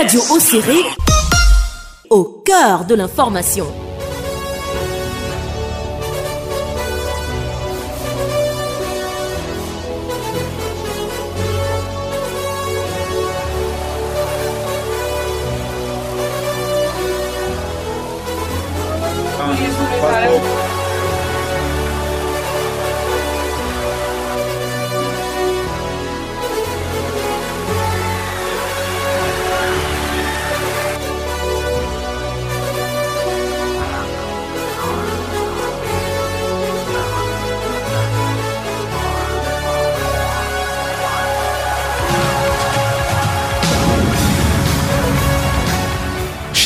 Radio 0.00 0.20
Océré, 0.30 0.76
au 2.08 2.22
cœur 2.44 2.84
de 2.84 2.94
l'information. 2.94 3.66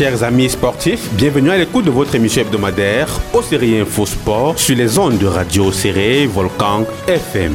Chers 0.03 0.25
amis 0.25 0.51
sportifs, 0.51 1.15
bienvenue 1.15 1.51
à 1.51 1.57
l'écoute 1.57 1.85
de 1.85 1.91
votre 1.93 2.17
émission 2.17 2.43
hebdomadaire 2.43 3.07
au 3.33 3.41
Série 3.41 3.79
Info 3.79 4.05
Sport 4.05 4.59
sur 4.59 4.75
les 4.75 4.99
ondes 4.99 5.17
de 5.17 5.27
Radio 5.27 5.71
Serré 5.71 6.27
Volcan 6.27 6.85
FM. 7.07 7.55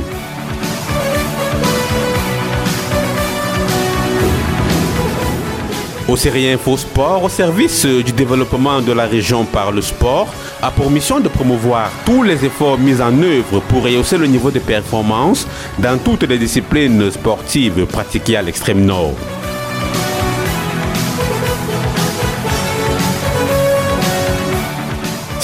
Au 6.07 6.16
Série 6.16 6.49
Info 6.49 6.77
Sport, 6.77 7.25
au 7.25 7.27
service 7.27 7.85
du 7.85 8.13
développement 8.13 8.79
de 8.79 8.94
la 8.94 9.07
région 9.07 9.44
par 9.44 9.73
le 9.73 9.81
sport, 9.81 10.33
a 10.61 10.72
pour 10.72 10.89
mission 10.89 11.19
de 11.19 11.27
promouvoir 11.27 11.91
tous 12.05 12.23
les 12.23 12.45
efforts 12.45 12.77
mis 12.77 13.02
en 13.02 13.22
œuvre 13.23 13.59
pour 13.67 13.83
rehausser 13.83 14.17
le 14.17 14.27
niveau 14.27 14.52
de 14.52 14.59
performance 14.59 15.45
dans 15.79 15.97
toutes 15.97 16.23
les 16.23 16.38
disciplines 16.38 17.11
sportives 17.11 17.85
pratiquées 17.88 18.38
à 18.38 18.41
l'extrême 18.41 18.85
nord. 18.85 19.16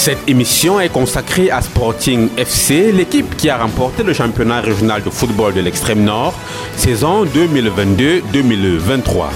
Cette 0.04 0.28
émission 0.28 0.80
est 0.80 0.90
consacrée 0.90 1.50
à 1.50 1.62
Sporting 1.62 2.28
FC, 2.36 2.92
l'équipe 2.92 3.34
qui 3.38 3.48
a 3.48 3.56
remporté 3.56 4.02
le 4.02 4.12
championnat 4.12 4.60
régional 4.60 5.02
de 5.02 5.08
football 5.08 5.54
de 5.54 5.62
l'extrême 5.62 6.04
nord, 6.04 6.34
saison 6.76 7.24
2022-2023. 7.24 9.28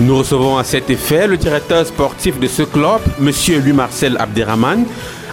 Nous 0.00 0.18
recevons 0.18 0.58
à 0.58 0.64
cet 0.64 0.90
effet 0.90 1.28
le 1.28 1.36
directeur 1.36 1.86
sportif 1.86 2.40
de 2.40 2.48
ce 2.48 2.64
club, 2.64 3.00
M. 3.20 3.30
Louis-Marcel 3.62 4.16
Abderrahman, 4.18 4.86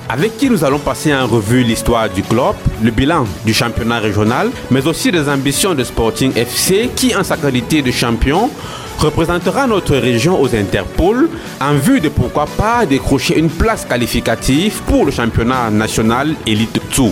avec 0.07 0.37
qui 0.37 0.51
nous 0.51 0.63
allons 0.63 0.77
passer 0.77 1.15
en 1.15 1.25
revue 1.25 1.63
l'histoire 1.63 2.11
du 2.11 2.21
club, 2.21 2.53
le 2.83 2.91
bilan 2.91 3.25
du 3.43 3.55
championnat 3.55 3.97
régional, 3.97 4.51
mais 4.69 4.85
aussi 4.85 5.11
des 5.11 5.27
ambitions 5.27 5.73
de 5.73 5.83
Sporting 5.83 6.31
FC 6.35 6.91
qui, 6.95 7.15
en 7.15 7.23
sa 7.23 7.37
qualité 7.37 7.81
de 7.81 7.89
champion, 7.89 8.51
représentera 8.97 9.67
notre 9.67 9.95
région 9.95 10.41
aux 10.41 10.55
Interpol 10.55 11.29
en 11.61 11.73
vue 11.73 11.99
de 11.99 12.09
pourquoi 12.09 12.45
pas 12.45 12.85
décrocher 12.85 13.37
une 13.37 13.49
place 13.49 13.85
qualificative 13.85 14.81
pour 14.87 15.05
le 15.05 15.11
championnat 15.11 15.69
national 15.71 16.35
Elite 16.47 16.79
2. 16.95 17.03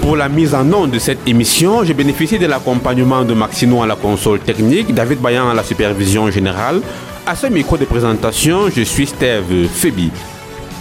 Pour 0.00 0.16
la 0.16 0.28
mise 0.28 0.54
en 0.54 0.72
onde 0.72 0.90
de 0.90 0.98
cette 0.98 1.28
émission, 1.28 1.84
j'ai 1.84 1.94
bénéficié 1.94 2.38
de 2.38 2.46
l'accompagnement 2.46 3.22
de 3.22 3.32
Maxino 3.32 3.82
à 3.82 3.86
la 3.86 3.94
console 3.94 4.40
technique, 4.40 4.92
David 4.92 5.20
Bayan 5.20 5.48
à 5.50 5.54
la 5.54 5.62
supervision 5.62 6.30
générale. 6.30 6.80
À 7.26 7.36
ce 7.36 7.46
micro 7.46 7.76
de 7.76 7.84
présentation, 7.84 8.68
je 8.74 8.82
suis 8.82 9.06
Steve 9.06 9.68
Febi. 9.72 10.10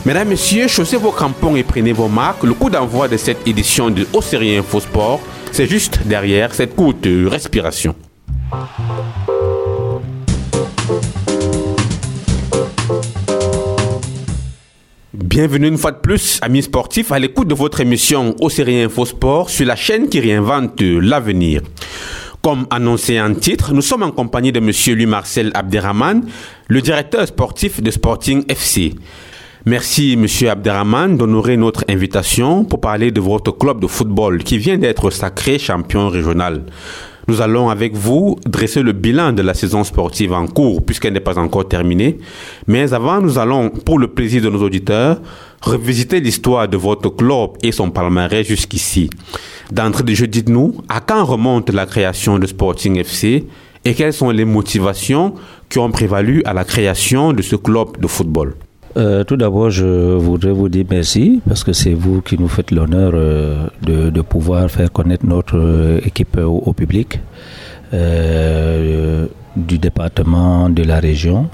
Mesdames, 0.09 0.29
Messieurs, 0.29 0.67
chaussez 0.67 0.97
vos 0.97 1.11
crampons 1.11 1.55
et 1.55 1.61
prenez 1.61 1.93
vos 1.93 2.07
marques. 2.07 2.41
Le 2.41 2.55
coup 2.55 2.71
d'envoi 2.71 3.07
de 3.07 3.15
cette 3.15 3.47
édition 3.47 3.91
de 3.91 4.07
Océrie 4.11 4.57
Info 4.57 4.79
Sport, 4.79 5.21
c'est 5.51 5.67
juste 5.67 5.99
derrière 6.03 6.51
cette 6.55 6.75
courte 6.75 7.07
respiration. 7.27 7.93
Bienvenue 15.13 15.67
une 15.67 15.77
fois 15.77 15.91
de 15.91 15.99
plus, 15.99 16.39
amis 16.41 16.63
sportifs, 16.63 17.11
à 17.11 17.19
l'écoute 17.19 17.47
de 17.47 17.53
votre 17.53 17.79
émission 17.79 18.35
Océrie 18.39 18.81
Info 18.81 19.05
Sport 19.05 19.51
sur 19.51 19.67
la 19.67 19.75
chaîne 19.75 20.09
qui 20.09 20.19
réinvente 20.19 20.81
l'avenir. 20.81 21.61
Comme 22.41 22.65
annoncé 22.71 23.21
en 23.21 23.35
titre, 23.35 23.75
nous 23.75 23.83
sommes 23.83 24.01
en 24.01 24.11
compagnie 24.11 24.51
de 24.51 24.59
Monsieur 24.59 24.95
Louis-Marcel 24.95 25.51
Abderrahman, 25.53 26.23
le 26.67 26.81
directeur 26.81 27.27
sportif 27.27 27.83
de 27.83 27.91
Sporting 27.91 28.43
FC. 28.49 28.95
Merci, 29.69 30.17
Monsieur 30.17 30.49
Abderrahman, 30.49 31.15
d'honorer 31.15 31.55
notre 31.55 31.85
invitation 31.87 32.65
pour 32.65 32.81
parler 32.81 33.11
de 33.11 33.21
votre 33.21 33.55
club 33.55 33.79
de 33.79 33.85
football 33.85 34.43
qui 34.43 34.57
vient 34.57 34.79
d'être 34.79 35.11
sacré 35.11 35.59
champion 35.59 36.09
régional. 36.09 36.63
Nous 37.27 37.39
allons 37.39 37.69
avec 37.69 37.93
vous 37.93 38.35
dresser 38.47 38.81
le 38.81 38.93
bilan 38.93 39.31
de 39.31 39.43
la 39.43 39.53
saison 39.53 39.83
sportive 39.83 40.33
en 40.33 40.47
cours 40.47 40.83
puisqu'elle 40.83 41.13
n'est 41.13 41.19
pas 41.19 41.37
encore 41.37 41.67
terminée. 41.67 42.17
Mais 42.65 42.93
avant, 42.93 43.21
nous 43.21 43.37
allons, 43.37 43.69
pour 43.69 43.99
le 43.99 44.07
plaisir 44.07 44.41
de 44.41 44.49
nos 44.49 44.63
auditeurs, 44.63 45.21
revisiter 45.61 46.19
l'histoire 46.19 46.67
de 46.67 46.75
votre 46.75 47.09
club 47.09 47.51
et 47.61 47.71
son 47.71 47.91
palmarès 47.91 48.47
jusqu'ici. 48.47 49.11
D'entrée 49.71 50.01
de 50.01 50.15
jeu, 50.15 50.25
dites-nous, 50.25 50.81
à 50.89 50.99
quand 50.99 51.23
remonte 51.25 51.69
la 51.69 51.85
création 51.85 52.39
de 52.39 52.47
Sporting 52.47 52.97
FC 52.97 53.45
et 53.85 53.93
quelles 53.93 54.13
sont 54.13 54.31
les 54.31 54.45
motivations 54.45 55.35
qui 55.69 55.77
ont 55.77 55.91
prévalu 55.91 56.41
à 56.45 56.53
la 56.53 56.63
création 56.63 57.33
de 57.33 57.43
ce 57.43 57.55
club 57.55 57.99
de 57.99 58.07
football? 58.07 58.55
Euh, 58.97 59.23
tout 59.23 59.37
d'abord, 59.37 59.69
je 59.69 59.85
voudrais 59.85 60.51
vous 60.51 60.67
dire 60.67 60.85
merci 60.89 61.41
parce 61.47 61.63
que 61.63 61.73
c'est 61.73 61.93
vous 61.93 62.21
qui 62.21 62.39
nous 62.39 62.47
faites 62.47 62.71
l'honneur 62.71 63.11
euh, 63.13 63.67
de, 63.83 64.21
pouvoir 64.21 64.69
faire 64.69 64.91
connaître 64.91 65.25
notre 65.25 65.57
euh, 65.57 65.99
équipe 66.05 66.37
au, 66.37 66.73
public 66.73 67.19
du 69.55 69.77
département, 69.79 70.69
de 70.69 70.83
la 70.83 70.99
région. 70.99 71.49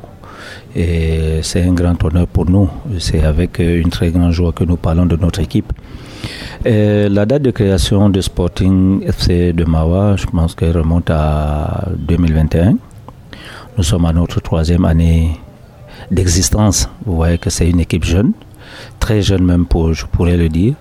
Et 0.76 1.40
c'est 1.42 1.64
un 1.64 1.74
grand 1.74 2.02
honneur 2.04 2.28
pour 2.28 2.50
nous. 2.50 2.70
C'est 3.00 3.24
avec 3.24 3.60
une 3.60 3.90
très 3.90 4.12
grande 4.12 4.32
joie 4.32 4.52
que 4.52 4.66
nous 4.66 4.76
parlons 4.76 5.06
de 5.06 5.16
notre 5.16 5.40
équipe. 5.40 5.72
La 6.66 7.26
date 7.26 7.42
de 7.42 7.52
création 7.52 8.10
de 8.10 8.20
Sporting 8.20 9.02
FC 9.04 9.54
de 9.54 9.64
Mawa, 9.64 10.18
je 10.18 10.26
pense 10.26 10.56
qu'elle 10.56 10.78
remonte 10.78 11.10
à 11.10 11.88
2021. 11.98 12.76
Nous 13.78 13.84
sommes 13.84 14.06
à 14.06 14.12
notre 14.12 14.42
troisième 14.42 14.84
année 14.84 15.40
d'existence. 16.12 16.90
Vous 17.06 17.16
voyez 17.16 17.38
que 17.38 17.50
c'est 17.50 17.70
une 17.70 17.80
équipe 17.80 18.04
jeune, 18.04 18.34
très 19.00 19.22
jeune 19.22 19.44
même 19.44 19.66
pour, 19.66 19.94
je 19.94 20.06
pourrais 20.06 20.38
le 20.38 20.50
dire. 20.50 20.76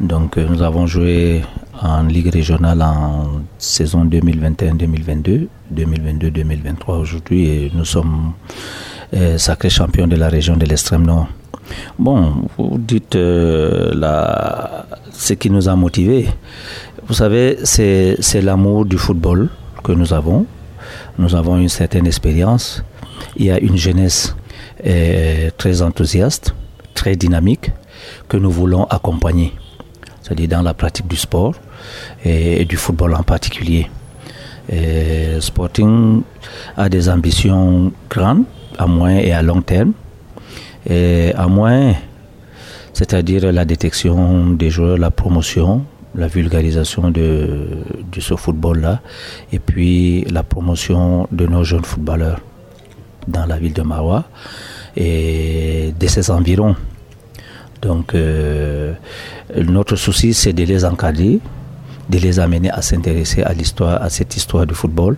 Donc 0.00 0.38
euh, 0.38 0.46
nous 0.48 0.62
avons 0.62 0.86
joué 0.86 1.42
en 1.80 2.02
Ligue 2.04 2.32
régionale 2.32 2.82
en 2.82 3.42
saison 3.58 4.04
2021-2022, 4.04 5.48
2022-2023 5.74 6.98
aujourd'hui 6.98 7.46
et 7.46 7.72
nous 7.74 7.84
sommes 7.84 8.32
euh, 9.14 9.38
sacrés 9.38 9.70
champions 9.70 10.06
de 10.06 10.16
la 10.16 10.28
région 10.28 10.56
de 10.56 10.64
l'extrême 10.66 11.04
nord. 11.04 11.28
Bon, 11.98 12.48
vous 12.56 12.78
dites 12.78 13.16
euh, 13.16 13.92
la, 13.94 14.86
ce 15.12 15.34
qui 15.34 15.50
nous 15.50 15.68
a 15.68 15.74
motivés. 15.76 16.28
Vous 17.06 17.14
savez, 17.14 17.58
c'est 17.64 18.40
l'amour 18.42 18.84
du 18.84 18.98
football 18.98 19.48
que 19.82 19.92
nous 19.92 20.12
avons. 20.12 20.46
Nous 21.18 21.34
avons 21.34 21.58
une 21.58 21.68
certaine 21.68 22.06
expérience. 22.06 22.84
Il 23.36 23.46
y 23.46 23.50
a 23.50 23.58
une 23.58 23.76
jeunesse 23.76 24.34
très 25.56 25.82
enthousiaste, 25.82 26.54
très 26.94 27.16
dynamique, 27.16 27.70
que 28.28 28.36
nous 28.36 28.50
voulons 28.50 28.84
accompagner, 28.84 29.52
c'est-à-dire 30.22 30.48
dans 30.48 30.62
la 30.62 30.74
pratique 30.74 31.08
du 31.08 31.16
sport 31.16 31.54
et, 32.24 32.64
du 32.64 32.76
football 32.76 33.14
en 33.14 33.22
particulier. 33.22 33.90
Sporting 35.40 36.22
a 36.76 36.88
des 36.88 37.08
ambitions 37.08 37.92
grandes, 38.10 38.44
à 38.78 38.86
moyen 38.86 39.18
et 39.18 39.32
à 39.32 39.42
long 39.42 39.62
terme. 39.62 39.92
À 40.88 41.46
moyen, 41.48 41.94
c'est-à-dire 42.92 43.52
la 43.52 43.64
détection 43.64 44.50
des 44.50 44.70
joueurs, 44.70 44.98
la 44.98 45.10
promotion, 45.10 45.84
la 46.14 46.26
vulgarisation 46.26 47.10
de, 47.10 47.68
de 48.12 48.20
ce 48.20 48.34
football-là, 48.34 49.00
et 49.52 49.58
puis 49.58 50.24
la 50.24 50.42
promotion 50.42 51.28
de 51.30 51.46
nos 51.46 51.64
jeunes 51.64 51.84
footballeurs 51.84 52.40
dans 53.28 53.46
la 53.46 53.58
ville 53.58 53.74
de 53.74 53.82
Marois 53.82 54.24
et 54.98 55.94
de 55.98 56.06
ses 56.08 56.30
environs. 56.30 56.74
Donc, 57.80 58.14
euh, 58.14 58.92
notre 59.56 59.94
souci, 59.94 60.34
c'est 60.34 60.52
de 60.52 60.64
les 60.64 60.84
encadrer, 60.84 61.38
de 62.10 62.18
les 62.18 62.40
amener 62.40 62.70
à 62.70 62.82
s'intéresser 62.82 63.42
à 63.44 63.52
l'histoire, 63.52 64.02
à 64.02 64.10
cette 64.10 64.36
histoire 64.36 64.66
du 64.66 64.74
football, 64.74 65.16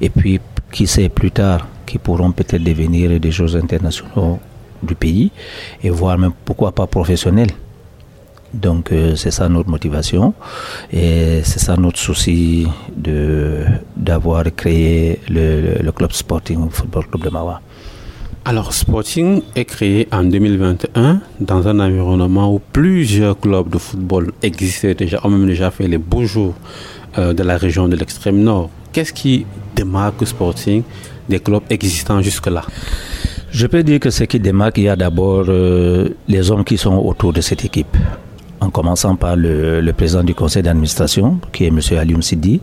et 0.00 0.08
puis, 0.08 0.40
qui 0.72 0.86
sait 0.86 1.10
plus 1.10 1.30
tard, 1.30 1.66
qui 1.84 1.98
pourront 1.98 2.32
peut-être 2.32 2.62
devenir 2.62 3.20
des 3.20 3.30
joueurs 3.30 3.56
internationaux 3.56 4.38
du 4.82 4.94
pays 4.94 5.30
et 5.82 5.90
voire 5.90 6.16
même 6.18 6.32
pourquoi 6.44 6.72
pas 6.72 6.86
professionnel. 6.86 7.48
Donc 8.54 8.92
euh, 8.92 9.14
c'est 9.14 9.30
ça 9.30 9.46
notre 9.48 9.68
motivation 9.68 10.32
et 10.90 11.42
c'est 11.44 11.58
ça 11.58 11.76
notre 11.76 11.98
souci 11.98 12.66
d'avoir 13.96 14.44
créé 14.56 15.20
le, 15.28 15.82
le, 15.82 15.92
club 15.92 16.12
Sporting 16.12 16.70
Football 16.70 17.08
Club 17.08 17.24
de 17.24 17.30
Mawa. 17.30 17.60
Alors 18.44 18.72
Sporting 18.72 19.42
est 19.54 19.64
créé 19.64 20.08
en 20.10 20.24
2021 20.24 21.20
dans 21.40 21.68
un 21.68 21.80
environnement 21.80 22.54
où 22.54 22.60
plusieurs 22.72 23.38
clubs 23.38 23.68
de 23.68 23.78
football 23.78 24.32
existaient 24.42 24.94
déjà, 24.94 25.20
ont 25.24 25.28
même 25.28 25.46
déjà 25.46 25.70
fait 25.70 25.86
les 25.86 25.98
beaux 25.98 26.24
jours 26.24 26.54
euh, 27.18 27.34
de 27.34 27.42
la 27.42 27.56
région 27.58 27.88
de 27.88 27.96
l'extrême 27.96 28.38
nord. 28.42 28.70
Qu'est-ce 28.92 29.12
qui 29.12 29.44
démarque 29.76 30.26
Sporting 30.26 30.82
des 31.28 31.40
clubs 31.40 31.62
existants 31.68 32.22
jusque-là? 32.22 32.64
Je 33.50 33.66
peux 33.66 33.82
dire 33.82 34.00
que 34.00 34.10
ce 34.10 34.24
qui 34.24 34.40
démarque, 34.40 34.78
il 34.78 34.84
y 34.84 34.88
a 34.88 34.96
d'abord 34.96 35.44
euh, 35.48 36.08
les 36.26 36.50
hommes 36.50 36.64
qui 36.64 36.78
sont 36.78 36.96
autour 36.96 37.32
de 37.32 37.40
cette 37.40 37.64
équipe 37.64 37.96
en 38.60 38.70
commençant 38.70 39.16
par 39.16 39.36
le, 39.36 39.92
président 39.92 40.24
du 40.24 40.34
conseil 40.34 40.62
d'administration, 40.62 41.40
qui 41.52 41.64
est 41.64 41.68
M. 41.68 41.80
Alioum 41.96 42.22
Sidi, 42.22 42.60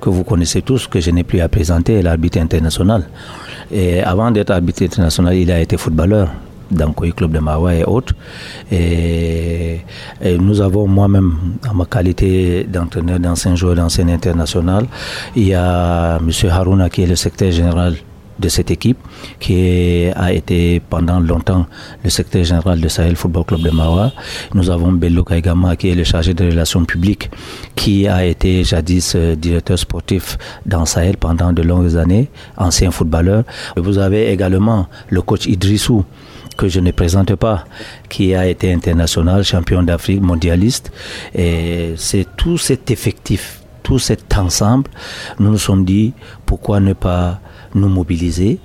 que 0.00 0.10
vous 0.10 0.24
connaissez 0.24 0.62
tous, 0.62 0.86
que 0.88 1.00
je 1.00 1.10
n'ai 1.10 1.24
plus 1.24 1.40
à 1.40 1.48
présenter, 1.48 2.02
l'arbitre 2.02 2.38
international. 2.38 3.04
Avant 4.04 4.30
d'être 4.30 4.50
arbitre 4.50 4.84
international, 4.84 5.34
il 5.36 5.50
a 5.50 5.60
été 5.60 5.76
footballeur 5.76 6.28
dans 6.70 6.92
le 7.00 7.12
Club 7.12 7.32
de 7.32 7.38
Mawa 7.38 7.74
et 7.74 7.84
autres. 7.84 8.14
Nous 8.70 10.60
avons 10.60 10.86
moi-même, 10.86 11.34
en 11.68 11.74
ma 11.74 11.84
qualité 11.84 12.64
d'entraîneur, 12.64 13.18
d'ancien 13.20 13.54
joueur, 13.54 13.76
d'ancien 13.76 14.08
international, 14.08 14.86
il 15.34 15.48
y 15.48 15.54
a 15.54 16.18
M. 16.18 16.30
Haruna 16.50 16.90
qui 16.90 17.02
est 17.02 17.06
le 17.06 17.16
secrétaire 17.16 17.52
général 17.52 17.94
de 18.38 18.48
cette 18.48 18.70
équipe 18.70 18.98
qui 19.40 20.06
a 20.14 20.32
été 20.32 20.80
pendant 20.80 21.20
longtemps 21.20 21.66
le 22.04 22.10
secrétaire 22.10 22.44
général 22.44 22.80
de 22.80 22.88
Sahel 22.88 23.16
Football 23.16 23.44
Club 23.44 23.62
de 23.62 23.70
Mawa. 23.70 24.12
Nous 24.54 24.70
avons 24.70 24.92
Bello 24.92 25.24
Kaigama 25.24 25.76
qui 25.76 25.88
est 25.88 25.94
le 25.94 26.04
chargé 26.04 26.34
des 26.34 26.48
relations 26.50 26.84
publiques 26.84 27.30
qui 27.74 28.08
a 28.08 28.24
été 28.24 28.64
jadis 28.64 29.14
euh, 29.14 29.34
directeur 29.36 29.78
sportif 29.78 30.38
dans 30.64 30.84
Sahel 30.84 31.16
pendant 31.16 31.52
de 31.52 31.62
longues 31.62 31.96
années, 31.96 32.28
ancien 32.56 32.90
footballeur. 32.90 33.44
Vous 33.76 33.98
avez 33.98 34.30
également 34.30 34.86
le 35.08 35.22
coach 35.22 35.46
Idrissou 35.46 36.04
que 36.56 36.68
je 36.68 36.80
ne 36.80 36.90
présente 36.90 37.34
pas, 37.36 37.64
qui 38.08 38.34
a 38.34 38.46
été 38.46 38.72
international, 38.72 39.44
champion 39.44 39.82
d'Afrique, 39.82 40.22
mondialiste. 40.22 40.90
Et 41.34 41.94
c'est 41.96 42.26
tout 42.36 42.58
cet 42.58 42.90
effectif, 42.90 43.60
tout 43.82 43.98
cet 43.98 44.36
ensemble, 44.36 44.90
nous 45.38 45.50
nous 45.50 45.58
sommes 45.58 45.84
dit 45.84 46.12
pourquoi 46.44 46.80
ne 46.80 46.92
pas 46.92 47.40
nous 47.76 47.88
mobiliser 47.88 48.58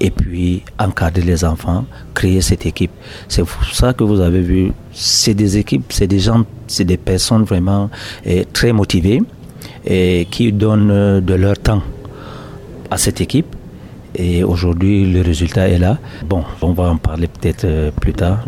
et 0.00 0.10
puis 0.10 0.62
encadrer 0.78 1.22
les 1.22 1.44
enfants, 1.44 1.84
créer 2.14 2.40
cette 2.40 2.66
équipe. 2.66 2.90
C'est 3.28 3.44
ça 3.72 3.92
que 3.92 4.04
vous 4.04 4.20
avez 4.20 4.40
vu, 4.40 4.72
c'est 4.92 5.34
des 5.34 5.56
équipes, 5.58 5.86
c'est 5.90 6.06
des 6.06 6.20
gens, 6.20 6.44
c'est 6.66 6.84
des 6.84 6.96
personnes 6.96 7.42
vraiment 7.44 7.90
eh, 8.24 8.44
très 8.44 8.72
motivées 8.72 9.22
et 9.84 10.26
qui 10.30 10.52
donnent 10.52 10.90
euh, 10.90 11.20
de 11.20 11.34
leur 11.34 11.58
temps 11.58 11.82
à 12.90 12.98
cette 12.98 13.20
équipe. 13.20 13.46
Et 14.14 14.42
aujourd'hui, 14.42 15.10
le 15.12 15.20
résultat 15.20 15.68
est 15.68 15.78
là. 15.78 15.98
Bon, 16.26 16.44
on 16.62 16.72
va 16.72 16.84
en 16.84 16.96
parler 16.96 17.28
peut-être 17.28 17.64
euh, 17.64 17.90
plus 17.90 18.14
tard. 18.14 18.44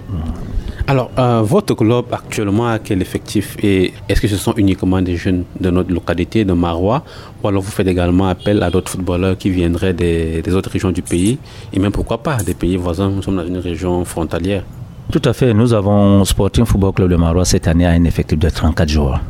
Alors, 0.90 1.12
euh, 1.20 1.40
votre 1.42 1.76
club 1.76 2.06
actuellement 2.10 2.66
a 2.66 2.81
quel 2.81 3.00
effectif 3.00 3.56
et 3.62 3.92
est-ce 4.08 4.20
que 4.20 4.26
ce 4.26 4.34
sont 4.34 4.54
uniquement 4.56 5.00
des 5.00 5.14
jeunes 5.16 5.44
de 5.60 5.70
notre 5.70 5.92
localité, 5.92 6.44
de 6.44 6.52
Marois, 6.52 7.04
ou 7.40 7.46
alors 7.46 7.62
vous 7.62 7.70
faites 7.70 7.87
également 7.87 8.26
appel 8.26 8.60
à 8.60 8.70
d'autres 8.70 8.90
footballeurs 8.90 9.38
qui 9.38 9.50
viendraient 9.50 9.92
des, 9.92 10.42
autres 10.52 10.69
régions 10.69 10.90
du 10.90 11.02
pays 11.02 11.38
et 11.72 11.78
même 11.78 11.92
pourquoi 11.92 12.19
pas 12.19 12.38
des 12.38 12.54
pays 12.54 12.76
voisins 12.76 13.08
Nous 13.08 13.22
sommes 13.22 13.37
dans 13.37 13.46
une 13.46 13.58
région 13.58 14.04
frontalière. 14.04 14.64
Tout 15.12 15.22
à 15.26 15.32
fait. 15.32 15.54
Nous 15.54 15.72
avons 15.75 16.25
Sporting 16.25 16.64
Football 16.64 16.92
Club 16.94 17.10
de 17.10 17.16
Marois 17.16 17.44
cette 17.44 17.69
année 17.69 17.87
a 17.87 17.90
un 17.90 18.02
effectif 18.02 18.37
de 18.37 18.50
34 18.50 18.88
joueurs, 18.88 19.20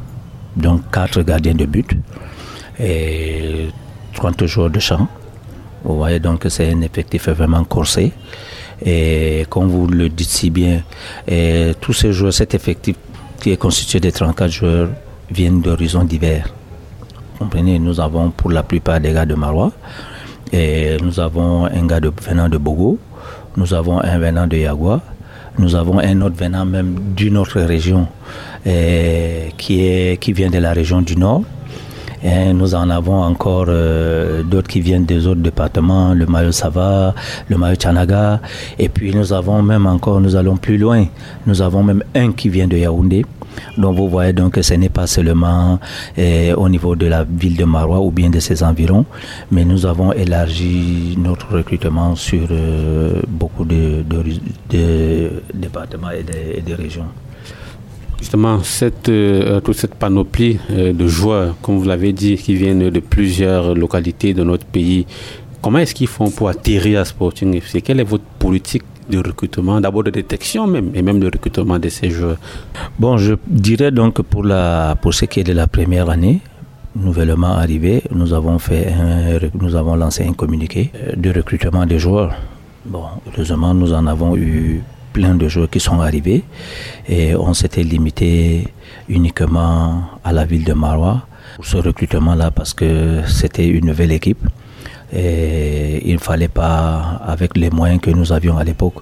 donc 0.57 0.81
4 0.91 1.21
gardiens 1.21 1.55
de 1.55 1.67
but 1.67 1.91
et 2.79 3.69
30 4.15 4.47
joueurs 4.47 4.71
de 4.71 4.81
champ. 4.81 5.07
Vous 5.85 5.99
voyez 5.99 6.21
donc 6.21 6.39
que 6.39 6.49
c'est 6.49 6.73
un 6.73 6.81
effectif 6.81 7.29
vraiment 7.29 7.65
corsé. 7.65 8.15
Et 8.85 9.45
comme 9.49 9.69
vous 9.69 9.87
le 9.87 10.09
dites 10.09 10.29
si 10.29 10.51
bien, 10.51 10.83
tous 11.81 11.93
ces 11.93 12.13
joueurs, 12.13 12.33
cet 12.33 12.55
effectif 12.55 12.97
qui 13.41 13.51
est 13.53 13.57
constitué 13.57 14.01
de 14.01 14.11
34 14.11 14.51
joueurs, 14.51 14.89
viennent 15.31 15.61
d'horizons 15.61 16.05
divers. 16.05 16.49
Comprenez, 17.39 17.79
nous 17.79 18.01
avons 18.01 18.31
pour 18.31 18.51
la 18.51 18.63
plupart 18.63 19.01
des 19.01 19.13
gars 19.13 19.27
de 19.27 19.35
Marois, 19.35 19.73
nous 20.53 21.21
avons 21.21 21.67
un 21.67 21.87
gars 21.87 22.01
de, 22.01 22.11
venant 22.23 22.49
de 22.49 22.59
Bogo, 22.59 22.99
nous 23.57 23.73
avons 23.73 24.01
un 24.03 24.19
venant 24.19 24.47
de 24.47 24.57
Yagua, 24.57 25.01
nous 25.59 25.75
avons 25.75 25.99
un 25.99 26.21
autre 26.23 26.37
venant 26.37 26.65
même 26.65 26.97
d'une 27.17 27.37
autre 27.37 27.61
région 27.61 28.09
qui 28.65 30.33
vient 30.33 30.51
de 30.51 30.59
la 30.59 30.73
région 30.73 31.03
du 31.03 31.17
Nord. 31.17 31.43
Et 32.23 32.53
nous 32.53 32.75
en 32.75 32.91
avons 32.91 33.23
encore 33.23 33.67
euh, 33.69 34.43
d'autres 34.43 34.69
qui 34.69 34.81
viennent 34.81 35.07
des 35.07 35.27
autres 35.27 35.41
départements, 35.41 36.13
le 36.13 36.27
Mayo 36.27 36.53
Sava, 36.53 37.15
le 37.49 37.57
Mayo 37.57 37.77
Chanaga. 37.81 38.41
Et 38.79 38.89
puis 38.91 39.15
nous 39.15 39.33
avons 39.33 39.63
même 39.63 39.87
encore, 39.87 40.21
nous 40.21 40.37
allons 40.37 40.57
plus 40.57 40.77
loin, 40.77 41.07
nous 41.47 41.63
avons 41.63 41.83
même 41.83 42.03
un 42.15 42.33
qui 42.33 42.51
vient 42.51 42.67
de 42.69 42.77
Yaoundé. 42.77 43.25
Donc 43.79 43.97
vous 43.97 44.09
voyez 44.09 44.33
donc 44.33 44.53
que 44.55 44.63
ce 44.63 44.75
n'est 44.75 44.89
pas 44.91 45.07
seulement 45.07 45.79
euh, 46.19 46.55
au 46.57 46.69
niveau 46.69 46.95
de 46.95 47.07
la 47.07 47.25
ville 47.25 47.57
de 47.57 47.65
Marois 47.65 48.01
ou 48.01 48.11
bien 48.11 48.31
de 48.31 48.39
ses 48.39 48.63
environs, 48.63 49.07
mais 49.51 49.65
nous 49.65 49.87
avons 49.87 50.13
élargi 50.13 51.17
notre 51.19 51.55
recrutement 51.57 52.15
sur 52.17 52.47
euh, 52.51 53.21
beaucoup 53.29 53.65
de, 53.65 54.05
départements 55.55 56.11
et 56.11 56.61
de 56.63 56.75
régions. 56.75 57.07
Justement, 58.21 58.59
euh, 59.09 59.61
toute 59.61 59.77
cette 59.77 59.95
panoplie 59.95 60.59
euh, 60.71 60.93
de 60.93 61.07
joueurs, 61.09 61.57
comme 61.63 61.79
vous 61.79 61.85
l'avez 61.85 62.13
dit, 62.13 62.37
qui 62.37 62.55
viennent 62.55 62.91
de 62.91 63.01
plusieurs 63.01 63.75
localités 63.75 64.35
de 64.35 64.45
notre 64.45 64.67
pays, 64.67 65.07
comment 65.63 65.79
est-ce 65.79 65.95
qu'ils 65.95 66.07
font 66.07 66.31
pour 66.31 66.51
atterrir 66.51 67.01
à 67.01 67.05
Sporting 67.07 67.57
FC 67.57 67.81
Quelle 67.81 67.99
est 67.99 68.05
votre 68.05 68.25
politique 68.39 68.83
de 69.09 69.19
recrutement, 69.19 69.81
d'abord 69.81 70.05
de 70.05 70.11
détection 70.11 70.67
même, 70.67 70.91
et 70.95 71.01
même 71.01 71.19
de 71.19 71.27
recrutement 71.27 71.79
de 71.79 71.89
ces 71.89 72.11
joueurs? 72.11 72.37
Bon, 72.99 73.17
je 73.17 73.35
dirais 73.47 73.91
donc 73.91 74.21
pour, 74.21 74.45
pour 75.01 75.15
ce 75.15 75.25
qui 75.25 75.41
est 75.41 75.45
de 75.45 75.55
la 75.55 75.67
première 75.67 76.11
année, 76.11 76.41
nouvellement 76.95 77.55
arrivé, 77.57 78.03
nous 78.15 78.35
avons, 78.35 78.59
fait 78.59 78.93
nous 79.59 79.75
avons 79.77 79.97
lancé 79.97 80.25
un 80.25 80.35
communiqué 80.35 80.93
de 81.17 81.31
recrutement 81.33 81.87
des 81.87 81.99
joueurs. 81.99 82.35
Bon, 82.85 83.05
heureusement, 83.27 83.73
nous 83.73 83.93
en 83.95 84.07
avons 84.07 84.37
eu 84.37 84.83
plein 85.13 85.35
de 85.35 85.49
joueurs 85.49 85.71
qui 85.71 85.81
sont 85.81 86.01
arrivés. 86.01 86.45
Et 87.09 87.35
on 87.35 87.55
s'était 87.55 87.83
limité 87.83 88.69
uniquement 89.09 90.03
à 90.25 90.33
la 90.33 90.45
ville 90.45 90.65
de 90.65 90.73
Marois. 90.73 91.23
Ce 91.63 91.77
recrutement-là 91.77 92.51
parce 92.51 92.75
que 92.75 93.23
c'était 93.27 93.67
une 93.67 93.87
nouvelle 93.87 94.13
équipe. 94.13 94.47
Et 95.13 96.09
il 96.09 96.15
ne 96.15 96.19
fallait 96.21 96.49
pas, 96.49 97.21
avec 97.27 97.57
les 97.57 97.71
moyens 97.71 98.01
que 98.01 98.11
nous 98.11 98.33
avions 98.33 98.57
à 98.57 98.65
l'époque, 98.65 98.95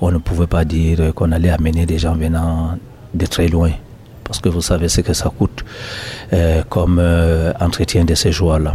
on 0.00 0.10
ne 0.10 0.18
pouvait 0.18 0.46
pas 0.46 0.64
dire 0.64 1.14
qu'on 1.14 1.32
allait 1.32 1.50
amener 1.50 1.86
des 1.86 1.98
gens 1.98 2.14
venant 2.14 2.76
de 3.14 3.26
très 3.26 3.48
loin. 3.48 3.70
Parce 4.24 4.40
que 4.40 4.48
vous 4.48 4.60
savez 4.62 4.88
ce 4.88 5.00
que 5.00 5.12
ça 5.12 5.30
coûte 5.36 5.64
euh, 6.32 6.62
comme 6.68 6.98
euh, 6.98 7.52
entretien 7.60 8.04
de 8.04 8.14
ces 8.14 8.32
joueurs-là. 8.32 8.74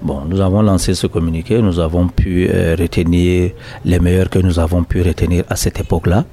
Bon, 0.00 0.20
nous 0.28 0.40
avons 0.40 0.62
lancé 0.62 0.94
ce 0.94 1.08
communiqué, 1.08 1.60
nous 1.60 1.80
avons 1.80 2.06
pu 2.06 2.48
euh, 2.48 2.76
retenir 2.78 3.50
les 3.84 3.98
meilleurs 3.98 4.30
que 4.30 4.38
nous 4.38 4.60
avons 4.60 4.84
pu 4.84 5.02
retenir 5.02 5.42
à 5.50 5.56
cette 5.56 5.80
époque-là. 5.80 6.24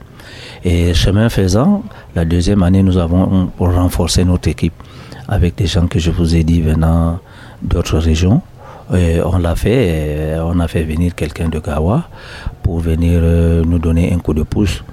Et 0.63 0.93
chemin 0.93 1.29
faisant, 1.29 1.84
la 2.15 2.25
deuxième 2.25 2.62
année, 2.62 2.84
nous 2.84 2.98
avons 2.98 3.50
renforcé 3.57 4.24
notre 4.24 4.50
équipe 4.50 4.74
avec 5.27 5.55
des 5.55 5.65
gens 5.65 5.88
que 5.88 5.98
je 5.98 6.12
vous 6.12 6.36
ai 6.36 6.43
dit 6.43 6.62
venant 6.62 7.19
d'autres 7.63 7.98
régions. 7.98 8.41
On 8.91 9.38
l'a 9.39 9.55
fait, 9.55 10.36
on 10.39 10.60
a 10.60 10.67
fait 10.67 10.84
venir 10.84 11.15
quelqu'un 11.15 11.50
de 11.50 11.57
Gawa 11.60 12.07
pour 12.62 12.79
venir 12.79 13.19
euh, 13.24 13.63
nous 13.65 13.79
donner 13.79 14.13
un 14.13 14.19
coup 14.19 14.36
de 14.36 14.43
pouce 14.43 14.84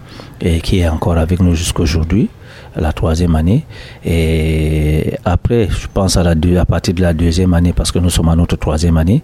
et 0.41 0.61
qui 0.61 0.79
est 0.79 0.89
encore 0.89 1.19
avec 1.19 1.41
nous 1.41 1.55
jusqu'aujourd'hui 1.55 2.31
la 2.77 2.93
troisième 2.93 3.35
année. 3.35 3.65
Et 4.05 5.15
après, 5.25 5.69
je 5.71 5.87
pense 5.93 6.17
à, 6.17 6.23
la 6.23 6.35
deux, 6.35 6.57
à 6.57 6.65
partir 6.65 6.95
de 6.95 7.03
la 7.03 7.13
deuxième 7.13 7.55
année, 7.55 7.73
parce 7.73 7.93
que 7.93 7.99
nous 7.99 8.11
sommes 8.11 8.29
à 8.29 8.37
notre 8.37 8.57
troisième 8.57 8.97
année, 8.97 9.23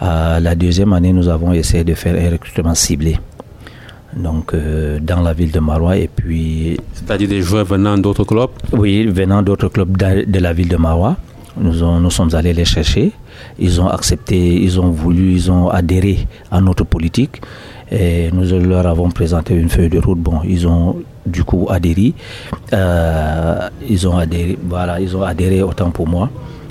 à 0.00 0.40
la 0.40 0.54
deuxième 0.54 0.92
année, 0.92 1.12
nous 1.12 1.28
avons 1.28 1.52
essayé 1.52 1.84
de 1.84 1.94
faire 1.94 2.14
un 2.14 2.30
recrutement 2.30 2.74
ciblé. 2.74 3.18
Donc, 4.16 4.54
euh, 4.54 5.00
dans 5.00 5.20
la 5.20 5.32
ville 5.32 5.50
de 5.50 5.58
Marois, 5.58 5.96
et 5.96 6.08
puis. 6.08 6.78
C'est-à-dire 6.92 7.28
des 7.28 7.42
joueurs 7.42 7.64
venant 7.64 7.98
d'autres 7.98 8.24
clubs? 8.24 8.50
Oui, 8.72 9.06
venant 9.06 9.42
d'autres 9.42 9.68
clubs 9.68 9.96
de, 9.96 10.38
la 10.38 10.52
ville 10.52 10.68
de 10.68 10.76
Marois. 10.76 11.16
Nous, 11.56 12.00
nous 12.00 12.10
sommes 12.10 12.34
allés 12.34 12.52
les 12.52 12.64
chercher. 12.64 13.12
Ils 13.58 13.80
ont 13.80 13.88
accepté, 13.88 14.36
ils 14.62 14.80
ont 14.80 14.90
voulu, 14.90 15.32
ils 15.32 15.50
ont 15.50 15.68
adhéré 15.68 16.26
à 16.50 16.60
notre 16.60 16.84
politique. 16.84 17.40
Et 17.90 18.30
nous 18.32 18.44
leur 18.60 18.86
avons 18.86 19.10
présenté 19.10 19.54
une 19.54 19.68
feuille 19.68 19.90
de 19.90 19.98
route. 19.98 20.18
Bon, 20.18 20.40
ils 20.44 20.66
ont 20.66 20.96
du 21.26 21.44
coup. 21.44 21.68
Euh, 22.72 23.68
ils 23.88 24.08
ont 24.08 24.16
adhéré, 24.16 24.58
voilà, 24.62 25.00
ils 25.00 25.16
ont 25.16 25.22
adhéré 25.22 25.62
autant 25.62 25.90
pour 25.90 26.08
moi. 26.08 26.30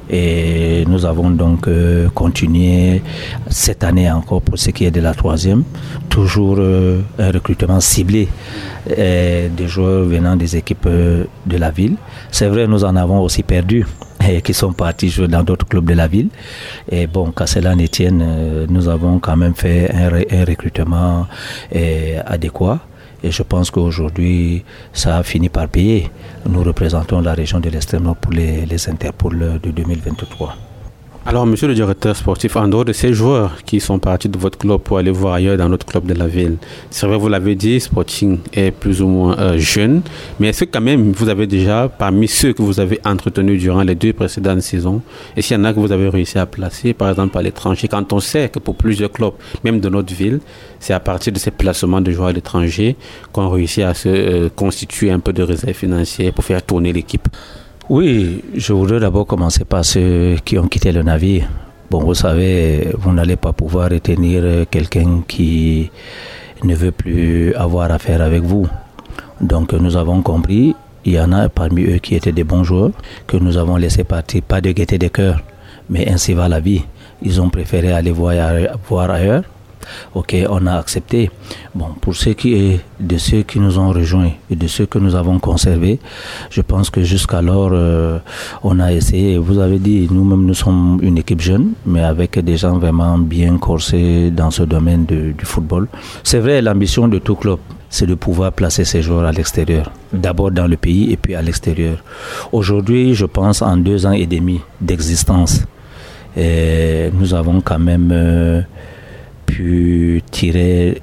Et 0.10 0.84
nous 0.86 1.06
avons 1.06 1.30
donc 1.30 1.68
euh, 1.68 2.10
continué 2.10 3.02
cette 3.50 3.86
année 3.86 4.12
encore 4.12 4.42
pour 4.42 4.60
ce 4.60 4.70
qui 4.72 4.84
est 4.86 4.92
de 4.92 5.00
la 5.00 5.14
troisième, 5.14 5.64
toujours 6.10 6.58
euh, 6.60 7.00
un 7.18 7.32
recrutement 7.32 7.80
ciblé 7.80 8.28
des 8.86 9.68
joueurs 9.68 10.04
venant 10.04 10.36
des 10.36 10.58
équipes 10.58 10.90
de 10.90 11.58
la 11.58 11.72
ville. 11.72 11.96
C'est 12.32 12.48
vrai, 12.48 12.68
nous 12.68 12.84
en 12.84 12.98
avons 12.98 13.22
aussi 13.22 13.44
perdu 13.44 13.88
et 14.30 14.42
qui 14.42 14.54
sont 14.54 14.74
partis 14.74 15.10
jouer 15.10 15.30
dans 15.30 15.42
d'autres 15.42 15.66
clubs 15.66 15.86
de 15.86 15.94
la 15.94 16.08
ville. 16.08 16.28
Et 16.92 17.08
bon, 17.08 17.32
qu'à 17.32 17.48
cela 17.48 17.74
ne 17.76 17.88
tienne, 17.88 18.68
nous 18.70 18.90
avons 18.90 19.20
quand 19.20 19.38
même 19.38 19.56
fait 19.56 19.90
un 19.90 20.44
recrutement 20.44 21.28
adéquat. 22.26 22.80
Et 23.24 23.32
je 23.32 23.42
pense 23.42 23.72
qu'aujourd'hui, 23.72 24.66
ça 24.92 25.18
a 25.18 25.24
fini 25.24 25.50
par 25.50 25.70
payer. 25.70 26.12
Nous 26.48 26.62
représentons 26.62 27.22
la 27.22 27.34
région 27.34 27.60
de 27.60 27.70
l'extrême 27.70 28.04
nord 28.04 28.18
pour 28.18 28.34
les, 28.34 28.66
les 28.66 28.78
de 28.78 29.72
2023. 29.72 30.73
Alors, 31.26 31.46
monsieur 31.46 31.70
le 31.70 31.74
directeur 31.74 32.18
sportif, 32.18 32.58
en 32.58 32.68
dehors 32.68 32.84
de 32.84 32.92
ces 32.92 33.14
joueurs 33.14 33.64
qui 33.64 33.80
sont 33.80 33.98
partis 33.98 34.28
de 34.28 34.38
votre 34.38 34.58
club 34.58 34.82
pour 34.82 34.98
aller 34.98 35.10
voir 35.10 35.36
ailleurs 35.36 35.56
dans 35.56 35.70
notre 35.70 35.86
club 35.86 36.06
de 36.06 36.14
la 36.14 36.28
ville, 36.28 36.58
c'est 36.90 37.08
vrai, 37.08 37.16
vous 37.18 37.30
l'avez 37.30 37.56
dit, 37.56 37.80
Sporting 37.80 38.40
est 38.52 38.72
plus 38.72 39.02
ou 39.02 39.08
moins 39.08 39.40
euh, 39.40 39.58
jeune, 39.58 40.02
mais 40.38 40.50
est-ce 40.50 40.66
que 40.66 40.72
quand 40.72 40.82
même 40.82 41.14
vous 41.14 41.30
avez 41.30 41.48
déjà, 41.48 41.88
parmi 41.88 42.28
ceux 42.28 42.52
que 42.52 42.62
vous 42.62 42.82
avez 42.82 43.00
entretenus 43.06 43.58
durant 43.58 43.84
les 43.84 43.96
deux 43.96 44.12
précédentes 44.12 44.64
saisons, 44.64 45.02
est-ce 45.38 45.48
qu'il 45.48 45.58
y 45.58 45.60
en 45.62 45.64
a 45.64 45.74
que 45.74 45.80
vous 45.80 45.94
avez 45.94 46.10
réussi 46.10 46.38
à 46.40 46.46
placer, 46.46 46.92
par 46.94 47.10
exemple, 47.10 47.38
à 47.38 47.42
l'étranger, 47.42 47.88
quand 47.88 48.12
on 48.12 48.20
sait 48.20 48.50
que 48.50 48.60
pour 48.60 48.76
plusieurs 48.76 49.10
clubs, 49.10 49.32
même 49.64 49.80
de 49.80 49.88
notre 49.88 50.14
ville, 50.14 50.42
c'est 50.82 50.94
à 50.94 51.00
partir 51.00 51.32
de 51.32 51.40
ces 51.40 51.52
placements 51.52 52.02
de 52.02 52.12
joueurs 52.12 52.28
à 52.28 52.34
l'étranger 52.34 52.98
qu'on 53.32 53.48
réussit 53.48 53.86
à 53.86 53.94
se 53.94 54.10
euh, 54.10 54.50
constituer 54.54 55.10
un 55.10 55.20
peu 55.20 55.32
de 55.32 55.42
réserve 55.42 55.74
financière 55.74 56.34
pour 56.34 56.44
faire 56.44 56.62
tourner 56.62 56.92
l'équipe? 56.92 57.30
Oui, 57.90 58.42
je 58.56 58.74
voudrais 58.74 59.00
d'abord 59.00 59.28
commencer 59.28 59.66
par 59.66 59.84
ceux 59.84 60.38
qui 60.46 60.58
ont 60.58 60.68
quitté 60.68 60.92
le 60.92 61.04
navire. 61.04 61.50
Bon, 61.92 62.00
vous 62.02 62.14
savez, 62.14 62.88
vous 62.98 63.12
n'allez 63.12 63.36
pas 63.36 63.52
pouvoir 63.52 63.90
retenir 63.90 64.66
quelqu'un 64.72 65.22
qui 65.28 65.92
ne 66.64 66.76
veut 66.76 66.92
plus 66.92 67.54
avoir 67.56 67.92
affaire 67.92 68.22
avec 68.22 68.42
vous. 68.42 68.68
Donc 69.42 69.74
nous 69.74 69.98
avons 69.98 70.22
compris, 70.22 70.76
il 71.04 71.14
y 71.14 71.20
en 71.20 71.34
a 71.34 71.50
parmi 71.50 71.84
eux 71.84 71.98
qui 71.98 72.16
étaient 72.16 72.32
des 72.32 72.46
bons 72.46 72.64
joueurs, 72.64 72.92
que 73.28 73.36
nous 73.38 73.58
avons 73.58 73.76
laissé 73.76 74.06
partir, 74.06 74.42
pas 74.44 74.62
de 74.62 74.72
gaieté 74.72 74.98
de 74.98 75.10
cœur, 75.10 75.42
mais 75.90 76.10
ainsi 76.10 76.34
va 76.34 76.48
la 76.48 76.62
vie. 76.62 76.84
Ils 77.22 77.42
ont 77.42 77.50
préféré 77.50 77.92
aller 77.92 78.12
voir, 78.12 79.12
ailleurs 79.12 79.44
Ok, 80.14 80.36
on 80.50 80.66
a 80.68 80.76
accepté. 80.78 81.30
Bon, 81.76 81.88
pour 82.00 82.16
ce 82.16 82.30
qui 82.30 82.80
de 83.00 83.18
ceux 83.18 83.42
qui 83.44 83.60
nous 83.60 83.80
ont 83.80 83.90
rejoints 83.90 84.32
et 84.50 84.56
de 84.56 84.68
ceux 84.68 84.86
que 84.86 85.00
nous 85.00 85.16
avons 85.16 85.40
conservés, 85.40 86.00
je 86.50 86.62
pense 86.62 86.90
que 86.90 87.04
jusqu'alors, 87.04 87.72
euh, 87.74 88.20
on 88.64 88.80
a 88.80 88.94
essayé. 88.94 89.38
Vous 89.38 89.60
avez 89.60 89.80
dit, 89.80 90.08
nous-mêmes, 90.12 90.46
nous 90.46 90.54
sommes 90.54 91.00
une 91.02 91.18
équipe 91.18 91.42
jeune, 91.42 91.74
mais 91.86 92.04
avec 92.04 92.40
des 92.40 92.58
gens 92.58 92.78
vraiment 92.78 93.18
bien 93.18 93.58
corsés 93.58 94.32
dans 94.32 94.52
ce 94.52 94.64
domaine 94.64 95.06
du 95.06 95.36
football. 95.44 95.88
C'est 96.24 96.40
vrai, 96.40 96.62
l'ambition 96.62 97.08
de 97.08 97.20
tout 97.20 97.36
club, 97.36 97.60
c'est 97.90 98.06
de 98.08 98.16
pouvoir 98.16 98.52
placer 98.52 98.86
ces 98.86 99.02
joueurs 99.02 99.26
à 99.26 99.32
l'extérieur. 99.32 99.92
D'abord 100.12 100.52
dans 100.52 100.68
le 100.68 100.78
pays 100.78 101.12
et 101.12 101.18
puis 101.18 101.36
à 101.36 101.42
l'extérieur. 101.42 102.04
Aujourd'hui, 102.52 103.14
je 103.14 103.26
pense 103.26 103.62
en 103.62 103.78
deux 103.78 104.06
ans 104.06 104.12
et 104.12 104.26
demi 104.26 104.62
d'existence, 104.82 105.64
nous 106.36 107.34
avons 107.34 107.62
quand 107.62 107.80
même 107.80 108.10
euh, 108.12 108.62
pu 109.54 110.22
tirer 110.32 111.02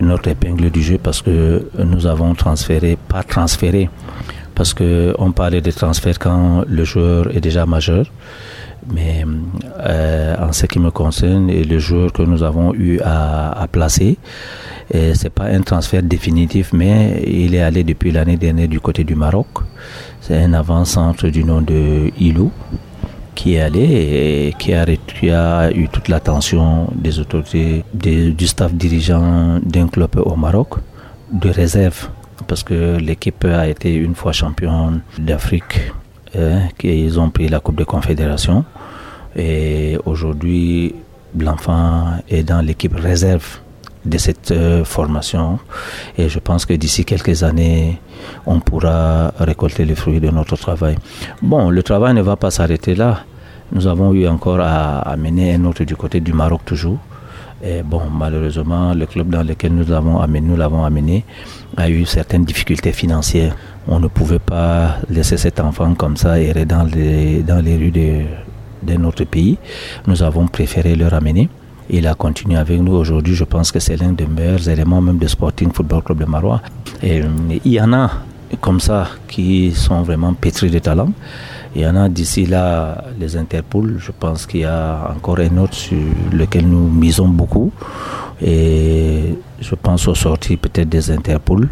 notre 0.00 0.28
épingle 0.28 0.70
du 0.70 0.82
jeu 0.82 0.98
parce 0.98 1.22
que 1.22 1.68
nous 1.78 2.06
avons 2.06 2.34
transféré, 2.34 2.96
pas 3.08 3.22
transféré, 3.22 3.88
parce 4.54 4.74
qu'on 4.74 5.32
parlait 5.32 5.60
de 5.60 5.70
transfert 5.70 6.18
quand 6.18 6.64
le 6.68 6.84
joueur 6.84 7.34
est 7.34 7.40
déjà 7.40 7.66
majeur. 7.66 8.06
Mais 8.92 9.24
euh, 9.80 10.36
en 10.38 10.52
ce 10.52 10.66
qui 10.66 10.78
me 10.78 10.90
concerne, 10.90 11.50
et 11.50 11.64
le 11.64 11.78
joueur 11.78 12.12
que 12.12 12.22
nous 12.22 12.42
avons 12.42 12.72
eu 12.74 13.00
à, 13.04 13.66
placer, 13.70 14.16
c'est 14.90 15.30
pas 15.30 15.44
un 15.44 15.60
transfert 15.60 16.02
définitif, 16.02 16.72
mais 16.72 17.22
il 17.26 17.54
est 17.54 17.60
allé 17.60 17.84
depuis 17.84 18.10
l'année 18.12 18.38
dernière 18.38 18.68
du 18.68 18.80
côté 18.80 19.04
du 19.04 19.14
Maroc. 19.14 19.48
C'est 20.22 20.38
un 20.42 20.54
avant-centre 20.54 21.28
du 21.28 21.44
nom 21.44 21.60
de 21.60 22.10
Ilou, 22.18 22.50
qui 23.38 23.54
est 23.54 23.60
allé 23.60 23.86
et 24.48 24.54
qui 24.58 25.30
a, 25.30 25.70
eu 25.70 25.88
toute 25.88 26.08
l'attention 26.08 26.88
des 26.92 27.20
autorités, 27.20 27.84
du 27.94 28.46
staff 28.48 28.74
dirigeant 28.74 29.60
d'un 29.62 29.86
club 29.86 30.16
au 30.16 30.34
Maroc, 30.34 30.70
de 31.32 31.48
réserve, 31.48 32.08
parce 32.48 32.64
que 32.64 32.96
l'équipe 32.96 33.44
a 33.44 33.68
été 33.68 33.94
une 33.94 34.16
fois 34.16 34.32
championne 34.32 35.02
d'Afrique, 35.20 35.92
hein, 36.36 36.62
ils 36.82 37.20
ont 37.20 37.30
pris 37.30 37.48
la 37.48 37.60
Coupe 37.60 37.76
de 37.76 37.84
Confédération, 37.84 38.64
et 39.36 39.96
aujourd'hui, 40.04 40.96
l'enfant 41.38 42.14
est 42.28 42.42
dans 42.42 42.60
l'équipe 42.60 42.96
réserve 42.96 43.60
de 44.08 44.18
cette 44.18 44.50
euh, 44.50 44.84
formation 44.84 45.58
et 46.16 46.28
je 46.28 46.38
pense 46.38 46.66
que 46.66 46.74
d'ici 46.74 47.04
quelques 47.04 47.42
années 47.42 48.00
on 48.46 48.60
pourra 48.60 49.32
récolter 49.38 49.84
les 49.84 49.94
fruits 49.94 50.20
de 50.20 50.30
notre 50.30 50.56
travail. 50.56 50.96
Bon, 51.42 51.70
le 51.70 51.82
travail 51.82 52.14
ne 52.14 52.22
va 52.22 52.36
pas 52.36 52.50
s'arrêter 52.50 52.94
là. 52.94 53.24
Nous 53.72 53.86
avons 53.86 54.12
eu 54.14 54.26
encore 54.26 54.60
à, 54.60 55.14
mener 55.16 55.54
un 55.54 55.64
autre 55.66 55.84
du 55.84 55.94
côté 55.94 56.20
du 56.20 56.32
Maroc 56.32 56.62
toujours. 56.64 56.98
Et 57.62 57.82
bon, 57.82 58.02
malheureusement, 58.10 58.94
le 58.94 59.04
club 59.06 59.30
dans 59.30 59.42
lequel 59.42 59.74
nous 59.74 59.84
l'avons 59.86 60.20
amené, 60.20 60.46
nous 60.46 60.56
l'avons 60.56 60.84
amené, 60.84 61.24
a 61.76 61.90
eu 61.90 62.06
certaines 62.06 62.44
difficultés 62.44 62.92
financières. 62.92 63.56
On 63.88 63.98
ne 63.98 64.06
pouvait 64.06 64.38
pas 64.38 64.96
laisser 65.10 65.36
cet 65.36 65.60
enfant 65.60 65.94
comme 65.94 66.16
ça 66.16 66.40
errer 66.40 66.64
dans 66.64 66.84
les, 66.84 67.42
dans 67.42 67.62
les 67.62 67.76
rues 67.76 67.90
de, 67.90 68.22
de 68.84 68.94
notre 68.96 69.24
pays. 69.24 69.58
Nous 70.06 70.22
avons 70.22 70.46
préféré 70.46 70.94
le 70.94 71.08
ramener. 71.08 71.48
Il 71.90 72.06
a 72.06 72.14
continué 72.14 72.56
avec 72.56 72.80
nous 72.80 72.92
aujourd'hui. 72.92 73.34
Je 73.34 73.44
pense 73.44 73.72
que 73.72 73.80
c'est 73.80 73.96
l'un 73.96 74.12
des 74.12 74.26
meilleurs 74.26 74.68
éléments 74.68 75.00
même 75.00 75.18
de 75.18 75.26
Sporting 75.26 75.72
Football 75.72 76.02
Club 76.02 76.18
de 76.18 76.24
Marois. 76.26 76.60
Et 77.02 77.22
il 77.64 77.72
y 77.72 77.80
en 77.80 77.92
a 77.94 78.10
comme 78.60 78.80
ça 78.80 79.08
qui 79.26 79.72
sont 79.72 80.02
vraiment 80.02 80.34
pétris 80.34 80.70
de 80.70 80.78
talent. 80.78 81.12
Il 81.74 81.82
y 81.82 81.86
en 81.86 81.96
a 81.96 82.08
d'ici 82.08 82.46
là, 82.46 83.04
les 83.18 83.36
Interpol. 83.36 83.96
Je 83.98 84.10
pense 84.12 84.46
qu'il 84.46 84.60
y 84.60 84.64
a 84.64 85.12
encore 85.16 85.38
un 85.38 85.56
autre 85.58 85.74
sur 85.74 85.98
lequel 86.32 86.66
nous 86.68 86.88
misons 86.88 87.28
beaucoup. 87.28 87.72
Et 88.42 89.34
je 89.60 89.74
pense 89.74 90.08
au 90.08 90.14
sorti 90.14 90.56
peut-être 90.56 90.88
des 90.88 91.10
Interpol. 91.10 91.68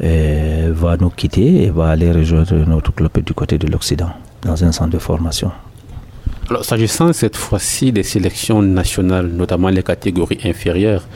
va 0.00 0.96
nous 0.96 1.10
quitter 1.10 1.64
et 1.64 1.70
va 1.70 1.88
aller 1.90 2.12
rejoindre 2.12 2.54
notre 2.66 2.92
club 2.92 3.10
du 3.24 3.34
côté 3.34 3.58
de 3.58 3.66
l'Occident, 3.66 4.10
dans 4.42 4.62
un 4.64 4.72
centre 4.72 4.90
de 4.90 4.98
formation. 4.98 5.50
Alors, 6.50 6.64
s'agissant 6.64 7.12
cette 7.12 7.36
fois-ci 7.36 7.92
des 7.92 8.02
sélections 8.02 8.62
nationales, 8.62 9.26
notamment 9.28 9.68
les 9.68 9.82
catégories 9.82 10.38
inférieures, 10.44 11.06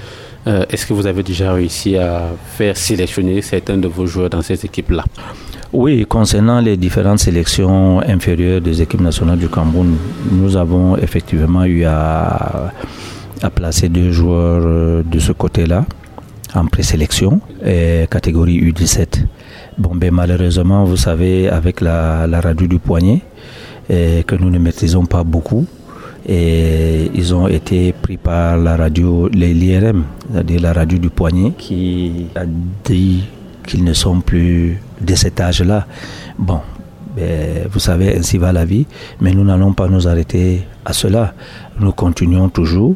euh, 0.47 0.67
est-ce 0.69 0.85
que 0.85 0.93
vous 0.93 1.07
avez 1.07 1.23
déjà 1.23 1.55
réussi 1.55 1.97
à 1.97 2.25
faire 2.45 2.77
sélectionner 2.77 3.41
certains 3.41 3.79
de 3.79 3.89
vos 3.89 4.05
joueurs 4.05 4.29
dans 4.29 4.43
ces 4.43 4.63
équipes-là? 4.67 5.05
Oui, 5.73 6.05
concernant 6.07 6.61
les 6.61 6.77
différentes 6.77 7.21
sélections 7.21 8.01
inférieures 8.01 8.61
des 8.61 8.83
équipes 8.83 9.01
nationales 9.01 9.39
du 9.39 9.49
Cameroun, 9.49 9.97
nous 10.31 10.55
avons 10.55 10.99
effectivement 10.99 11.65
eu 11.65 11.85
à, 11.87 12.71
placer 13.55 13.89
deux 13.89 14.13
joueurs 14.13 14.63
euh, 14.67 15.03
de 15.03 15.19
ce 15.19 15.33
côté-là 15.33 15.87
en 16.55 16.67
présélection, 16.67 17.41
catégorie 18.11 18.61
U17. 18.61 19.25
Bon, 19.79 19.95
ben, 19.95 20.11
malheureusement, 20.13 20.85
vous 20.85 20.99
savez, 20.99 21.49
avec 21.49 21.81
la, 21.81 22.27
la 22.27 22.43
radio 22.43 22.67
du 22.67 22.79
poignet, 22.79 23.23
que 24.27 24.37
nous 24.37 24.51
ne 24.51 24.59
maîtrisons 24.59 25.07
pas 25.07 25.25
beaucoup. 25.25 25.67
Et 26.27 27.11
ils 27.15 27.35
ont 27.35 27.49
été 27.49 27.93
pris 27.93 28.17
par 28.17 28.57
la 28.57 28.77
radio, 28.77 29.29
l'IRM, 29.29 30.05
c'est-à-dire 30.31 30.61
la 30.61 30.73
radio 30.73 30.99
du 30.99 31.11
poignet, 31.11 31.53
qui 31.59 32.27
a 32.37 32.45
dit 32.85 33.25
qu'ils 33.67 33.85
ne 33.85 33.93
sont 33.93 34.21
plus 34.21 34.81
de 35.01 35.15
cet 35.15 35.41
âge-là. 35.41 35.87
Bon, 36.39 36.61
ben, 37.17 37.67
vous 37.71 37.81
savez, 37.81 38.17
ainsi 38.17 38.39
va 38.39 38.53
la 38.53 38.65
vie, 38.65 38.87
mais 39.21 39.33
nous 39.33 39.45
n'allons 39.45 39.73
pas 39.73 39.89
nous 39.89 40.07
arrêter 40.07 40.63
à 40.85 40.93
cela. 40.93 41.35
Nous 41.81 41.93
continuons 41.93 42.49
toujours 42.49 42.95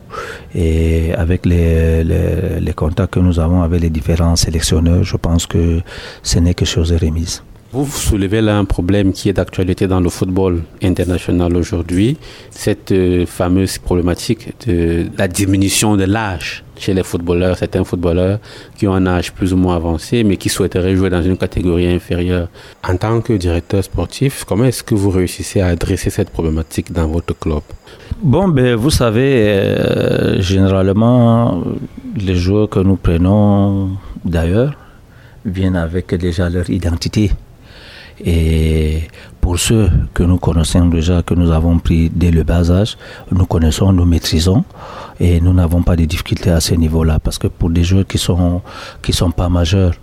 et 0.54 1.12
avec 1.14 1.46
les, 1.46 2.04
les, 2.04 2.60
les 2.60 2.72
contacts 2.72 3.14
que 3.14 3.20
nous 3.20 3.40
avons 3.40 3.62
avec 3.62 3.80
les 3.80 3.90
différents 3.90 4.36
sélectionneurs, 4.36 5.02
je 5.02 5.16
pense 5.16 5.46
que 5.46 5.80
ce 6.22 6.38
n'est 6.38 6.54
que 6.54 6.64
chose 6.64 6.92
remise. 6.92 7.42
Vous 7.72 7.84
soulevez 7.86 8.40
là 8.40 8.56
un 8.56 8.64
problème 8.64 9.12
qui 9.12 9.28
est 9.28 9.32
d'actualité 9.32 9.88
dans 9.88 9.98
le 10.00 10.08
football 10.08 10.62
international 10.82 11.56
aujourd'hui, 11.56 12.16
cette 12.50 12.92
euh, 12.92 13.26
fameuse 13.26 13.78
problématique 13.78 14.54
de 14.66 15.06
la 15.18 15.26
diminution 15.26 15.96
de 15.96 16.04
l'âge 16.04 16.62
chez 16.78 16.94
les 16.94 17.02
footballeurs, 17.02 17.58
certains 17.58 17.82
footballeurs 17.82 18.38
qui 18.76 18.86
ont 18.86 18.94
un 18.94 19.06
âge 19.06 19.32
plus 19.32 19.52
ou 19.52 19.56
moins 19.56 19.74
avancé, 19.74 20.22
mais 20.22 20.36
qui 20.36 20.48
souhaiteraient 20.48 20.94
jouer 20.94 21.10
dans 21.10 21.22
une 21.22 21.36
catégorie 21.36 21.88
inférieure. 21.88 22.48
En 22.88 22.96
tant 22.96 23.20
que 23.20 23.32
directeur 23.32 23.82
sportif, 23.82 24.44
comment 24.44 24.64
est-ce 24.64 24.84
que 24.84 24.94
vous 24.94 25.10
réussissez 25.10 25.60
à 25.60 25.66
adresser 25.66 26.10
cette 26.10 26.30
problématique 26.30 26.92
dans 26.92 27.08
votre 27.08 27.36
club? 27.36 27.62
Bon, 28.22 28.46
ben, 28.46 28.76
vous 28.76 28.90
savez, 28.90 29.48
euh, 29.48 30.40
généralement, 30.40 31.64
les 32.16 32.36
joueurs 32.36 32.68
que 32.68 32.78
nous 32.78 32.96
prenons 32.96 33.90
d'ailleurs 34.24 34.74
viennent 35.44 35.76
avec 35.76 36.14
déjà 36.14 36.48
leur 36.48 36.70
identité. 36.70 37.32
Et 38.24 39.02
pour 39.40 39.58
ceux 39.58 39.90
que 40.14 40.22
nous 40.22 40.38
connaissons 40.38 40.86
déjà, 40.86 41.22
que 41.22 41.34
nous 41.34 41.50
avons 41.50 41.78
pris 41.78 42.10
dès 42.10 42.30
le 42.30 42.42
bas 42.42 42.70
âge, 42.70 42.96
nous 43.30 43.46
connaissons, 43.46 43.92
nous 43.92 44.06
maîtrisons 44.06 44.64
et 45.20 45.40
nous 45.40 45.52
n'avons 45.52 45.82
pas 45.82 45.96
de 45.96 46.04
difficultés 46.04 46.50
à 46.50 46.60
ce 46.60 46.74
niveau-là 46.74 47.18
parce 47.18 47.38
que 47.38 47.46
pour 47.46 47.70
des 47.70 47.84
joueurs 47.84 48.06
qui 48.06 48.18
sont 48.18 48.62
qui 49.02 49.12
sont 49.12 49.30
pas 49.30 49.48
majeurs, 49.48 49.94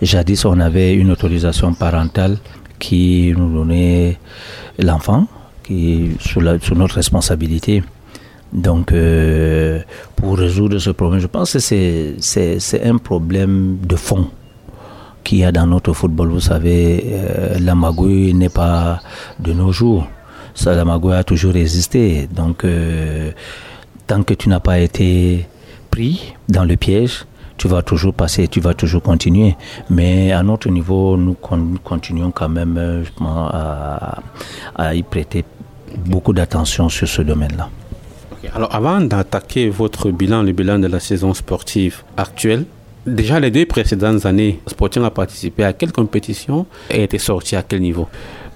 jadis 0.00 0.44
on 0.44 0.60
avait 0.60 0.94
une 0.94 1.10
autorisation 1.10 1.74
parentale 1.74 2.38
qui 2.78 3.34
nous 3.36 3.52
donnait 3.52 4.18
l'enfant 4.78 5.26
qui 5.64 6.12
sous, 6.20 6.40
sous 6.62 6.74
notre 6.74 6.94
responsabilité. 6.94 7.82
Donc, 8.52 8.92
euh, 8.92 9.80
pour 10.14 10.38
résoudre 10.38 10.78
ce 10.78 10.90
problème, 10.90 11.20
je 11.20 11.26
pense 11.26 11.52
que 11.52 11.58
c'est 11.58 12.82
un 12.84 12.98
problème 12.98 13.78
de 13.82 13.96
fond 13.96 14.30
qu'il 15.26 15.38
y 15.38 15.44
a 15.44 15.50
dans 15.50 15.66
notre 15.66 15.92
football. 15.92 16.28
Vous 16.28 16.40
savez, 16.40 17.04
euh, 17.04 17.58
la 17.58 17.74
magouille 17.74 18.32
n'est 18.32 18.48
pas 18.48 19.00
de 19.40 19.52
nos 19.52 19.72
jours. 19.72 20.06
Ça, 20.54 20.74
la 20.74 20.84
magouille 20.84 21.14
a 21.14 21.24
toujours 21.24 21.56
existé. 21.56 22.28
Donc, 22.32 22.64
euh, 22.64 23.32
tant 24.06 24.22
que 24.22 24.34
tu 24.34 24.48
n'as 24.48 24.60
pas 24.60 24.78
été 24.78 25.46
pris 25.90 26.34
dans 26.48 26.64
le 26.64 26.76
piège, 26.76 27.26
tu 27.58 27.66
vas 27.66 27.82
toujours 27.82 28.14
passer, 28.14 28.46
tu 28.46 28.60
vas 28.60 28.74
toujours 28.74 29.02
continuer. 29.02 29.56
Mais 29.90 30.30
à 30.30 30.42
notre 30.44 30.70
niveau, 30.70 31.16
nous 31.16 31.34
continuons 31.34 32.30
quand 32.30 32.48
même 32.48 32.76
euh, 32.78 33.02
à 34.76 34.94
y 34.94 35.02
prêter 35.02 35.44
beaucoup 36.06 36.32
d'attention 36.32 36.88
sur 36.88 37.08
ce 37.08 37.22
domaine-là. 37.22 37.68
Alors 38.54 38.72
avant 38.72 39.00
d'attaquer 39.00 39.68
votre 39.70 40.10
bilan, 40.10 40.42
le 40.42 40.52
bilan 40.52 40.78
de 40.78 40.86
la 40.86 41.00
saison 41.00 41.34
sportive 41.34 42.04
actuelle, 42.16 42.64
déjà 43.06 43.40
les 43.40 43.50
deux 43.50 43.66
précédentes 43.66 44.26
années, 44.26 44.60
Sporting 44.66 45.04
a 45.04 45.10
participé 45.10 45.64
à 45.64 45.72
quelle 45.72 45.92
compétition 45.92 46.66
et 46.90 47.02
était 47.02 47.18
sorti 47.18 47.56
à 47.56 47.62
quel 47.62 47.80
niveau? 47.80 48.08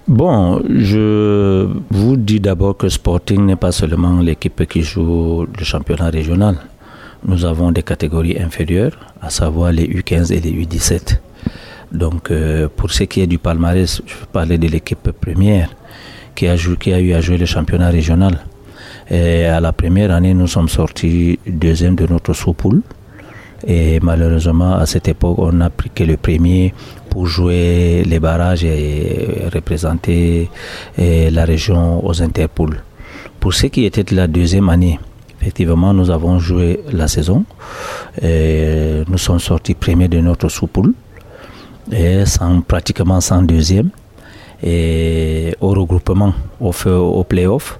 Bon, 0.09 0.61
je 0.69 1.69
vous 1.91 2.17
dis 2.17 2.41
d'abord 2.41 2.77
que 2.77 2.89
Sporting 2.89 3.47
n'est 3.47 3.57
pas 3.57 3.73
seulement 3.73 4.19
l'équipe 4.21 4.67
qui 4.67 4.83
joue 4.83 5.47
le 5.57 5.65
championnat 5.65 6.11
régional. 6.11 6.57
Nous 7.25 7.45
avons 7.45 7.71
des 7.71 7.83
catégories 7.83 8.41
inférieures, 8.41 8.99
à 9.21 9.31
savoir 9.31 9.73
les 9.73 9.87
U15 9.87 10.33
et 10.33 10.41
les 10.41 10.53
U17. 10.53 11.19
Donc, 11.93 12.31
euh, 12.31 12.69
pour 12.75 12.91
ce 12.91 13.05
qui 13.05 13.21
est 13.21 13.27
du 13.27 13.39
palmarès, 13.39 14.01
je 14.07 14.15
vais 14.15 14.27
parler 14.33 14.59
de 14.59 14.69
l'équipe 14.69 15.11
première 15.13 15.71
qui 16.35 16.47
a, 16.47 16.53
a 16.55 17.01
eu 17.01 17.13
à 17.13 17.21
jouer 17.21 17.37
le 17.37 17.47
championnat 17.47 17.91
régional. 17.91 18.39
Et 19.11 19.45
à 19.45 19.61
la 19.61 19.73
première 19.73 20.13
année, 20.13 20.33
nous 20.35 20.47
sommes 20.47 20.69
sortis 20.69 21.39
deuxième 21.47 21.97
de 21.97 22.07
notre 22.07 22.33
sous-poule. 22.33 22.83
Et 23.67 24.01
malheureusement, 24.01 24.75
à 24.75 24.87
cette 24.87 25.09
époque, 25.09 25.39
on 25.39 25.53
n'a 25.53 25.71
pris 25.71 25.91
que 25.91 26.05
le 26.05 26.17
premier 26.17 26.73
pour 27.11 27.27
jouer 27.27 28.03
les 28.07 28.19
barrages 28.19 28.65
et 28.65 29.49
représenter 29.53 30.49
la 30.99 31.45
région 31.45 32.05
aux 32.07 32.23
interpools. 32.23 32.83
Pour 33.39 33.53
ce 33.55 33.67
qui 33.67 33.85
était 33.85 34.05
de 34.05 34.15
la 34.15 34.27
deuxième 34.27 34.69
année, 34.69 34.99
effectivement, 35.41 35.93
nous 35.93 36.11
avons 36.11 36.39
joué 36.39 36.81
la 36.93 37.09
saison. 37.09 37.45
Nous 38.23 39.19
sommes 39.19 39.41
sortis 39.41 39.75
premiers 39.75 40.09
de 40.09 40.21
notre 40.21 40.49
sous-poule, 40.49 40.95
et 41.93 42.25
sans, 42.27 42.61
pratiquement 42.63 43.21
sans 43.21 43.43
deuxième. 43.43 43.91
Et 44.63 45.55
au 45.61 45.71
regroupement, 45.71 46.35
au, 46.61 46.73
au 46.87 47.25
play-off, 47.25 47.79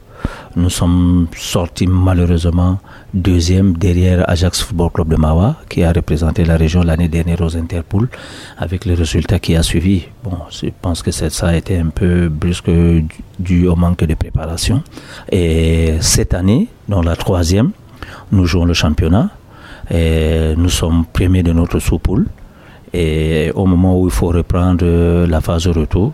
nous 0.57 0.71
sommes 0.71 1.27
sortis 1.37 1.87
malheureusement 1.87 2.79
deuxième 3.15 3.75
derrière 3.75 4.29
Ajax 4.29 4.63
Football 4.63 4.91
Club 4.93 5.09
de 5.09 5.17
Mawa, 5.17 5.57
qui 5.69 5.83
a 5.85 5.93
représenté 5.93 6.45
la 6.45 6.57
région 6.57 6.83
l'année 6.83 7.09
dernière 7.09 7.41
aux 7.41 7.57
Interpools, 7.57 8.09
avec 8.59 8.85
le 8.85 8.95
résultat 8.95 9.39
qui 9.39 9.57
a 9.57 9.63
suivi. 9.63 10.07
Bon, 10.25 10.39
je 10.51 10.69
pense 10.81 11.03
que 11.03 11.11
ça 11.11 11.47
a 11.47 11.57
été 11.57 11.79
un 11.79 11.89
peu 11.89 12.29
brusque 12.29 12.71
dû 13.39 13.67
au 13.67 13.77
manque 13.77 14.05
de 14.05 14.15
préparation. 14.15 14.83
Et 15.31 15.95
cette 16.01 16.35
année, 16.35 16.69
dans 16.89 17.03
la 17.03 17.17
troisième, 17.17 17.71
nous 18.33 18.47
jouons 18.47 18.65
le 18.65 18.75
championnat. 18.75 19.31
Et 19.91 20.55
nous 20.57 20.69
sommes 20.69 21.05
premiers 21.13 21.43
de 21.43 21.53
notre 21.53 21.79
sous-poule. 21.81 22.27
Et 22.93 23.53
au 23.55 23.67
moment 23.67 24.01
où 24.01 24.07
il 24.07 24.13
faut 24.13 24.29
reprendre 24.29 25.27
la 25.27 25.41
phase 25.41 25.65
de 25.65 25.71
retour, 25.71 26.13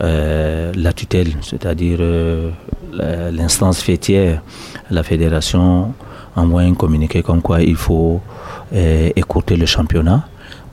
euh, 0.00 0.72
la 0.74 0.92
tutelle, 0.92 1.36
c'est-à-dire 1.42 1.98
euh, 2.00 2.50
l'instance 2.92 3.80
fêtière, 3.80 4.42
la 4.90 5.02
fédération 5.02 5.94
envoie 6.36 6.62
un 6.62 6.74
communiqué 6.74 7.22
comme 7.22 7.42
quoi 7.42 7.62
il 7.62 7.76
faut 7.76 8.20
euh, 8.74 9.10
écouter 9.14 9.56
le 9.56 9.66
championnat. 9.66 10.26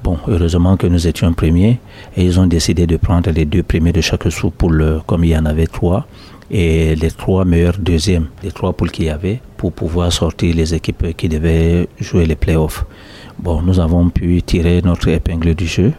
Bon, 0.03 0.17
heureusement 0.27 0.77
que 0.77 0.87
nous 0.87 1.07
étions 1.07 1.31
premiers 1.33 1.79
et 2.17 2.25
ils 2.25 2.39
ont 2.39 2.47
décidé 2.47 2.87
de 2.87 2.97
prendre 2.97 3.29
les 3.29 3.45
deux 3.45 3.61
premiers 3.61 3.93
de 3.93 4.01
chaque 4.01 4.31
sous 4.31 4.49
poule, 4.49 5.01
comme 5.05 5.23
il 5.23 5.29
y 5.29 5.37
en 5.37 5.45
avait 5.45 5.67
trois, 5.67 6.07
et 6.49 6.95
les 6.95 7.11
trois 7.11 7.45
meilleurs 7.45 7.77
deuxièmes 7.77 8.27
les 8.43 8.51
trois 8.51 8.73
poules 8.73 8.91
qu'il 8.91 9.05
y 9.05 9.09
avait 9.09 9.39
pour 9.55 9.71
pouvoir 9.71 10.11
sortir 10.11 10.55
les 10.55 10.73
équipes 10.73 11.15
qui 11.15 11.29
devaient 11.29 11.87
jouer 11.99 12.25
les 12.25 12.35
playoffs. 12.35 12.85
Bon, 13.37 13.61
nous 13.61 13.79
avons 13.79 14.09
pu 14.09 14.41
tirer 14.41 14.81
notre 14.83 15.07
épingle 15.09 15.53
du 15.53 15.67
jeu 15.67 15.93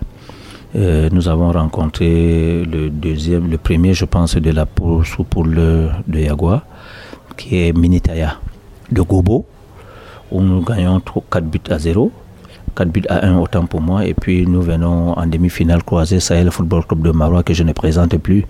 euh, 0.75 1.11
nous 1.13 1.29
avons 1.29 1.53
rencontré 1.53 2.65
le 2.65 2.89
deuxième, 2.89 3.51
le 3.51 3.59
premier, 3.59 3.93
je 3.93 4.07
pense, 4.07 4.37
de 4.37 4.51
la 4.51 4.65
poule 4.65 5.05
sous 5.05 5.25
poule 5.25 5.55
de 5.55 6.19
Yagua, 6.19 6.63
qui 7.37 7.59
est 7.63 7.77
Minitaya 7.77 8.39
de 8.91 9.03
Gobo, 9.03 9.45
où 10.31 10.41
nous 10.41 10.63
gagnons 10.63 11.01
4 11.31 11.45
buts 11.45 11.61
à 11.69 11.79
0. 11.79 12.11
4 12.75 12.89
buts 12.89 13.03
à 13.11 13.27
1 13.27 13.39
autant 13.39 13.67
pour 13.67 13.83
moi. 13.83 14.07
Et 14.07 14.15
puis 14.15 14.47
nous 14.47 14.63
venons 14.63 15.13
en 15.13 15.27
demi-finale 15.27 15.83
croisée 15.83 16.21
Sahel 16.21 16.51
Football 16.51 16.87
Club 16.87 17.03
de 17.03 17.11
Marois 17.11 17.43
que 17.43 17.53
je 17.53 17.65
ne 17.65 17.73
présente 17.73 18.17
plus. 18.17 18.47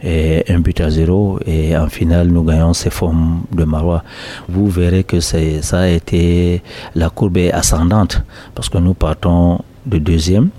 Et 0.00 0.44
un 0.48 0.60
but 0.60 0.80
à 0.80 0.90
0. 0.90 1.40
Et 1.44 1.76
en 1.76 1.88
finale, 1.88 2.28
nous 2.28 2.44
gagnons 2.44 2.72
ces 2.72 2.90
formes 2.90 3.42
de 3.50 3.64
Marois. 3.64 4.04
Vous 4.48 4.68
verrez 4.68 5.02
que 5.02 5.18
ça 5.18 5.38
a 5.72 5.88
été, 5.88 6.62
la 6.94 7.10
courbe 7.10 7.38
est 7.38 7.50
ascendante 7.52 8.22
parce 8.54 8.68
que 8.68 8.78
nous 8.78 8.94
partons 8.94 9.58
de 9.86 9.98
deuxième 9.98 10.50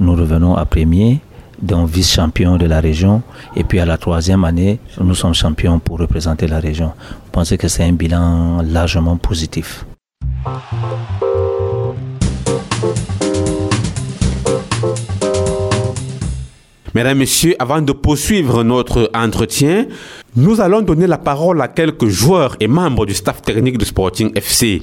nous 0.00 0.16
revenons 0.16 0.56
à 0.56 0.64
premier, 0.64 1.20
donc 1.62 1.88
vice-champion 1.88 2.56
de 2.56 2.66
la 2.66 2.80
région. 2.80 3.22
Et 3.54 3.64
puis 3.64 3.78
à 3.78 3.84
la 3.84 3.98
troisième 3.98 4.44
année, 4.44 4.80
nous 5.00 5.14
sommes 5.14 5.34
champions 5.34 5.78
pour 5.78 5.98
représenter 5.98 6.46
la 6.48 6.58
région. 6.58 6.92
Je 7.26 7.30
pense 7.30 7.56
que 7.56 7.68
c'est 7.68 7.84
un 7.84 7.92
bilan 7.92 8.62
largement 8.62 9.16
positif? 9.16 9.84
Mesdames, 16.92 17.18
Messieurs, 17.18 17.54
avant 17.60 17.80
de 17.80 17.92
poursuivre 17.92 18.64
notre 18.64 19.12
entretien, 19.14 19.86
nous 20.34 20.60
allons 20.60 20.80
donner 20.80 21.06
la 21.06 21.18
parole 21.18 21.62
à 21.62 21.68
quelques 21.68 22.08
joueurs 22.08 22.56
et 22.58 22.66
membres 22.66 23.06
du 23.06 23.14
staff 23.14 23.42
technique 23.42 23.78
de 23.78 23.84
Sporting 23.84 24.32
FC. 24.34 24.82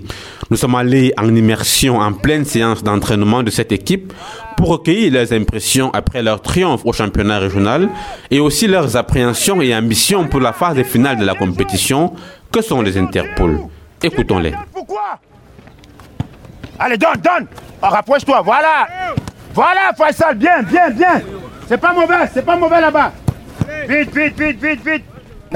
Nous 0.50 0.56
sommes 0.56 0.76
allés 0.76 1.12
en 1.18 1.36
immersion 1.36 1.98
en 2.00 2.14
pleine 2.14 2.46
séance 2.46 2.82
d'entraînement 2.82 3.44
de 3.44 3.50
cette 3.50 3.74
équipe 3.74 4.14
pour 4.56 4.70
recueillir 4.70 5.12
leurs 5.12 5.34
impressions 5.34 5.92
après 5.92 6.24
leur 6.24 6.42
triomphe 6.42 6.86
au 6.86 6.94
championnat 6.94 7.40
régional 7.40 7.90
et 8.32 8.40
aussi 8.40 8.68
leurs 8.68 8.96
appréhensions 8.96 9.62
et 9.62 9.76
ambitions 9.76 10.28
pour 10.30 10.40
la 10.40 10.54
phase 10.54 10.82
finale 10.84 11.18
de 11.18 11.26
la 11.26 11.36
compétition 11.36 12.14
que 12.54 12.62
sont 12.62 12.82
les 12.82 12.98
Interpol? 12.98 13.60
Écoutons-les. 14.02 14.54
Pourquoi? 14.72 15.20
Allez, 16.80 16.98
donne, 16.98 17.16
donne 17.22 17.48
oh, 17.82 17.88
Rapproche-toi, 17.88 18.42
voilà 18.46 18.88
Voilà, 19.54 19.92
Faisal, 19.98 20.38
bien, 20.38 20.62
bien, 20.64 20.90
bien 20.92 21.22
c'est 21.68 21.78
pas 21.78 21.94
mauvais, 21.94 22.30
c'est 22.34 22.46
pas 22.46 22.56
mauvais 22.56 22.82
là-bas. 22.82 23.12
Vite, 23.90 24.16
vite, 24.16 24.40
vite, 24.40 24.64
vite, 24.64 24.86
vite. 24.86 25.04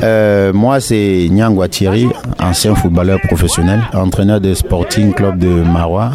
Euh, 0.02 0.54
moi, 0.54 0.80
c'est 0.80 1.28
Nyangwa 1.30 1.68
Thierry, 1.68 2.08
ancien 2.40 2.76
footballeur 2.76 3.20
professionnel, 3.22 3.82
entraîneur 3.94 4.40
de 4.40 4.54
Sporting 4.54 5.14
Club 5.14 5.38
de 5.38 5.48
Marois. 5.64 6.12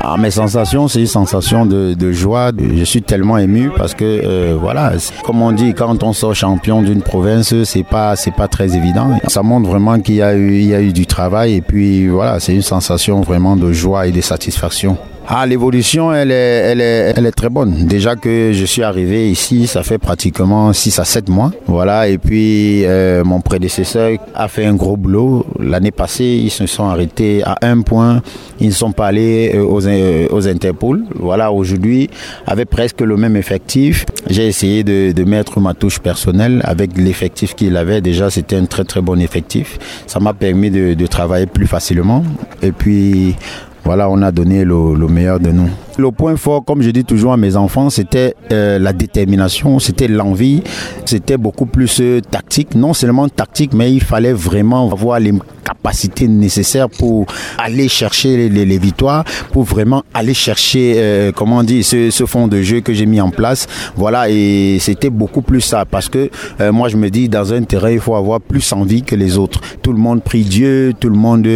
Ah, 0.00 0.16
mes 0.18 0.30
sensations, 0.30 0.88
c'est 0.88 1.00
une 1.00 1.06
sensation 1.06 1.64
de, 1.64 2.12
joie. 2.12 2.50
Je 2.58 2.84
suis 2.84 3.02
tellement 3.02 3.38
ému 3.38 3.70
parce 3.76 3.94
que, 3.94 4.04
euh, 4.04 4.56
voilà, 4.60 4.92
comme 5.24 5.42
on 5.42 5.52
dit, 5.52 5.74
quand 5.74 6.02
on 6.02 6.12
sort 6.12 6.34
champion 6.34 6.82
d'une 6.82 7.02
province, 7.02 7.54
c'est 7.64 7.84
pas, 7.84 8.14
pas 8.36 8.48
très 8.48 8.76
évident. 8.76 9.18
Ça 9.28 9.42
montre 9.42 9.68
vraiment 9.68 10.00
qu'il 10.00 10.16
y 10.16 10.22
a 10.22 10.34
eu, 10.34 10.60
y 10.62 10.74
a 10.74 10.80
eu 10.80 10.92
du 10.92 11.06
travail 11.06 11.54
et 11.54 11.60
puis 11.60 12.08
voilà, 12.08 12.40
c'est 12.40 12.54
une 12.54 12.62
sensation 12.62 13.20
vraiment 13.20 13.56
de 13.56 13.72
joie 13.72 14.06
et 14.06 14.12
de 14.12 14.20
satisfaction. 14.20 14.98
Ah, 15.28 15.46
l'évolution, 15.46 16.12
elle 16.12 16.30
est, 16.32 17.30
très 17.32 17.48
bonne. 17.48 17.86
Déjà 17.86 18.16
que 18.16 18.50
je 18.52 18.64
suis 18.64 18.82
arrivé 18.82 19.30
ici, 19.30 19.66
ça 19.66 19.82
fait 19.82 19.98
pratiquement 19.98 20.72
6 20.72 20.98
à 20.98 21.04
7 21.04 21.28
mois. 21.28 21.52
Voilà, 21.66 22.08
et 22.08 22.18
puis 22.18 22.84
euh, 22.84 23.22
mon 23.22 23.40
prédécesseur 23.40 24.12
a 24.34 24.48
fait 24.48 24.64
un 24.64 24.74
gros 24.74 24.96
boulot. 24.96 25.46
L'année 25.60 25.92
passée, 25.92 26.40
ils 26.42 26.50
se 26.50 26.66
sont 26.66 26.84
arrêtés 26.84 27.42
à 27.44 27.58
un 27.62 27.82
point. 27.82 28.22
Ils 28.58 28.68
ne 28.68 28.72
sont 28.72 28.92
pas 28.92 29.06
allés 29.08 29.52
euh, 29.54 29.62
aux, 29.62 29.86
euh, 29.86 30.26
aux 30.30 30.48
Interpol. 30.48 31.04
Voilà, 31.14 31.52
aujourd'hui, 31.52 32.10
avec 32.46 32.68
presque 32.68 33.00
le 33.00 33.16
même 33.16 33.36
effectif, 33.36 34.06
j'ai 34.28 34.48
essayé 34.48 34.82
de, 34.82 35.12
de, 35.12 35.24
mettre 35.24 35.60
ma 35.60 35.74
touche 35.74 36.00
personnelle 36.00 36.60
avec 36.64 36.96
l'effectif 36.96 37.54
qu'il 37.54 37.76
avait. 37.76 38.00
Déjà, 38.00 38.30
c'était 38.30 38.56
un 38.56 38.64
très 38.64 38.84
très 38.84 39.00
bon 39.00 39.20
effectif. 39.20 39.78
Ça 40.06 40.18
m'a 40.18 40.34
permis 40.34 40.70
de, 40.70 40.94
de 40.94 41.06
travailler 41.06 41.46
plus 41.46 41.66
facilement. 41.66 42.24
Et 42.62 42.72
puis, 42.72 43.36
voilà, 43.84 44.08
on 44.10 44.22
a 44.22 44.30
donné 44.30 44.64
le, 44.64 44.94
meilleur 45.08 45.40
de 45.40 45.50
nous. 45.50 45.70
Le 46.00 46.10
point 46.12 46.34
fort, 46.36 46.64
comme 46.64 46.80
je 46.80 46.88
dis 46.88 47.04
toujours 47.04 47.34
à 47.34 47.36
mes 47.36 47.56
enfants, 47.56 47.90
c'était 47.90 48.34
euh, 48.52 48.78
la 48.78 48.94
détermination, 48.94 49.78
c'était 49.78 50.08
l'envie, 50.08 50.62
c'était 51.04 51.36
beaucoup 51.36 51.66
plus 51.66 52.00
euh, 52.00 52.22
tactique. 52.22 52.74
Non 52.74 52.94
seulement 52.94 53.28
tactique, 53.28 53.74
mais 53.74 53.92
il 53.92 54.02
fallait 54.02 54.32
vraiment 54.32 54.90
avoir 54.90 55.20
les 55.20 55.34
capacités 55.62 56.26
nécessaires 56.26 56.88
pour 56.88 57.26
aller 57.58 57.86
chercher 57.88 58.48
les, 58.48 58.78
victoires, 58.78 59.24
pour 59.52 59.64
vraiment 59.64 60.02
aller 60.14 60.32
chercher, 60.32 60.94
euh, 60.96 61.32
comment 61.32 61.58
on 61.58 61.62
dit, 61.62 61.82
ce, 61.82 62.10
ce, 62.10 62.24
fond 62.24 62.48
de 62.48 62.62
jeu 62.62 62.80
que 62.80 62.94
j'ai 62.94 63.04
mis 63.04 63.20
en 63.20 63.30
place. 63.30 63.66
Voilà, 63.94 64.30
et 64.30 64.78
c'était 64.80 65.10
beaucoup 65.10 65.42
plus 65.42 65.60
ça, 65.60 65.84
parce 65.84 66.08
que 66.08 66.30
moi 66.70 66.88
je 66.88 66.96
me 66.96 67.10
dis, 67.10 67.28
dans 67.28 67.52
un 67.52 67.62
terrain, 67.62 67.90
il 67.90 68.00
faut 68.00 68.14
avoir 68.16 68.40
plus 68.40 68.72
envie 68.72 69.02
que 69.02 69.14
les 69.14 69.36
autres. 69.36 69.60
Tout 69.82 69.92
le 69.92 69.98
monde 69.98 70.22
prie 70.22 70.44
Dieu, 70.44 70.94
tout 70.98 71.10
le 71.10 71.16
monde 71.16 71.46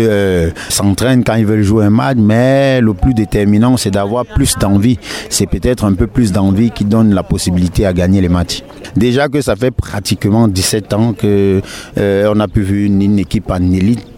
s'entraîne 0.68 1.24
quand 1.24 1.34
ils 1.34 1.46
veulent 1.46 1.62
jouer 1.62 1.86
un 1.86 1.90
match, 1.90 2.18
mais 2.18 2.82
le 2.82 2.92
plus 2.92 3.14
déterminant, 3.14 3.76
c'est 3.78 3.90
d'avoir 3.90 4.26
plus 4.34 4.54
d'envie. 4.58 4.98
C'est 5.30 5.46
peut-être 5.46 5.84
un 5.84 5.94
peu 5.94 6.06
plus 6.06 6.32
d'envie 6.32 6.70
qui 6.70 6.84
donne 6.84 7.14
la 7.14 7.22
possibilité 7.22 7.86
à 7.86 7.92
gagner 7.92 8.20
les 8.20 8.28
matchs. 8.28 8.62
Déjà 8.96 9.28
que 9.28 9.40
ça 9.40 9.56
fait 9.56 9.70
pratiquement 9.70 10.48
17 10.48 10.92
ans 10.92 11.12
que 11.12 11.60
on 11.96 12.40
a 12.40 12.48
pu 12.48 12.86
une 12.86 13.18
équipe 13.18 13.50
en 13.50 13.72
élite 13.72 14.13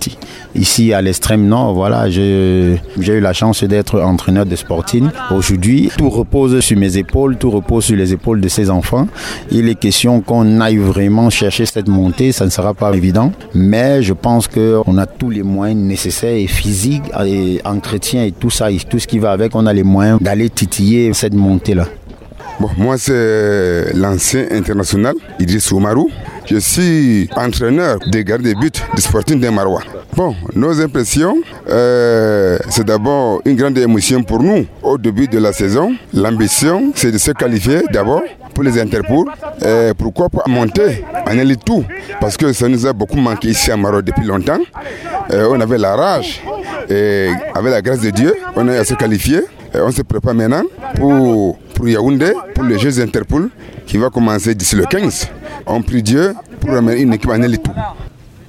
ici 0.55 0.93
à 0.93 1.03
l'extrême 1.03 1.47
nord. 1.47 1.75
Voilà, 1.75 2.09
j'ai 2.09 2.81
eu 2.99 3.21
la 3.21 3.33
chance 3.33 3.65
d'être 3.65 4.01
entraîneur 4.01 4.47
de 4.47 4.57
Sporting. 4.57 5.09
Aujourd'hui, 5.31 5.91
tout 5.97 6.11
repose 6.11 6.61
sur 6.61 6.79
mes 6.79 6.97
épaules, 6.97 7.37
tout 7.37 7.51
repose 7.51 7.85
sur 7.85 7.97
les 7.97 8.13
épaules 8.13 8.41
de 8.41 8.49
ces 8.49 8.71
enfants. 8.71 9.09
Il 9.51 9.69
est 9.69 9.75
question 9.75 10.21
qu'on 10.21 10.61
aille 10.61 10.79
vraiment 10.79 11.31
chercher 11.31 11.67
cette 11.67 11.89
montée, 11.89 12.33
ça 12.33 12.45
ne 12.45 12.51
sera 12.51 12.75
pas 12.75 12.95
évident, 12.95 13.33
mais 13.55 14.03
je 14.03 14.13
pense 14.13 14.49
qu'on 14.49 14.99
a 14.99 15.07
tous 15.07 15.31
les 15.31 15.43
moyens 15.43 15.81
nécessaires 15.81 16.37
et 16.37 16.47
physiques, 16.47 17.05
et 17.25 17.61
entretien 17.65 18.25
et 18.25 18.33
tout 18.33 18.51
ça, 18.51 18.71
et 18.71 18.79
tout 18.79 18.99
ce 18.99 19.07
qui 19.07 19.19
va 19.19 19.33
avec, 19.33 19.55
on 19.55 19.67
a 19.67 19.73
les 19.73 19.83
moyens 19.83 20.21
d'aller 20.21 20.51
titiller 20.51 21.13
cette 21.13 21.35
montée-là. 21.35 21.87
Moi, 22.79 22.97
c'est 22.97 23.93
l'ancien 23.95 24.47
international 24.51 25.15
Idriss 25.39 25.65
Soumarou. 25.65 26.09
Je 26.49 26.59
suis 26.59 27.29
entraîneur 27.35 27.99
des 28.07 28.23
gardes 28.23 28.43
de 28.43 28.55
but 28.55 28.81
du 28.95 29.03
Sporting 29.03 29.41
de 29.41 29.49
Marois. 29.49 29.83
Bon, 30.15 30.35
nos 30.55 30.81
impressions, 30.81 31.37
euh, 31.69 32.57
c'est 32.69 32.85
d'abord 32.85 33.43
une 33.45 33.57
grande 33.57 33.77
émotion 33.79 34.23
pour 34.23 34.41
nous 34.43 34.65
au 34.83 34.97
début 34.97 35.27
de 35.27 35.39
la 35.39 35.53
saison. 35.53 35.95
L'ambition, 36.15 36.93
c'est 36.95 37.11
de 37.11 37.19
se 37.19 37.33
qualifier 37.33 37.81
d'abord 37.93 38.23
pour 38.55 38.63
les 38.63 38.81
Interpools. 38.81 39.27
Et 39.65 39.91
pourquoi 39.99 40.29
pas 40.29 40.45
monter 40.47 41.05
en 41.29 41.37
élite 41.37 41.65
tout 41.65 41.85
Parce 42.21 42.37
que 42.37 42.53
ça 42.53 42.69
nous 42.69 42.87
a 42.87 42.93
beaucoup 42.93 43.17
manqué 43.19 43.49
ici 43.49 43.71
à 43.73 43.77
Maroc 43.77 44.05
depuis 44.05 44.25
longtemps. 44.25 44.61
Euh, 45.33 45.49
on 45.51 45.61
avait 45.61 45.79
la 45.79 45.97
rage. 45.97 46.41
Et 46.89 47.29
avec 47.55 47.73
la 47.73 47.83
grâce 47.83 48.01
de 48.01 48.11
Dieu, 48.11 48.35
on 48.55 48.69
a 48.69 48.85
se 48.85 48.95
qualifier. 48.95 49.41
Et 49.77 49.81
on 49.81 49.91
se 49.91 50.01
prépare 50.03 50.35
maintenant 50.35 50.63
pour, 50.95 51.59
pour 51.75 51.87
Yaoundé, 51.87 52.33
pour 52.55 52.65
les 52.65 52.79
Jeux 52.79 52.99
Interpol 53.01 53.51
qui 53.87 53.99
va 53.99 54.09
commencer 54.09 54.55
d'ici 54.55 54.75
le 54.75 54.85
15. 54.85 55.29
On 55.67 55.83
prie 55.83 56.03
Dieu 56.03 56.35
pour 56.61 56.71
ramener 56.71 57.03
une 57.03 57.13
équipe 57.13 57.31
en 57.31 57.43
élite 57.43 57.63
tout. 57.63 57.73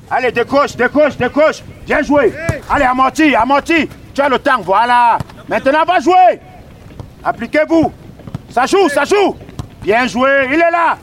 Allez, 0.10 0.32
décoche, 0.32 0.78
décoche, 0.78 1.18
décoche. 1.18 1.63
Bien 1.86 2.02
joué. 2.02 2.34
Allez, 2.70 2.86
amorti, 2.86 3.36
amorti. 3.36 3.90
Tu 4.13 4.22
as 4.22 4.30
le 4.30 4.40
temps, 4.40 4.62
voilà. 4.63 5.18
Maintenant, 5.50 5.84
va 5.86 6.00
jouer. 6.00 6.40
Appliquez-vous. 7.24 7.92
Ça 8.50 8.66
joue, 8.66 8.88
ça 8.88 9.04
joue. 9.04 9.36
Bien 9.84 10.08
joué, 10.08 10.30
il 10.48 10.56
est 10.56 10.72
là. 10.72 10.98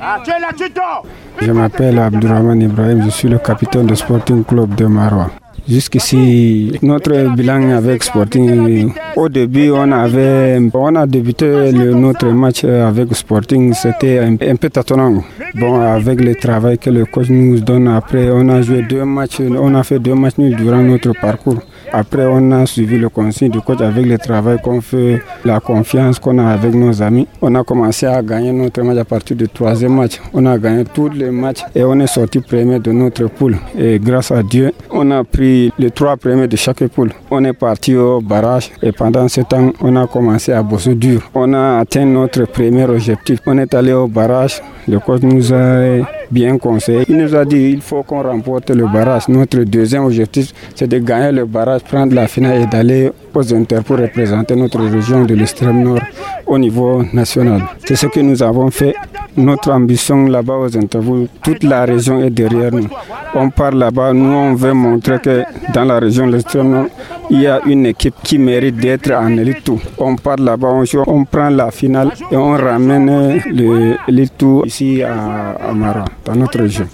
Ah, 0.00 0.18
tu 0.24 0.30
es 0.30 0.40
là, 0.40 0.48
tu 0.56 0.68
dors. 0.70 1.04
Je 1.40 1.52
m'appelle 1.52 1.98
Abdurrahman 1.98 2.60
Ibrahim, 2.60 3.04
je 3.04 3.10
suis 3.10 3.28
le 3.28 3.38
capitaine 3.38 3.86
du 3.86 3.94
Sporting 3.94 4.44
Club 4.44 4.74
de 4.74 4.86
Marois. 4.86 5.30
Jusqu'ici, 5.70 6.72
notre 6.82 7.32
bilan 7.36 7.70
avec 7.70 8.02
Sporting, 8.02 8.92
au 9.14 9.28
début, 9.28 9.70
on 9.70 9.92
avait, 9.92 10.58
on 10.74 10.96
a 10.96 11.06
débuté 11.06 11.70
notre 11.72 12.26
match 12.32 12.64
avec 12.64 13.14
Sporting, 13.14 13.72
c'était 13.74 14.18
un, 14.18 14.56
peu 14.56 14.68
tâtonnant. 14.68 15.22
Avec 15.62 16.20
le 16.20 16.34
travail 16.34 16.76
que 16.76 16.90
le 16.90 17.04
coach 17.04 17.28
nous 17.30 17.60
donne 17.60 17.86
après, 17.86 18.28
on 18.30 18.48
a 18.48 18.62
joué 18.62 18.82
deux 18.82 19.04
matchs, 19.04 19.40
on 19.40 19.72
a 19.76 19.84
fait 19.84 20.00
deux 20.00 20.14
matchs 20.14 20.38
nuls 20.38 20.56
durant 20.56 20.82
notre 20.82 21.12
parcours. 21.12 21.62
Après, 21.92 22.24
on 22.26 22.52
a 22.52 22.66
suivi 22.66 22.98
le 22.98 23.08
conseil 23.08 23.48
du 23.50 23.60
coach 23.60 23.80
avec 23.80 24.06
le 24.06 24.16
travail 24.18 24.58
qu'on 24.62 24.80
fait, 24.80 25.20
la 25.44 25.58
confiance 25.60 26.18
qu'on 26.18 26.38
a 26.38 26.46
avec 26.50 26.72
nos 26.74 27.02
amis. 27.02 27.26
On 27.42 27.54
a 27.54 27.64
commencé 27.64 28.06
à 28.06 28.22
gagner 28.22 28.52
notre 28.52 28.82
match 28.82 28.98
à 28.98 29.04
partir 29.04 29.36
du 29.36 29.48
troisième 29.48 29.94
match. 29.94 30.20
On 30.32 30.46
a 30.46 30.56
gagné 30.58 30.84
tous 30.84 31.08
les 31.08 31.30
matchs 31.30 31.62
et 31.74 31.82
on 31.82 31.98
est 31.98 32.06
sorti 32.06 32.40
premier 32.40 32.78
de 32.78 32.92
notre 32.92 33.24
poule. 33.26 33.56
Et 33.76 33.98
grâce 33.98 34.30
à 34.30 34.42
Dieu, 34.42 34.72
on 34.90 35.10
a 35.10 35.24
pris 35.24 35.72
les 35.78 35.90
trois 35.90 36.16
premiers 36.16 36.46
de 36.46 36.56
chaque 36.56 36.86
poule. 36.88 37.10
On 37.30 37.44
est 37.44 37.52
parti 37.52 37.96
au 37.96 38.20
barrage 38.20 38.70
et 38.82 38.92
pendant 38.92 39.26
ce 39.28 39.40
temps, 39.40 39.72
on 39.80 39.96
a 39.96 40.06
commencé 40.06 40.52
à 40.52 40.62
bosser 40.62 40.94
dur. 40.94 41.28
On 41.34 41.52
a 41.54 41.78
atteint 41.80 42.04
notre 42.04 42.44
premier 42.46 42.84
objectif. 42.84 43.40
On 43.46 43.58
est 43.58 43.74
allé 43.74 43.92
au 43.92 44.06
barrage. 44.06 44.62
Le 44.86 44.98
coach 45.00 45.22
nous 45.22 45.52
a 45.52 46.19
bien 46.30 46.58
conseillé. 46.58 47.04
Il 47.08 47.16
nous 47.16 47.34
a 47.34 47.44
dit 47.44 47.70
il 47.72 47.80
faut 47.80 48.02
qu'on 48.02 48.22
remporte 48.22 48.70
le 48.70 48.86
barrage. 48.86 49.28
Notre 49.28 49.58
deuxième 49.64 50.04
objectif, 50.04 50.52
c'est 50.74 50.86
de 50.88 50.98
gagner 50.98 51.32
le 51.32 51.44
barrage, 51.44 51.82
prendre 51.82 52.14
la 52.14 52.26
finale 52.28 52.62
et 52.62 52.66
d'aller 52.66 53.10
aux 53.34 53.54
Inter 53.54 53.80
pour 53.84 53.98
représenter 53.98 54.54
notre 54.56 54.80
région 54.80 55.24
de 55.24 55.34
l'extrême 55.34 55.82
nord 55.82 56.00
au 56.46 56.58
niveau 56.58 57.02
national. 57.12 57.62
C'est 57.84 57.96
ce 57.96 58.06
que 58.06 58.20
nous 58.20 58.42
avons 58.42 58.70
fait. 58.70 58.94
Notre 59.36 59.70
ambition 59.70 60.26
là-bas 60.26 60.56
aux 60.56 60.76
interviews, 60.76 61.28
toute 61.42 61.62
la 61.62 61.84
région 61.84 62.22
est 62.22 62.30
derrière 62.30 62.72
nous. 62.72 62.88
On 63.34 63.48
part 63.50 63.70
là-bas, 63.72 64.12
nous 64.12 64.32
on 64.32 64.54
veut 64.54 64.72
montrer 64.72 65.18
que 65.20 65.42
dans 65.72 65.84
la 65.84 65.98
région 66.00 66.26
de 66.26 66.32
l'extrême 66.32 66.70
nord, 66.70 66.86
il 67.30 67.40
y 67.42 67.46
a 67.46 67.60
une 67.66 67.86
équipe 67.86 68.14
qui 68.22 68.38
mérite 68.38 68.76
d'être 68.76 69.12
en 69.12 69.34
tout. 69.64 69.80
On 69.98 70.16
part 70.16 70.36
là-bas, 70.36 70.68
on, 70.68 70.84
joue, 70.84 71.04
on 71.06 71.24
prend 71.24 71.48
la 71.48 71.70
finale 71.70 72.10
et 72.30 72.36
on 72.36 72.50
ramène 72.52 73.40
l'élite 73.50 74.32
tout 74.36 74.62
ici 74.66 75.02
à, 75.02 75.68
à 75.68 75.72
Mara, 75.72 76.04
dans 76.24 76.34
notre 76.34 76.58
région. 76.58 76.86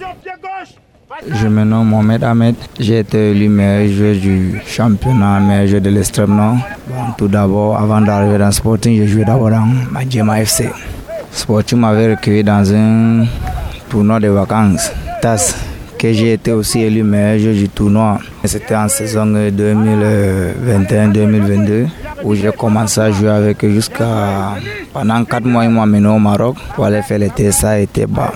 Je 1.29 1.47
me 1.47 1.63
nomme 1.63 1.89
Mohamed 1.89 2.23
Ahmed. 2.23 2.55
J'ai 2.79 2.99
été 2.99 3.31
élu 3.31 3.49
meilleur 3.49 3.91
joueur 3.91 4.15
du 4.15 4.61
championnat, 4.67 5.39
meilleur 5.39 5.67
joueur 5.67 5.81
de 5.81 5.89
l'extrême 5.89 6.35
nord. 6.35 6.57
Bon, 6.87 6.95
tout 7.17 7.27
d'abord, 7.27 7.75
avant 7.77 8.01
d'arriver 8.01 8.37
dans 8.37 8.51
Sporting, 8.51 8.95
j'ai 8.95 9.07
joué 9.07 9.25
d'abord 9.25 9.49
dans 9.49 9.65
Madjema 9.91 10.39
FC. 10.41 10.69
Sporting 11.31 11.79
m'avait 11.79 12.11
recueilli 12.11 12.43
dans 12.43 12.71
un 12.73 13.25
tournoi 13.89 14.19
de 14.19 14.27
vacances, 14.27 14.91
que 15.97 16.13
j'ai 16.13 16.33
été 16.33 16.51
aussi 16.51 16.81
élu 16.81 17.01
meilleur 17.03 17.53
du 17.53 17.69
tournoi. 17.69 18.19
C'était 18.45 18.75
en 18.75 18.87
saison 18.87 19.25
2021-2022 19.25 21.87
où 22.23 22.35
j'ai 22.35 22.51
commencé 22.51 23.01
à 23.01 23.11
jouer 23.11 23.29
avec 23.29 23.63
eux 23.63 23.71
jusqu'à 23.71 24.55
pendant 24.93 25.23
4 25.23 25.45
mois, 25.45 25.63
ils 25.65 25.69
m'ont 25.69 25.83
amené 25.83 26.07
au 26.07 26.19
Maroc 26.19 26.55
pour 26.75 26.85
aller 26.85 27.01
faire 27.01 27.19
les 27.19 27.29
tests. 27.29 27.61
Ça 27.61 27.69
a 27.71 27.79
été 27.79 28.05
bas. 28.05 28.31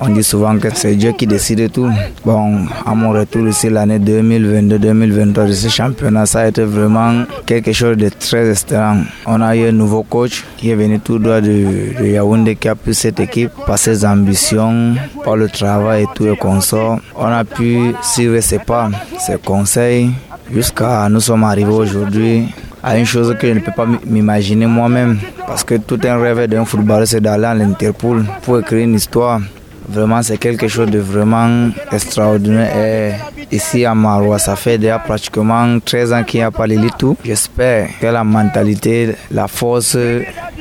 On 0.00 0.08
dit 0.08 0.24
souvent 0.24 0.58
que 0.58 0.68
c'est 0.74 0.94
Dieu 0.96 1.12
qui 1.12 1.26
décide 1.26 1.70
tout. 1.70 1.88
Bon, 2.24 2.66
à 2.84 2.94
mon 2.94 3.10
retour 3.10 3.46
ici, 3.48 3.70
l'année 3.70 3.98
2022-2023 3.98 5.46
de 5.46 5.52
ce 5.52 5.68
championnat, 5.68 6.26
ça 6.26 6.40
a 6.40 6.48
été 6.48 6.64
vraiment 6.64 7.24
quelque 7.46 7.72
chose 7.72 7.96
de 7.96 8.08
très 8.08 8.50
extra. 8.50 8.96
On 9.26 9.40
a 9.40 9.56
eu 9.56 9.68
un 9.68 9.72
nouveau 9.72 10.02
coach 10.02 10.44
qui 10.56 10.70
est 10.70 10.74
venu 10.74 10.98
tout 10.98 11.18
droit 11.18 11.40
de, 11.40 11.96
de 12.00 12.06
Yaoundé, 12.06 12.56
qui 12.56 12.68
a 12.68 12.74
pu 12.74 12.92
cette 12.92 13.20
équipe 13.20 13.52
par 13.66 13.78
ses 13.78 14.04
ambitions, 14.04 14.94
par 15.24 15.36
le 15.36 15.48
travail 15.48 16.02
et 16.02 16.06
tout 16.14 16.26
et 16.26 16.36
consort. 16.36 16.98
On 17.16 17.26
a 17.26 17.44
pu 17.44 17.94
suivre 18.02 18.40
ses 18.40 18.58
pas, 18.58 18.90
ses 19.20 19.38
conseils, 19.38 20.10
jusqu'à 20.52 21.08
nous 21.08 21.20
sommes 21.20 21.44
arrivés 21.44 21.70
aujourd'hui 21.70 22.46
à 22.82 22.98
une 22.98 23.06
chose 23.06 23.34
que 23.38 23.46
je 23.48 23.54
ne 23.54 23.60
peux 23.60 23.72
pas 23.72 23.86
m'imaginer 24.04 24.66
moi-même. 24.66 25.18
Parce 25.46 25.64
que 25.64 25.76
tout 25.76 25.98
un 26.04 26.18
rêve 26.20 26.46
d'un 26.48 26.64
footballeur, 26.64 27.06
c'est 27.06 27.20
d'aller 27.20 27.44
à 27.44 27.54
l'Interpol 27.54 28.24
pour 28.42 28.58
écrire 28.58 28.84
une 28.84 28.94
histoire. 28.94 29.40
Vraiment, 29.88 30.22
c'est 30.22 30.38
quelque 30.38 30.66
chose 30.68 30.90
de 30.90 30.98
vraiment 30.98 31.70
extraordinaire. 31.92 32.76
Et 32.76 33.56
ici 33.56 33.84
à 33.84 33.94
Marois, 33.94 34.38
ça 34.38 34.56
fait 34.56 34.78
déjà 34.78 34.98
pratiquement 34.98 35.78
13 35.78 36.12
ans 36.12 36.24
qu'il 36.24 36.40
n'y 36.40 36.44
a 36.44 36.50
pas 36.50 36.66
l'élite 36.66 36.96
tout. 36.98 37.16
J'espère 37.24 37.88
que 38.00 38.06
la 38.06 38.24
mentalité, 38.24 39.14
la 39.30 39.46
force, 39.46 39.96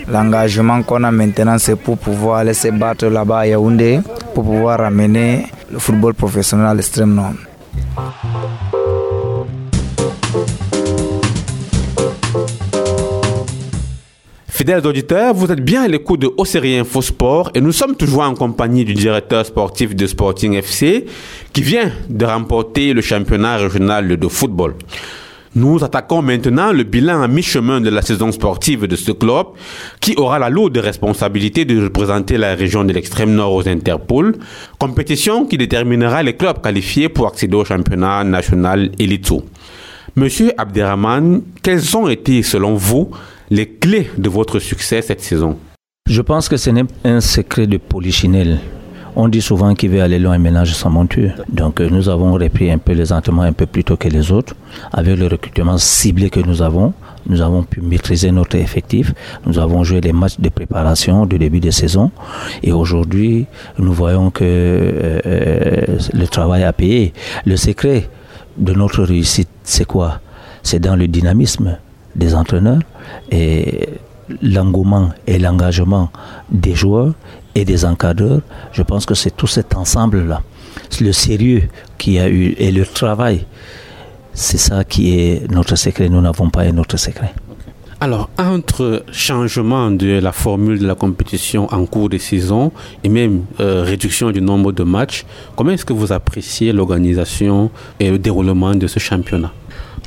l'engagement 0.08 0.84
qu'on 0.84 1.04
a 1.04 1.12
maintenant, 1.12 1.58
c'est 1.58 1.76
pour 1.76 1.98
pouvoir 1.98 2.40
aller 2.40 2.54
se 2.54 2.68
battre 2.68 3.08
là-bas 3.08 3.40
à 3.40 3.48
Yaoundé, 3.48 4.02
pour 4.34 4.44
pouvoir 4.44 4.80
ramener 4.80 5.46
le 5.72 5.80
football 5.80 6.14
professionnel 6.14 6.68
à 6.68 6.74
l'extrême 6.74 7.16
nord. 7.16 7.34
Fidèles 14.64 14.88
auditeurs, 14.88 15.34
vous 15.34 15.52
êtes 15.52 15.60
bien 15.60 15.84
à 15.84 15.90
l'écoute 15.90 16.22
de 16.22 16.32
Océrie 16.38 16.78
Info 16.78 17.02
Sport 17.02 17.52
et 17.54 17.60
nous 17.60 17.74
sommes 17.74 17.98
toujours 17.98 18.22
en 18.22 18.34
compagnie 18.34 18.86
du 18.86 18.94
directeur 18.94 19.46
sportif 19.46 19.94
de 19.94 20.08
Sporting 20.08 20.54
FC 20.54 21.06
qui 21.52 21.62
vient 21.62 21.92
de 22.08 22.24
remporter 22.24 22.94
le 22.94 23.02
championnat 23.02 23.58
régional 23.58 24.16
de 24.16 24.28
football. 24.30 24.76
Nous 25.54 25.84
attaquons 25.84 26.22
maintenant 26.22 26.72
le 26.72 26.84
bilan 26.84 27.22
à 27.22 27.28
mi-chemin 27.28 27.82
de 27.82 27.90
la 27.90 28.02
saison 28.02 28.32
sportive 28.32 28.88
de 28.88 28.96
ce 28.96 29.12
club 29.12 29.48
qui 30.00 30.16
aura 30.16 30.40
la 30.40 30.50
lourde 30.50 30.78
responsabilité 30.78 31.66
de 31.66 31.84
représenter 31.84 32.38
la 32.38 32.56
région 32.56 32.86
de 32.86 32.94
l'extrême 32.94 33.36
nord 33.36 33.54
aux 33.54 33.68
Interpol, 33.68 34.34
compétition 34.80 35.46
qui 35.46 35.58
déterminera 35.58 36.24
les 36.24 36.38
clubs 36.38 36.62
qualifiés 36.62 37.10
pour 37.10 37.28
accéder 37.28 37.58
au 37.58 37.66
championnat 37.66 38.24
national 38.24 38.92
Elite. 38.98 39.34
Monsieur 40.16 40.52
Abderrahman, 40.60 41.42
quelles 41.64 41.98
ont 41.98 42.08
été, 42.08 42.44
selon 42.44 42.76
vous, 42.76 43.10
les 43.50 43.68
clés 43.68 44.12
de 44.16 44.30
votre 44.30 44.60
succès 44.60 45.02
cette 45.02 45.22
saison? 45.22 45.58
Je 46.08 46.22
pense 46.22 46.48
que 46.48 46.56
ce 46.56 46.70
n'est 46.70 46.86
un 47.04 47.20
secret 47.20 47.66
de 47.66 47.78
polichinelle. 47.78 48.60
On 49.16 49.28
dit 49.28 49.42
souvent 49.42 49.74
qu'il 49.74 49.90
veut 49.90 50.04
aller 50.04 50.20
loin 50.20 50.36
et 50.36 50.38
ménage 50.38 50.76
sans 50.76 50.92
monture. 50.92 51.32
Donc 51.50 51.82
euh, 51.82 51.90
nous 51.90 52.10
avons 52.10 52.34
repris 52.34 52.70
un 52.70 52.78
peu 52.78 52.92
les 52.92 53.12
entraînements 53.12 53.42
un 53.42 53.54
peu 53.54 53.66
plus 53.66 53.84
tôt 53.84 53.98
que 53.98 54.08
les 54.08 54.32
autres. 54.32 54.56
Avec 54.92 55.18
le 55.18 55.26
recrutement 55.26 55.80
ciblé 55.80 56.30
que 56.30 56.42
nous 56.42 56.62
avons, 56.62 56.94
nous 57.26 57.42
avons 57.42 57.64
pu 57.64 57.82
maîtriser 57.82 58.32
notre 58.32 58.56
effectif. 58.58 59.16
Nous 59.48 59.58
avons 59.58 59.84
joué 59.84 60.00
les 60.00 60.14
matchs 60.14 60.40
de 60.40 60.50
préparation 60.50 61.26
du 61.26 61.40
début 61.40 61.60
de 61.60 61.72
saison. 61.72 62.12
Et 62.62 62.72
aujourd'hui, 62.72 63.48
nous 63.80 63.94
voyons 63.94 64.30
que 64.30 64.44
euh, 64.44 65.20
euh, 65.26 65.98
le 66.14 66.28
travail 66.28 66.64
a 66.64 66.72
payé. 66.74 67.14
Le 67.48 67.56
secret 67.58 68.10
de 68.58 68.74
notre 68.74 69.04
réussite, 69.04 69.50
c'est 69.64 69.86
quoi? 69.86 70.22
C'est 70.62 70.80
dans 70.80 70.96
le 70.96 71.08
dynamisme 71.08 71.78
des 72.16 72.36
entraîneurs 72.36 72.82
et 73.32 73.90
l'engouement 74.42 75.10
et 75.28 75.40
l'engagement 75.40 76.10
des 76.50 76.76
joueurs 76.76 77.14
et 77.56 77.66
des 77.66 77.86
encadreurs. 77.86 78.42
Je 78.72 78.82
pense 78.84 79.06
que 79.06 79.14
c'est 79.14 79.36
tout 79.36 79.48
cet 79.48 79.76
ensemble-là. 79.76 80.42
Le 81.02 81.12
sérieux 81.12 81.70
qu'il 81.98 82.14
y 82.14 82.20
a 82.20 82.30
eu 82.30 82.56
et 82.58 82.72
le 82.72 82.86
travail, 82.86 83.46
c'est 84.34 84.58
ça 84.58 84.84
qui 84.84 85.20
est 85.20 85.52
notre 85.52 85.76
secret. 85.76 86.10
Nous 86.10 86.22
n'avons 86.22 86.50
pas 86.50 86.62
un 86.62 86.78
autre 86.78 86.98
secret. 86.98 87.34
Alors, 88.04 88.30
entre 88.38 89.06
changement 89.14 89.90
de 89.90 90.20
la 90.20 90.34
formule 90.34 90.78
de 90.78 90.86
la 90.86 90.94
compétition 90.94 91.74
en 91.74 91.86
cours 91.86 92.10
de 92.10 92.18
saison 92.18 92.74
et 93.06 93.08
même 93.08 93.46
euh, 93.62 93.84
réduction 93.84 94.30
du 94.32 94.42
nombre 94.42 94.74
de 94.74 94.84
matchs, 94.84 95.24
comment 95.56 95.72
est-ce 95.72 95.86
que 95.86 95.94
vous 95.94 96.12
appréciez 96.12 96.74
l'organisation 96.74 97.72
et 98.02 98.12
le 98.12 98.20
déroulement 98.20 98.76
de 98.76 98.88
ce 98.88 99.00
championnat? 99.00 99.54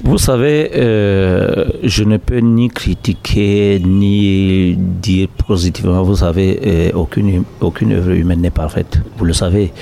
Vous 0.05 0.19
savez, 0.19 0.73
euh, 0.75 1.71
je 1.85 2.05
ne 2.05 2.19
peux 2.19 2.41
ni 2.41 2.69
critiquer 2.69 3.81
ni 3.83 4.77
dire 4.77 5.29
positivement. 5.47 6.03
Vous 6.03 6.17
savez, 6.17 6.61
euh, 6.67 6.91
aucune, 6.93 7.45
aucune 7.63 7.95
œuvre 7.95 8.11
humaine 8.11 8.43
n'est 8.43 8.51
parfaite. 8.51 9.01
Vous 9.17 9.25
le 9.25 9.33
savez. 9.33 9.73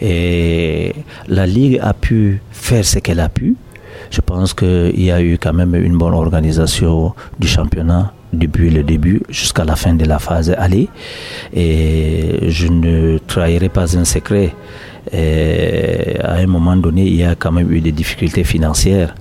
Et 0.00 0.92
la 1.28 1.46
Ligue 1.46 1.78
a 1.80 1.94
pu 1.94 2.42
faire 2.50 2.84
ce 2.84 2.98
qu'elle 2.98 3.20
a 3.20 3.28
pu. 3.28 3.54
Je 4.10 4.20
pense 4.20 4.54
qu'il 4.54 5.00
y 5.00 5.10
a 5.10 5.22
eu 5.22 5.38
quand 5.38 5.52
même 5.52 5.74
une 5.74 5.96
bonne 5.96 6.14
organisation 6.14 7.14
du 7.38 7.46
championnat 7.46 8.12
depuis 8.32 8.70
le 8.70 8.82
début 8.82 9.22
jusqu'à 9.28 9.64
la 9.64 9.76
fin 9.76 9.94
de 9.94 10.04
la 10.04 10.18
phase 10.18 10.50
aller. 10.58 10.88
Et 11.54 12.48
je 12.48 12.68
ne 12.68 13.18
trahirai 13.18 13.68
pas 13.68 13.96
un 13.96 14.04
secret. 14.04 14.54
Et 15.12 16.18
à 16.20 16.34
un 16.34 16.46
moment 16.46 16.76
donné, 16.76 17.06
il 17.06 17.16
y 17.16 17.24
a 17.24 17.34
quand 17.36 17.52
même 17.52 17.70
eu 17.72 17.80
des 17.80 17.92
difficultés 17.92 18.44
financières. 18.44 19.14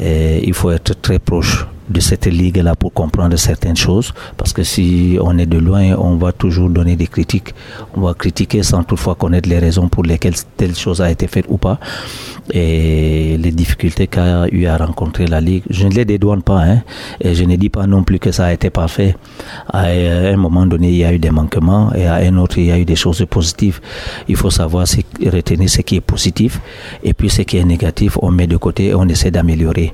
Il 0.00 0.54
faut 0.54 0.70
être 0.70 0.98
très 1.00 1.18
proche 1.18 1.66
de 1.90 2.00
cette 2.00 2.26
ligue-là 2.26 2.74
pour 2.76 2.92
comprendre 2.92 3.36
certaines 3.36 3.76
choses. 3.76 4.12
Parce 4.36 4.52
que 4.52 4.62
si 4.62 5.18
on 5.20 5.36
est 5.38 5.46
de 5.46 5.58
loin, 5.58 5.94
on 5.98 6.16
va 6.16 6.32
toujours 6.32 6.70
donner 6.70 6.96
des 6.96 7.06
critiques. 7.06 7.54
On 7.94 8.00
va 8.02 8.14
critiquer 8.14 8.62
sans 8.62 8.82
toutefois 8.84 9.14
connaître 9.14 9.48
les 9.48 9.58
raisons 9.58 9.88
pour 9.88 10.04
lesquelles 10.04 10.34
telle 10.56 10.74
chose 10.74 11.00
a 11.00 11.10
été 11.10 11.26
faite 11.26 11.46
ou 11.48 11.56
pas. 11.56 11.78
Et 12.52 13.36
les 13.38 13.52
difficultés 13.52 14.06
qu'a 14.06 14.46
eu 14.50 14.66
à 14.66 14.76
rencontrer 14.76 15.26
la 15.26 15.40
Ligue, 15.40 15.64
je 15.70 15.86
ne 15.86 15.92
les 15.92 16.04
dédouane 16.04 16.42
pas. 16.42 16.60
Hein, 16.62 16.82
et 17.20 17.34
je 17.34 17.44
ne 17.44 17.56
dis 17.56 17.68
pas 17.68 17.86
non 17.86 18.02
plus 18.02 18.18
que 18.18 18.32
ça 18.32 18.46
a 18.46 18.52
été 18.52 18.70
parfait. 18.70 19.16
À 19.68 19.86
un 19.86 20.36
moment 20.36 20.66
donné, 20.66 20.88
il 20.88 20.96
y 20.96 21.04
a 21.04 21.12
eu 21.12 21.18
des 21.18 21.30
manquements 21.30 21.92
et 21.94 22.06
à 22.06 22.16
un 22.16 22.36
autre, 22.38 22.58
il 22.58 22.66
y 22.66 22.70
a 22.70 22.78
eu 22.78 22.84
des 22.84 22.96
choses 22.96 23.24
positives. 23.28 23.80
Il 24.28 24.36
faut 24.36 24.50
savoir 24.50 24.86
retenir 25.24 25.70
ce 25.70 25.82
qui 25.82 25.96
est 25.96 26.00
positif 26.00 26.60
et 27.02 27.14
puis 27.14 27.30
ce 27.30 27.42
qui 27.42 27.56
est 27.56 27.64
négatif, 27.64 28.18
on 28.22 28.30
met 28.30 28.46
de 28.46 28.56
côté 28.56 28.86
et 28.86 28.94
on 28.94 29.08
essaie 29.08 29.30
d'améliorer. 29.30 29.92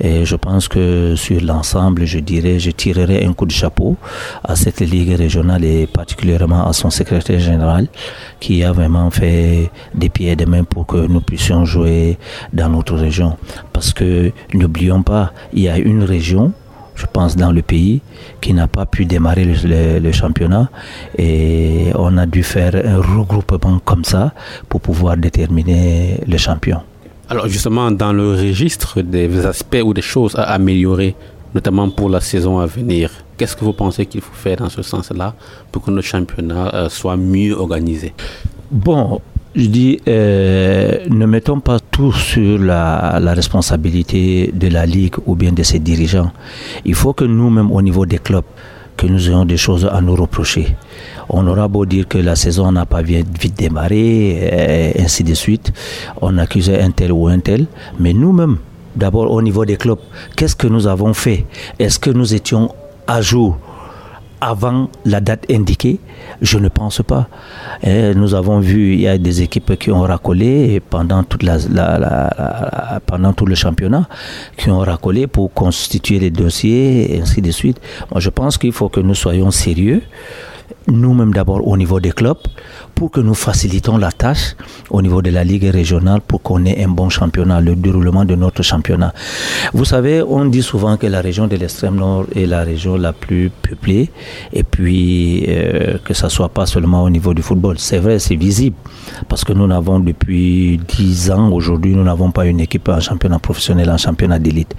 Je 0.00 0.36
pense 0.36 0.68
que 0.68 1.14
sur 1.16 1.37
l'ensemble, 1.40 2.04
je 2.04 2.18
dirais, 2.18 2.58
je 2.58 2.70
tirerai 2.70 3.24
un 3.24 3.32
coup 3.32 3.46
de 3.46 3.52
chapeau 3.52 3.96
à 4.44 4.56
cette 4.56 4.80
ligue 4.80 5.14
régionale 5.14 5.64
et 5.64 5.86
particulièrement 5.86 6.66
à 6.66 6.72
son 6.72 6.90
secrétaire 6.90 7.40
général 7.40 7.88
qui 8.40 8.64
a 8.64 8.72
vraiment 8.72 9.10
fait 9.10 9.70
des 9.94 10.08
pieds 10.08 10.30
et 10.30 10.36
des 10.36 10.46
mains 10.46 10.64
pour 10.64 10.86
que 10.86 10.96
nous 10.96 11.20
puissions 11.20 11.64
jouer 11.64 12.18
dans 12.52 12.68
notre 12.68 12.94
région. 12.94 13.36
Parce 13.72 13.92
que 13.92 14.32
n'oublions 14.54 15.02
pas, 15.02 15.32
il 15.52 15.62
y 15.62 15.68
a 15.68 15.78
une 15.78 16.04
région 16.04 16.52
je 16.98 17.06
pense, 17.06 17.36
dans 17.36 17.52
le 17.52 17.62
pays, 17.62 18.02
qui 18.40 18.52
n'a 18.52 18.66
pas 18.66 18.84
pu 18.84 19.04
démarrer 19.04 19.44
le, 19.44 20.12
championnat. 20.12 20.68
Et 21.16 21.92
on 21.94 22.18
a 22.18 22.26
dû 22.26 22.42
faire 22.42 22.74
un 22.74 22.96
regroupement 22.96 23.78
comme 23.78 24.04
ça 24.04 24.32
pour 24.68 24.80
pouvoir 24.80 25.16
déterminer 25.16 26.20
le 26.26 26.36
champion. 26.36 26.82
Alors 27.30 27.46
justement, 27.46 27.90
dans 27.90 28.14
le 28.14 28.30
registre 28.30 29.02
des 29.02 29.44
aspects 29.44 29.82
ou 29.84 29.92
des 29.92 30.00
choses 30.00 30.34
à 30.34 30.44
améliorer, 30.44 31.14
notamment 31.54 31.90
pour 31.90 32.08
la 32.08 32.22
saison 32.22 32.58
à 32.58 32.64
venir, 32.64 33.10
qu'est-ce 33.36 33.54
que 33.54 33.66
vous 33.66 33.74
pensez 33.74 34.06
qu'il 34.06 34.22
faut 34.22 34.32
faire 34.32 34.56
dans 34.56 34.70
ce 34.70 34.80
sens-là 34.80 35.34
pour 35.70 35.82
que 35.82 35.90
notre 35.90 36.08
championnat 36.08 36.74
euh, 36.74 36.88
soit 36.88 37.18
mieux 37.18 37.52
organisé 37.52 38.14
Bon, 38.70 39.20
je 39.54 39.66
dis, 39.66 40.00
euh, 40.08 41.04
ne 41.10 41.26
mettons 41.26 41.60
pas 41.60 41.78
tout 41.80 42.12
sur 42.12 42.58
la, 42.58 43.18
la, 43.20 43.34
responsabilité 43.34 44.50
de 44.54 44.68
la 44.68 44.86
Ligue 44.86 45.16
ou 45.26 45.34
bien 45.34 45.52
de 45.52 45.62
ses 45.62 45.80
dirigeants. 45.80 46.32
Il 46.86 46.94
faut 46.94 47.12
que 47.12 47.24
nous-mêmes, 47.24 47.70
au 47.70 47.82
niveau 47.82 48.06
des 48.06 48.18
clubs, 48.18 48.44
que 48.96 49.06
nous 49.06 49.28
ayons 49.28 49.44
des 49.44 49.58
choses 49.58 49.88
à 49.90 50.00
nous 50.00 50.16
reprocher. 50.16 50.76
On 51.30 51.46
aura 51.46 51.68
beau 51.68 51.84
dire 51.84 52.08
que 52.08 52.18
la 52.18 52.36
saison 52.36 52.72
n'a 52.72 52.86
pas 52.86 53.02
vite 53.02 53.56
démarré, 53.56 54.94
ainsi 54.98 55.24
de 55.24 55.34
suite. 55.34 55.72
On 56.20 56.38
accusait 56.38 56.80
un 56.80 56.90
tel 56.90 57.12
ou 57.12 57.28
un 57.28 57.38
tel. 57.38 57.66
Mais 57.98 58.12
nous-mêmes, 58.12 58.58
d'abord 58.96 59.30
au 59.30 59.42
niveau 59.42 59.64
des 59.64 59.76
clubs, 59.76 59.98
qu'est-ce 60.36 60.56
que 60.56 60.66
nous 60.66 60.86
avons 60.86 61.12
fait? 61.14 61.46
Est-ce 61.78 61.98
que 61.98 62.10
nous 62.10 62.34
étions 62.34 62.74
à 63.06 63.20
jour 63.20 63.58
avant 64.40 64.88
la 65.04 65.20
date 65.20 65.44
indiquée? 65.50 66.00
Je 66.40 66.58
ne 66.58 66.68
pense 66.68 67.02
pas. 67.02 67.28
nous 67.84 68.34
avons 68.34 68.60
vu, 68.60 68.94
il 68.94 69.00
y 69.00 69.08
a 69.08 69.18
des 69.18 69.42
équipes 69.42 69.76
qui 69.78 69.90
ont 69.90 70.02
racolé 70.02 70.80
pendant, 70.80 71.22
pendant 73.06 73.32
tout 73.34 73.46
le 73.46 73.54
championnat, 73.54 74.08
qui 74.56 74.70
ont 74.70 74.78
racolé 74.78 75.26
pour 75.26 75.52
constituer 75.52 76.18
les 76.18 76.30
dossiers, 76.30 77.16
et 77.16 77.20
ainsi 77.20 77.42
de 77.42 77.50
suite. 77.50 77.80
Moi, 78.10 78.20
je 78.20 78.30
pense 78.30 78.56
qu'il 78.56 78.72
faut 78.72 78.88
que 78.88 79.00
nous 79.00 79.14
soyons 79.14 79.50
sérieux 79.50 80.02
nous-mêmes 80.90 81.32
d'abord 81.32 81.66
au 81.66 81.76
niveau 81.76 82.00
des 82.00 82.12
clubs, 82.12 82.38
pour 82.94 83.10
que 83.10 83.20
nous 83.20 83.34
facilitons 83.34 83.96
la 83.96 84.10
tâche 84.10 84.56
au 84.90 85.02
niveau 85.02 85.22
de 85.22 85.30
la 85.30 85.44
Ligue 85.44 85.70
régionale 85.70 86.20
pour 86.20 86.42
qu'on 86.42 86.64
ait 86.64 86.82
un 86.82 86.88
bon 86.88 87.08
championnat, 87.08 87.60
le 87.60 87.76
déroulement 87.76 88.24
de 88.24 88.34
notre 88.34 88.62
championnat. 88.62 89.12
Vous 89.72 89.84
savez, 89.84 90.22
on 90.22 90.44
dit 90.46 90.62
souvent 90.62 90.96
que 90.96 91.06
la 91.06 91.20
région 91.20 91.46
de 91.46 91.56
l'extrême 91.56 91.96
nord 91.96 92.26
est 92.34 92.46
la 92.46 92.64
région 92.64 92.96
la 92.96 93.12
plus 93.12 93.50
peuplée 93.62 94.10
et 94.52 94.64
puis 94.64 95.44
euh, 95.48 95.98
que 96.04 96.14
ça 96.14 96.28
soit 96.28 96.48
pas 96.48 96.66
seulement 96.66 97.04
au 97.04 97.10
niveau 97.10 97.34
du 97.34 97.42
football. 97.42 97.78
C'est 97.78 97.98
vrai, 97.98 98.18
c'est 98.18 98.36
visible 98.36 98.76
parce 99.28 99.44
que 99.44 99.52
nous 99.52 99.66
n'avons 99.66 100.00
depuis 100.00 100.80
10 100.88 101.30
ans 101.30 101.50
aujourd'hui, 101.50 101.94
nous 101.94 102.04
n'avons 102.04 102.30
pas 102.30 102.46
une 102.46 102.60
équipe 102.60 102.88
en 102.88 103.00
championnat 103.00 103.38
professionnel, 103.38 103.90
en 103.90 103.98
championnat 103.98 104.38
d'élite. 104.38 104.74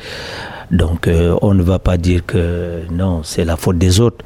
Donc 0.72 1.08
euh, 1.08 1.36
on 1.42 1.54
ne 1.54 1.64
va 1.64 1.80
pas 1.80 1.98
dire 1.98 2.26
que 2.26 2.82
non, 2.92 3.22
c'est 3.24 3.46
la 3.46 3.58
faute 3.58 3.78
des 3.78 4.00
autres. 4.00 4.24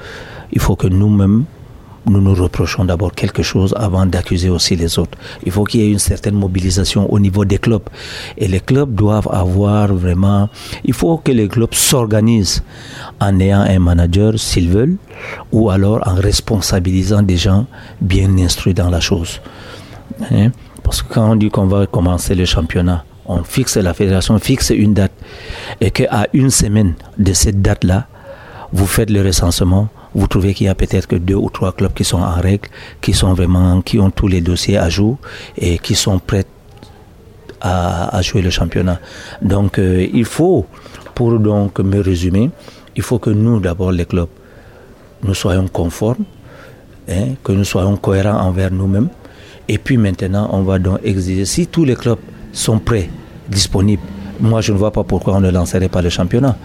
Il 0.52 0.60
faut 0.60 0.76
que 0.76 0.88
nous-mêmes 0.88 1.46
nous 2.06 2.22
nous 2.22 2.34
reprochons 2.34 2.86
d'abord 2.86 3.14
quelque 3.14 3.44
chose 3.44 3.74
avant 3.78 4.06
d'accuser 4.06 4.50
aussi 4.50 4.76
les 4.76 5.00
autres. 5.00 5.18
Il 5.46 5.52
faut 5.52 5.64
qu'il 5.64 5.82
y 5.82 5.84
ait 5.86 5.92
une 5.92 6.00
certaine 6.00 6.36
mobilisation 6.36 7.12
au 7.12 7.20
niveau 7.20 7.46
des 7.46 7.58
clubs. 7.58 7.84
Et 8.38 8.48
les 8.48 8.60
clubs 8.60 8.94
doivent 8.94 9.30
avoir 9.32 9.94
vraiment... 9.94 10.50
Il 10.84 10.94
faut 10.94 11.18
que 11.18 11.32
les 11.32 11.48
clubs 11.48 11.74
s'organisent 11.74 12.64
en 13.20 13.40
ayant 13.40 13.62
un 13.62 13.80
manager 13.80 14.38
s'ils 14.38 14.70
veulent, 14.70 14.98
ou 15.52 15.70
alors 15.70 16.02
en 16.06 16.16
responsabilisant 16.16 17.22
des 17.22 17.38
gens 17.38 17.66
bien 18.02 18.38
instruits 18.38 18.74
dans 18.74 18.90
la 18.90 19.00
chose. 19.00 19.40
Hein? 20.32 20.52
Parce 20.84 21.02
que 21.02 21.14
quand 21.14 21.32
on 21.32 21.36
dit 21.36 21.50
qu'on 21.50 21.68
va 21.68 21.86
commencer 21.88 22.36
le 22.36 22.46
championnat, 22.46 23.06
on 23.26 23.44
fixe, 23.44 23.78
la 23.78 23.94
fédération 23.94 24.38
fixe 24.40 24.72
une 24.72 24.94
date, 24.94 25.14
et 25.80 25.92
qu'à 25.92 26.28
une 26.34 26.50
semaine 26.50 26.96
de 27.18 27.32
cette 27.32 27.62
date-là, 27.62 28.08
vous 28.74 28.88
faites 28.88 29.10
le 29.10 29.22
recensement, 29.22 29.88
vous 30.16 30.28
trouvez 30.28 30.54
qu'il 30.54 30.68
y 30.68 30.70
a 30.70 30.76
peut-être 30.76 31.08
que 31.08 31.16
deux 31.16 31.36
ou 31.36 31.50
trois 31.50 31.72
clubs 31.72 31.94
qui 31.94 32.04
sont 32.04 32.20
en 32.20 32.40
règle, 32.40 32.70
qui 33.02 33.14
sont 33.14 33.34
vraiment, 33.34 33.82
qui 33.82 34.00
ont 34.00 34.12
tous 34.12 34.28
les 34.28 34.42
dossiers 34.42 34.78
à 34.78 34.90
jour 34.90 35.18
et 35.58 35.78
qui 35.80 35.96
sont 35.96 36.20
prêts 36.20 36.46
à, 37.62 38.22
jouer 38.22 38.42
le 38.42 38.50
championnat. 38.50 39.00
Donc, 39.42 39.80
euh, 39.80 40.06
il 40.14 40.26
faut, 40.26 40.66
pour 41.16 41.40
donc 41.40 41.80
me 41.80 42.02
résumer, 42.02 42.52
il 42.96 43.02
faut 43.02 43.20
que 43.20 43.30
nous, 43.30 43.60
d'abord, 43.60 43.92
les 43.92 44.06
clubs, 44.06 44.28
nous 45.24 45.34
soyons 45.34 45.68
conformes, 45.68 46.26
hein, 47.10 47.36
que 47.44 47.54
nous 47.54 47.64
soyons 47.64 47.96
cohérents 47.96 48.42
envers 48.42 48.72
nous-mêmes. 48.72 49.10
Et 49.70 49.78
puis 49.78 49.98
maintenant, 49.98 50.50
on 50.52 50.64
va 50.64 50.78
donc 50.78 51.00
exiger, 51.04 51.46
si 51.46 51.68
tous 51.68 51.86
les 51.86 51.96
clubs 51.96 52.20
sont 52.52 52.80
prêts, 52.80 53.10
disponibles, 53.48 54.04
moi 54.40 54.62
je 54.62 54.74
ne 54.74 54.78
vois 54.78 54.92
pas 54.92 55.04
pourquoi 55.04 55.36
on 55.36 55.40
ne 55.40 55.50
lancerait 55.50 55.90
pas 55.90 56.02
le 56.02 56.10
championnat. 56.10 56.58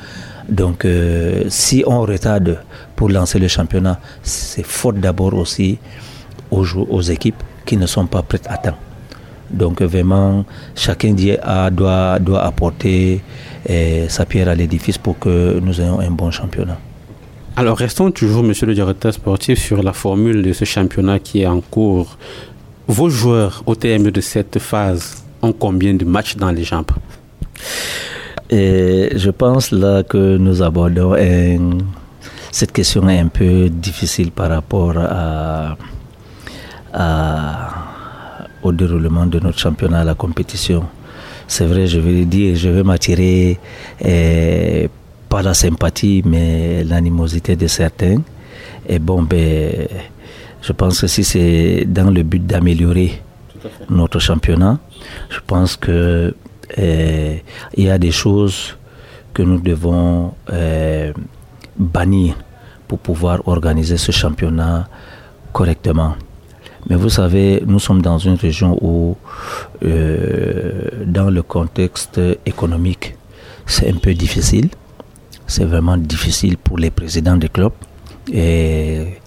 Donc, 0.48 0.84
euh, 0.84 1.44
si 1.48 1.84
on 1.86 2.00
retarde 2.02 2.58
pour 2.96 3.10
lancer 3.10 3.38
le 3.38 3.48
championnat, 3.48 4.00
c'est 4.22 4.64
faute 4.64 4.98
d'abord 4.98 5.34
aussi 5.34 5.78
aux, 6.50 6.64
aux 6.74 7.02
équipes 7.02 7.42
qui 7.66 7.76
ne 7.76 7.86
sont 7.86 8.06
pas 8.06 8.22
prêtes 8.22 8.46
à 8.48 8.56
temps. 8.56 8.78
Donc 9.50 9.82
vraiment, 9.82 10.44
chacun 10.74 11.14
doit, 11.70 12.18
doit 12.18 12.42
apporter 12.44 13.22
eh, 13.66 14.06
sa 14.08 14.26
pierre 14.26 14.48
à 14.48 14.54
l'édifice 14.54 14.98
pour 14.98 15.18
que 15.18 15.58
nous 15.60 15.80
ayons 15.80 16.00
un 16.00 16.10
bon 16.10 16.30
championnat. 16.30 16.78
Alors 17.56 17.76
restons 17.76 18.10
toujours, 18.10 18.42
monsieur 18.42 18.66
le 18.66 18.74
directeur 18.74 19.12
sportif, 19.12 19.58
sur 19.58 19.82
la 19.82 19.92
formule 19.92 20.42
de 20.42 20.52
ce 20.52 20.64
championnat 20.64 21.18
qui 21.18 21.42
est 21.42 21.46
en 21.46 21.60
cours. 21.60 22.18
Vos 22.86 23.08
joueurs, 23.08 23.62
au 23.66 23.74
terme 23.74 24.10
de 24.10 24.20
cette 24.20 24.58
phase, 24.58 25.24
ont 25.42 25.52
combien 25.52 25.94
de 25.94 26.04
matchs 26.04 26.36
dans 26.36 26.50
les 26.50 26.64
jambes? 26.64 26.90
Et 28.50 29.10
Je 29.16 29.30
pense 29.30 29.72
là 29.72 30.02
que 30.02 30.36
nous 30.36 30.62
abordons 30.62 31.14
cette 32.50 32.72
question 32.72 33.08
est 33.08 33.18
un 33.18 33.28
peu 33.28 33.68
difficile 33.68 34.30
par 34.32 34.48
rapport 34.50 34.94
à, 34.96 35.76
au 38.62 38.72
déroulement 38.72 39.26
de 39.26 39.38
notre 39.38 39.58
championnat 39.58 40.00
à 40.00 40.04
la 40.04 40.14
compétition. 40.14 40.84
C'est 41.46 41.66
vrai, 41.66 41.86
je 41.86 42.00
vais 42.00 42.24
dire, 42.24 42.56
je 42.56 42.68
vais 42.68 42.82
m'attirer 42.82 43.58
eh, 44.04 44.88
pas 45.28 45.42
la 45.42 45.54
sympathie, 45.54 46.22
mais 46.24 46.84
l'animosité 46.84 47.54
de 47.56 47.66
certains. 47.66 48.22
Et 48.88 48.98
bon, 48.98 49.22
ben, 49.22 49.86
je 50.62 50.72
pense 50.72 51.00
que 51.00 51.06
si 51.06 51.24
c'est 51.24 51.84
dans 51.86 52.10
le 52.10 52.22
but 52.22 52.44
d'améliorer 52.44 53.22
notre 53.90 54.18
championnat, 54.18 54.78
je 55.30 55.38
pense 55.46 55.76
que 55.76 56.34
il 56.76 57.42
y 57.76 57.90
a 57.90 57.98
des 57.98 58.10
choses 58.10 58.76
que 59.34 59.42
nous 59.42 59.60
devons 59.60 60.34
eh, 60.52 61.12
bannir 61.76 62.34
pour 62.88 62.98
pouvoir 62.98 63.46
organiser 63.46 63.96
ce 63.96 64.10
championnat 64.12 64.88
correctement. 65.52 66.14
Mais 66.88 66.96
vous 66.96 67.10
savez, 67.10 67.62
nous 67.66 67.78
sommes 67.78 68.02
dans 68.02 68.18
une 68.18 68.34
région 68.34 68.78
où, 68.80 69.16
euh, 69.84 71.04
dans 71.06 71.30
le 71.30 71.42
contexte 71.42 72.20
économique, 72.46 73.16
c'est 73.66 73.88
un 73.90 73.98
peu 73.98 74.14
difficile. 74.14 74.70
C'est 75.46 75.64
vraiment 75.64 75.96
difficile 75.96 76.56
pour 76.56 76.78
les 76.78 76.90
présidents 76.90 77.36
des 77.36 77.48
clubs. 77.48 77.72
Et 78.32 79.18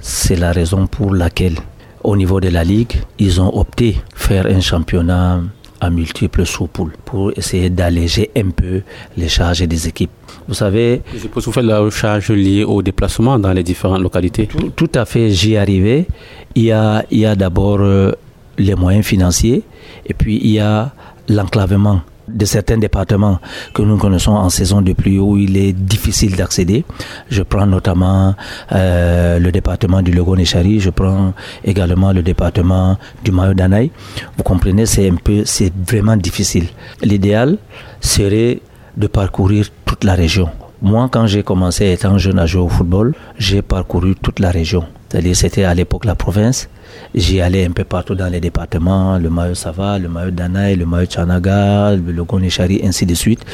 c'est 0.00 0.36
la 0.36 0.52
raison 0.52 0.86
pour 0.86 1.14
laquelle, 1.14 1.56
au 2.04 2.16
niveau 2.16 2.40
de 2.40 2.48
la 2.48 2.64
Ligue, 2.64 2.94
ils 3.18 3.40
ont 3.40 3.56
opté 3.56 4.00
faire 4.14 4.46
un 4.46 4.60
championnat 4.60 5.40
à 5.80 5.90
multiples 5.90 6.46
sous-poules 6.46 6.92
pour 7.04 7.32
essayer 7.36 7.70
d'alléger 7.70 8.30
un 8.36 8.50
peu 8.50 8.82
les 9.16 9.28
charges 9.28 9.62
des 9.62 9.88
équipes. 9.88 10.10
Vous 10.48 10.54
savez. 10.54 11.02
Je 11.12 11.18
suppose 11.18 11.44
vous 11.46 11.52
faites 11.52 11.64
la 11.64 11.88
charge 11.90 12.30
liée 12.30 12.64
au 12.64 12.82
déplacement 12.82 13.38
dans 13.38 13.52
les 13.52 13.62
différentes 13.62 14.02
localités. 14.02 14.48
Tout, 14.76 14.90
à 14.94 15.04
fait, 15.04 15.30
j'y 15.30 15.56
arrivais. 15.56 16.06
Il 16.54 16.64
y 16.64 16.72
a, 16.72 17.04
il 17.10 17.18
y 17.18 17.26
a 17.26 17.34
d'abord 17.34 17.80
euh, 17.80 18.12
les 18.58 18.74
moyens 18.74 19.04
financiers 19.04 19.62
et 20.06 20.14
puis 20.14 20.38
il 20.42 20.50
y 20.50 20.60
a 20.60 20.92
l'enclavement 21.28 22.02
de 22.28 22.44
certains 22.44 22.78
départements 22.78 23.38
que 23.74 23.82
nous 23.82 23.96
connaissons 23.96 24.32
en 24.32 24.48
saison 24.50 24.82
de 24.82 24.92
pluie 24.92 25.18
où 25.18 25.36
il 25.36 25.56
est 25.56 25.72
difficile 25.72 26.36
d'accéder. 26.36 26.84
Je 27.30 27.42
prends 27.42 27.66
notamment 27.66 28.34
euh, 28.72 29.38
le 29.38 29.52
département 29.52 30.02
du 30.02 30.12
Logo 30.12 30.36
Nechari, 30.36 30.80
je 30.80 30.90
prends 30.90 31.34
également 31.64 32.12
le 32.12 32.22
département 32.22 32.98
du 33.24 33.32
Mayo 33.32 33.54
Danaï. 33.54 33.90
Vous 34.36 34.42
comprenez, 34.42 34.86
c'est 34.86 35.08
un 35.08 35.16
peu, 35.16 35.42
c'est 35.44 35.72
vraiment 35.86 36.16
difficile. 36.16 36.66
L'idéal 37.02 37.58
serait 38.00 38.60
de 38.96 39.06
parcourir 39.06 39.66
toute 39.84 40.04
la 40.04 40.14
région. 40.14 40.48
Moi, 40.82 41.08
quand 41.10 41.26
j'ai 41.26 41.42
commencé 41.42 41.90
étant 41.90 42.18
jeune 42.18 42.38
à 42.38 42.46
jouer 42.46 42.62
au 42.62 42.68
football, 42.68 43.14
j'ai 43.38 43.62
parcouru 43.62 44.14
toute 44.14 44.40
la 44.40 44.50
région. 44.50 44.84
C'est-à-dire, 45.08 45.36
c'était 45.36 45.64
à 45.64 45.74
l'époque 45.74 46.04
la 46.04 46.14
province. 46.14 46.68
J'y 47.14 47.40
allais 47.40 47.64
un 47.64 47.70
peu 47.70 47.84
partout 47.84 48.14
dans 48.14 48.30
les 48.30 48.40
départements, 48.40 49.18
le 49.18 49.30
Mayo 49.30 49.54
Sava, 49.54 49.98
le 49.98 50.08
Mayo 50.08 50.30
Danaï, 50.30 50.76
le 50.76 50.86
Mayo 50.86 51.06
Chanaga, 51.08 51.96
le 51.96 52.24
Goneshari, 52.24 52.80
ainsi 52.84 53.06
de 53.06 53.14
suite. 53.14 53.44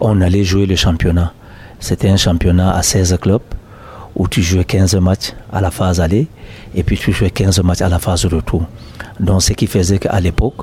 On 0.00 0.20
allait 0.20 0.44
jouer 0.44 0.66
le 0.66 0.76
championnat. 0.76 1.32
C'était 1.78 2.08
un 2.08 2.16
championnat 2.16 2.74
à 2.74 2.82
16 2.82 3.18
clubs 3.20 3.40
où 4.20 4.28
tu 4.28 4.42
jouais 4.42 4.64
15 4.64 4.96
matchs 4.96 5.32
à 5.50 5.62
la 5.62 5.70
phase 5.70 5.98
aller 5.98 6.26
et 6.74 6.82
puis 6.82 6.98
tu 6.98 7.10
jouais 7.10 7.30
15 7.30 7.62
matchs 7.62 7.80
à 7.80 7.88
la 7.88 7.98
phase 7.98 8.26
retour. 8.26 8.66
Donc 9.18 9.40
ce 9.40 9.54
qui 9.54 9.66
faisait 9.66 9.98
qu'à 9.98 10.20
l'époque, 10.20 10.56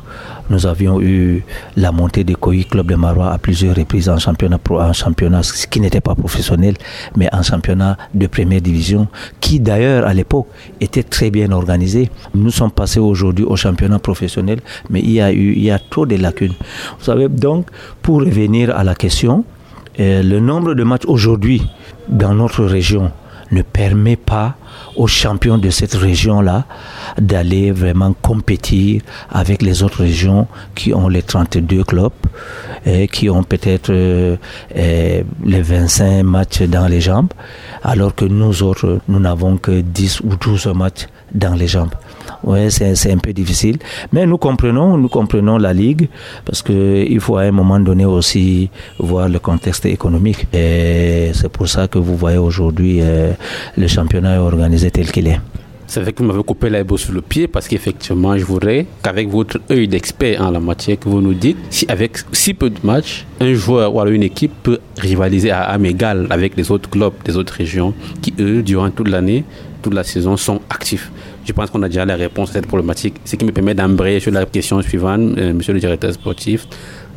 nous 0.51 0.67
avions 0.67 1.01
eu 1.01 1.43
la 1.75 1.91
montée 1.91 2.23
des 2.23 2.35
COI 2.35 2.65
Club 2.69 2.91
de 2.91 2.93
Marois 2.95 3.31
à 3.31 3.39
plusieurs 3.39 3.75
reprises 3.75 4.09
en 4.09 4.19
championnat, 4.19 4.59
en 4.69 4.93
championnat 4.93 5.41
ce 5.41 5.65
qui 5.65 5.79
n'était 5.79 6.01
pas 6.01 6.13
professionnel, 6.13 6.75
mais 7.15 7.29
en 7.33 7.41
championnat 7.41 7.97
de 8.13 8.27
première 8.27 8.61
division, 8.61 9.07
qui 9.41 9.59
d'ailleurs 9.59 10.05
à 10.05 10.13
l'époque 10.13 10.45
était 10.79 11.01
très 11.01 11.31
bien 11.31 11.51
organisé. 11.51 12.11
Nous 12.35 12.51
sommes 12.51 12.71
passés 12.71 12.99
aujourd'hui 12.99 13.43
au 13.43 13.55
championnat 13.55 13.97
professionnel, 13.97 14.59
mais 14.91 14.99
il 14.99 15.13
y 15.13 15.21
a 15.21 15.33
eu 15.33 15.53
il 15.53 15.63
y 15.63 15.71
a 15.71 15.79
trop 15.79 16.05
de 16.05 16.15
lacunes. 16.15 16.53
Vous 16.99 17.05
savez, 17.05 17.27
donc, 17.27 17.65
pour 18.03 18.19
revenir 18.19 18.75
à 18.77 18.83
la 18.83 18.93
question, 18.93 19.43
euh, 19.99 20.21
le 20.21 20.39
nombre 20.39 20.75
de 20.75 20.83
matchs 20.83 21.05
aujourd'hui 21.07 21.67
dans 22.07 22.35
notre 22.35 22.63
région 22.63 23.11
ne 23.51 23.61
permet 23.61 24.15
pas 24.15 24.55
aux 24.95 25.07
champions 25.07 25.57
de 25.57 25.69
cette 25.69 25.93
région-là 25.93 26.65
d'aller 27.19 27.71
vraiment 27.71 28.13
compétir 28.13 29.01
avec 29.29 29.61
les 29.61 29.83
autres 29.83 30.01
régions 30.01 30.47
qui 30.75 30.93
ont 30.93 31.07
les 31.07 31.21
32 31.21 31.83
clubs 31.83 32.11
et 32.85 33.07
qui 33.07 33.29
ont 33.29 33.43
peut-être 33.43 33.91
euh, 33.91 34.37
euh, 34.75 35.23
les 35.45 35.61
25 35.61 36.23
matchs 36.23 36.61
dans 36.63 36.87
les 36.87 37.01
jambes, 37.01 37.31
alors 37.83 38.15
que 38.15 38.25
nous 38.25 38.63
autres, 38.63 38.99
nous 39.07 39.19
n'avons 39.19 39.57
que 39.57 39.81
10 39.81 40.21
ou 40.21 40.35
12 40.35 40.67
matchs 40.67 41.07
dans 41.33 41.55
les 41.55 41.67
jambes. 41.67 41.93
Ouais, 42.47 42.69
c'est 42.69 43.11
un 43.11 43.17
peu 43.17 43.33
difficile. 43.33 43.77
Mais 44.13 44.25
nous 44.25 44.37
comprenons, 44.37 44.95
nous 44.95 45.09
comprenons 45.09 45.57
la 45.57 45.73
Ligue 45.73 46.07
parce 46.45 46.61
qu'il 46.63 47.19
faut 47.19 47.35
à 47.35 47.41
un 47.41 47.51
moment 47.51 47.77
donné 47.77 48.05
aussi 48.05 48.69
voir 48.99 49.27
le 49.27 49.39
contexte 49.39 49.85
économique. 49.85 50.47
Et 50.53 51.31
c'est 51.33 51.49
pour 51.49 51.67
ça 51.67 51.89
que 51.89 51.99
vous 51.99 52.15
voyez 52.15 52.37
aujourd'hui 52.37 52.99
euh, 53.01 53.33
le 53.75 53.87
championnat 53.89 54.41
organisé 54.41 54.89
tel 54.91 55.11
qu'il 55.11 55.27
est. 55.27 55.41
C'est 55.87 55.99
vrai 55.99 56.13
que 56.13 56.23
vous 56.23 56.29
m'avez 56.29 56.43
coupé 56.43 56.69
la 56.69 56.83
sur 56.95 57.11
le 57.11 57.19
pied 57.21 57.49
parce 57.49 57.67
qu'effectivement, 57.67 58.37
je 58.37 58.45
voudrais 58.45 58.85
qu'avec 59.03 59.27
votre 59.27 59.59
œil 59.69 59.89
d'expert 59.89 60.41
en 60.41 60.51
la 60.51 60.61
matière, 60.61 60.97
que 60.97 61.09
vous 61.09 61.21
nous 61.21 61.33
dites 61.33 61.57
si 61.69 61.85
avec 61.89 62.19
si 62.31 62.53
peu 62.53 62.69
de 62.69 62.79
matchs, 62.81 63.25
un 63.41 63.53
joueur 63.53 63.93
ou 63.93 63.99
alors 63.99 64.13
une 64.13 64.23
équipe 64.23 64.53
peut 64.63 64.79
rivaliser 64.97 65.51
à 65.51 65.63
âme 65.63 65.85
égale 65.85 66.27
avec 66.29 66.55
les 66.55 66.71
autres 66.71 66.89
clubs 66.89 67.13
des 67.25 67.35
autres 67.35 67.53
régions 67.53 67.93
qui, 68.21 68.33
eux, 68.39 68.63
durant 68.63 68.89
toute 68.89 69.09
l'année, 69.09 69.43
toute 69.81 69.93
la 69.93 70.05
saison, 70.05 70.37
sont 70.37 70.61
actifs. 70.69 71.11
Je 71.47 71.53
pense 71.53 71.69
qu'on 71.69 71.81
a 71.81 71.87
déjà 71.87 72.03
la 72.05 72.17
réponse 72.17 72.49
à 72.49 72.53
cette 72.53 72.67
problématique, 72.67 73.15
ce 73.23 73.37
qui 73.37 73.45
me 73.45 73.53
permet 73.53 73.73
d'embrayer 73.73 74.19
sur 74.19 74.33
la 74.33 74.45
question 74.45 74.81
suivante, 74.81 75.37
euh, 75.37 75.53
monsieur 75.53 75.73
le 75.73 75.79
directeur 75.79 76.11
sportif. 76.11 76.67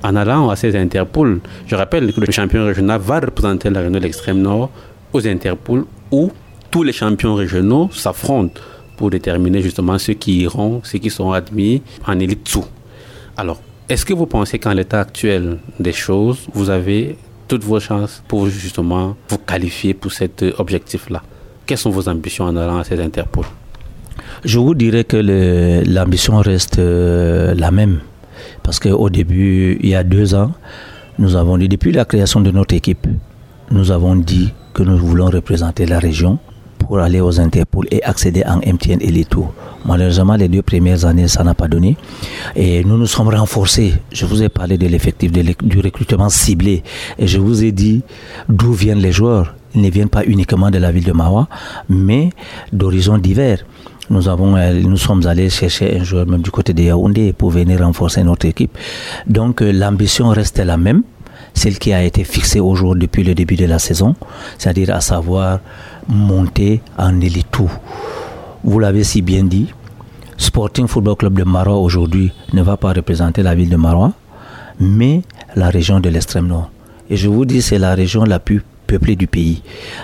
En 0.04 0.14
allant 0.14 0.48
à 0.48 0.54
ces 0.54 0.76
interpôles, 0.76 1.40
je 1.66 1.74
rappelle 1.74 2.12
que 2.12 2.20
le 2.20 2.30
champion 2.30 2.64
régional 2.64 3.00
va 3.00 3.18
représenter 3.18 3.70
la 3.70 3.80
région 3.80 3.92
de 3.92 3.98
l'extrême 3.98 4.40
nord 4.40 4.70
aux 5.12 5.26
interpôles 5.26 5.84
où 6.12 6.30
tous 6.70 6.84
les 6.84 6.92
champions 6.92 7.34
régionaux 7.34 7.90
s'affrontent 7.92 8.60
pour 8.96 9.10
déterminer 9.10 9.62
justement 9.62 9.98
ceux 9.98 10.14
qui 10.14 10.42
iront, 10.42 10.80
ceux 10.84 11.00
qui 11.00 11.10
seront 11.10 11.32
admis 11.32 11.82
en 12.06 12.16
élite 12.20 12.48
sous. 12.48 12.64
Alors, 13.36 13.60
est-ce 13.88 14.06
que 14.06 14.14
vous 14.14 14.26
pensez 14.26 14.60
qu'en 14.60 14.74
l'état 14.74 15.00
actuel 15.00 15.58
des 15.80 15.92
choses, 15.92 16.46
vous 16.54 16.70
avez 16.70 17.18
toutes 17.48 17.64
vos 17.64 17.80
chances 17.80 18.22
pour 18.28 18.46
justement 18.46 19.16
vous 19.28 19.38
qualifier 19.38 19.92
pour 19.92 20.12
cet 20.12 20.44
objectif-là? 20.56 21.20
Quelles 21.66 21.78
sont 21.78 21.90
vos 21.90 22.08
ambitions 22.08 22.44
en 22.44 22.56
allant 22.56 22.78
à 22.78 22.84
ces 22.84 23.00
interpôles 23.00 23.46
Je 24.44 24.58
vous 24.58 24.74
dirais 24.74 25.04
que 25.04 25.16
l'ambition 25.86 26.38
reste 26.38 26.78
euh, 26.78 27.54
la 27.54 27.70
même. 27.70 28.00
Parce 28.62 28.78
qu'au 28.78 29.10
début, 29.10 29.78
il 29.82 29.90
y 29.90 29.94
a 29.94 30.02
deux 30.02 30.34
ans, 30.34 30.52
nous 31.18 31.36
avons 31.36 31.58
dit, 31.58 31.68
depuis 31.68 31.92
la 31.92 32.06
création 32.06 32.40
de 32.40 32.50
notre 32.50 32.74
équipe, 32.74 33.06
nous 33.70 33.90
avons 33.90 34.16
dit 34.16 34.52
que 34.72 34.82
nous 34.82 34.96
voulons 34.96 35.26
représenter 35.26 35.84
la 35.84 35.98
région 35.98 36.38
pour 36.90 36.98
aller 36.98 37.20
aux 37.20 37.38
Interpol 37.38 37.86
et 37.92 38.02
accéder 38.02 38.42
en 38.44 38.56
MTN 38.56 38.98
et 39.00 39.12
les 39.12 39.24
tours. 39.24 39.52
Malheureusement, 39.84 40.34
les 40.34 40.48
deux 40.48 40.60
premières 40.62 41.04
années, 41.04 41.28
ça 41.28 41.44
n'a 41.44 41.54
pas 41.54 41.68
donné. 41.68 41.96
Et 42.56 42.82
nous 42.82 42.98
nous 42.98 43.06
sommes 43.06 43.28
renforcés. 43.28 43.94
Je 44.10 44.26
vous 44.26 44.42
ai 44.42 44.48
parlé 44.48 44.76
de 44.76 44.88
l'effectif 44.88 45.30
du 45.30 45.78
recrutement 45.78 46.28
ciblé. 46.28 46.82
Et 47.16 47.28
je 47.28 47.38
vous 47.38 47.62
ai 47.62 47.70
dit 47.70 48.02
d'où 48.48 48.72
viennent 48.72 48.98
les 48.98 49.12
joueurs. 49.12 49.54
Ils 49.76 49.82
ne 49.82 49.88
viennent 49.88 50.08
pas 50.08 50.24
uniquement 50.24 50.68
de 50.72 50.78
la 50.78 50.90
ville 50.90 51.04
de 51.04 51.12
Mawa, 51.12 51.46
mais 51.88 52.30
d'horizons 52.72 53.18
divers. 53.18 53.64
Nous 54.10 54.26
avons, 54.28 54.56
euh, 54.56 54.82
nous 54.82 54.96
sommes 54.96 55.24
allés 55.28 55.48
chercher 55.48 55.96
un 55.96 56.02
joueur 56.02 56.26
même 56.26 56.42
du 56.42 56.50
côté 56.50 56.74
de 56.74 56.82
Yaoundé 56.82 57.32
pour 57.32 57.50
venir 57.50 57.78
renforcer 57.86 58.24
notre 58.24 58.46
équipe. 58.46 58.76
Donc, 59.28 59.62
euh, 59.62 59.70
l'ambition 59.70 60.30
reste 60.30 60.58
la 60.58 60.76
même 60.76 61.04
celle 61.54 61.78
qui 61.78 61.92
a 61.92 62.02
été 62.02 62.24
fixée 62.24 62.60
aujourd'hui 62.60 63.02
depuis 63.02 63.24
le 63.24 63.34
début 63.34 63.56
de 63.56 63.66
la 63.66 63.78
saison, 63.78 64.14
c'est-à-dire 64.58 64.94
à 64.94 65.00
savoir 65.00 65.60
monter 66.10 66.82
en 66.98 67.20
élite. 67.20 67.56
Vous 68.62 68.78
l'avez 68.78 69.04
si 69.04 69.22
bien 69.22 69.44
dit, 69.44 69.72
Sporting 70.36 70.86
Football 70.86 71.16
Club 71.16 71.38
de 71.38 71.44
Marois 71.44 71.78
aujourd'hui 71.78 72.32
ne 72.52 72.62
va 72.62 72.76
pas 72.76 72.92
représenter 72.92 73.42
la 73.42 73.54
ville 73.54 73.68
de 73.70 73.76
Marois, 73.76 74.12
mais 74.78 75.22
la 75.54 75.70
région 75.70 76.00
de 76.00 76.08
l'extrême 76.08 76.46
nord. 76.46 76.70
Et 77.08 77.16
je 77.16 77.28
vous 77.28 77.44
dis, 77.44 77.62
c'est 77.62 77.78
la 77.78 77.94
région 77.94 78.24
la 78.24 78.38
plus 78.38 78.62
peuplée 78.86 79.16
du 79.16 79.26
pays. 79.26 79.62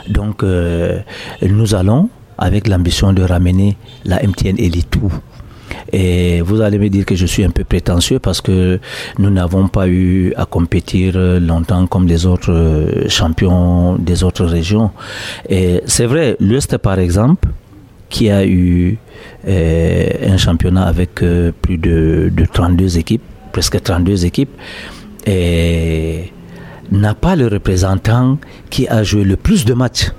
Donc, 0.09 0.43
euh, 0.43 1.01
nous 1.43 1.75
allons, 1.75 2.09
avec 2.39 2.69
l'ambition 2.69 3.13
de 3.13 3.23
ramener 3.23 3.77
la 4.05 4.23
MTN 4.23 4.57
Elite 4.59 4.99
Et 5.93 6.41
vous 6.41 6.61
allez 6.61 6.79
me 6.79 6.89
dire 6.89 7.05
que 7.05 7.15
je 7.15 7.27
suis 7.27 7.45
un 7.45 7.51
peu 7.51 7.65
prétentieux 7.65 8.19
parce 8.19 8.41
que 8.41 8.79
nous 9.19 9.31
n'avons 9.31 9.69
pas 9.69 9.89
eu 9.89 10.33
à 10.37 10.45
compétir 10.45 11.15
longtemps 11.41 11.87
comme 11.87 12.07
les 12.07 12.27
autres 12.27 13.05
champions 13.09 13.97
des 13.97 14.25
autres 14.25 14.45
régions. 14.45 14.91
Et 15.49 15.83
c'est 15.87 16.07
vrai, 16.07 16.37
l'Ouest 16.41 16.77
par 16.79 16.99
exemple, 16.99 17.49
qui 18.09 18.31
a 18.31 18.47
eu 18.47 18.99
un 19.47 20.37
championnat 20.37 20.85
avec 20.85 21.15
plus 21.15 21.79
de, 21.79 22.31
de 22.35 22.47
32 22.53 22.99
équipes, 22.99 23.23
presque 23.53 23.83
32 23.83 24.25
équipes, 24.25 24.51
n'a 26.93 27.15
pas 27.15 27.37
le 27.37 27.49
représentant 27.49 28.39
qui 28.71 28.87
a 28.89 29.03
joué 29.03 29.25
le 29.25 29.37
plus 29.37 29.65
de 29.65 29.75
matchs. 29.75 30.11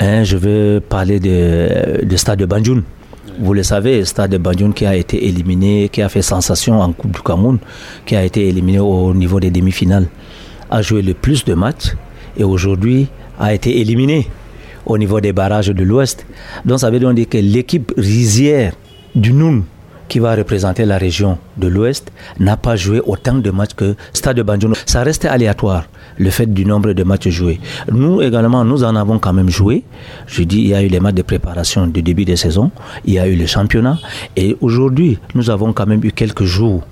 Hein, 0.00 0.24
je 0.24 0.36
veux 0.36 0.80
parler 0.80 1.20
de, 1.20 2.04
de 2.04 2.16
Stade 2.16 2.40
de 2.40 2.46
Banjoun. 2.46 2.82
Vous 3.38 3.52
le 3.52 3.64
savez, 3.64 4.04
Stade 4.04 4.30
de 4.30 4.38
Banjoun 4.38 4.72
qui 4.72 4.86
a 4.86 4.94
été 4.94 5.26
éliminé, 5.26 5.88
qui 5.88 6.02
a 6.02 6.08
fait 6.08 6.22
sensation 6.22 6.80
en 6.80 6.92
Coupe 6.92 7.12
du 7.12 7.20
Cameroun, 7.20 7.58
qui 8.06 8.14
a 8.14 8.24
été 8.24 8.46
éliminé 8.48 8.78
au 8.78 9.12
niveau 9.12 9.40
des 9.40 9.50
demi-finales, 9.50 10.06
a 10.70 10.82
joué 10.82 11.02
le 11.02 11.14
plus 11.14 11.44
de 11.44 11.54
matchs 11.54 11.96
et 12.36 12.44
aujourd'hui 12.44 13.08
a 13.38 13.52
été 13.52 13.80
éliminé 13.80 14.28
au 14.86 14.98
niveau 14.98 15.20
des 15.20 15.32
barrages 15.32 15.68
de 15.68 15.82
l'Ouest. 15.82 16.26
Donc 16.64 16.78
ça 16.78 16.90
veut 16.90 17.00
dire 17.00 17.28
que 17.28 17.38
l'équipe 17.38 17.92
risière 17.96 18.74
du 19.16 19.32
Noun 19.32 19.64
qui 20.08 20.18
va 20.18 20.34
représenter 20.34 20.84
la 20.84 20.98
région 20.98 21.38
de 21.56 21.66
l'Ouest, 21.66 22.12
n'a 22.38 22.56
pas 22.56 22.76
joué 22.76 23.00
autant 23.04 23.34
de 23.34 23.50
matchs 23.50 23.74
que 23.74 23.96
Stade 24.12 24.36
de 24.36 24.42
Banjoun. 24.42 24.74
Ça 24.86 25.02
reste 25.02 25.24
aléatoire, 25.24 25.86
le 26.18 26.30
fait 26.30 26.46
du 26.46 26.64
nombre 26.64 26.92
de 26.92 27.02
matchs 27.02 27.28
joués. 27.28 27.60
Nous 27.90 28.22
également, 28.22 28.64
nous 28.64 28.84
en 28.84 28.94
avons 28.96 29.18
quand 29.18 29.32
même 29.32 29.50
joué. 29.50 29.84
Je 30.26 30.42
dis, 30.42 30.58
il 30.60 30.68
y 30.68 30.74
a 30.74 30.82
eu 30.82 30.88
les 30.88 31.00
matchs 31.00 31.14
de 31.14 31.22
préparation 31.22 31.86
de 31.86 32.00
début 32.00 32.24
de 32.24 32.34
saison, 32.36 32.70
il 33.04 33.14
y 33.14 33.18
a 33.18 33.26
eu 33.26 33.36
le 33.36 33.46
championnat, 33.46 33.98
et 34.36 34.56
aujourd'hui, 34.60 35.18
nous 35.34 35.50
avons 35.50 35.72
quand 35.72 35.86
même 35.86 36.04
eu 36.04 36.12
quelques 36.12 36.44
jours 36.44 36.82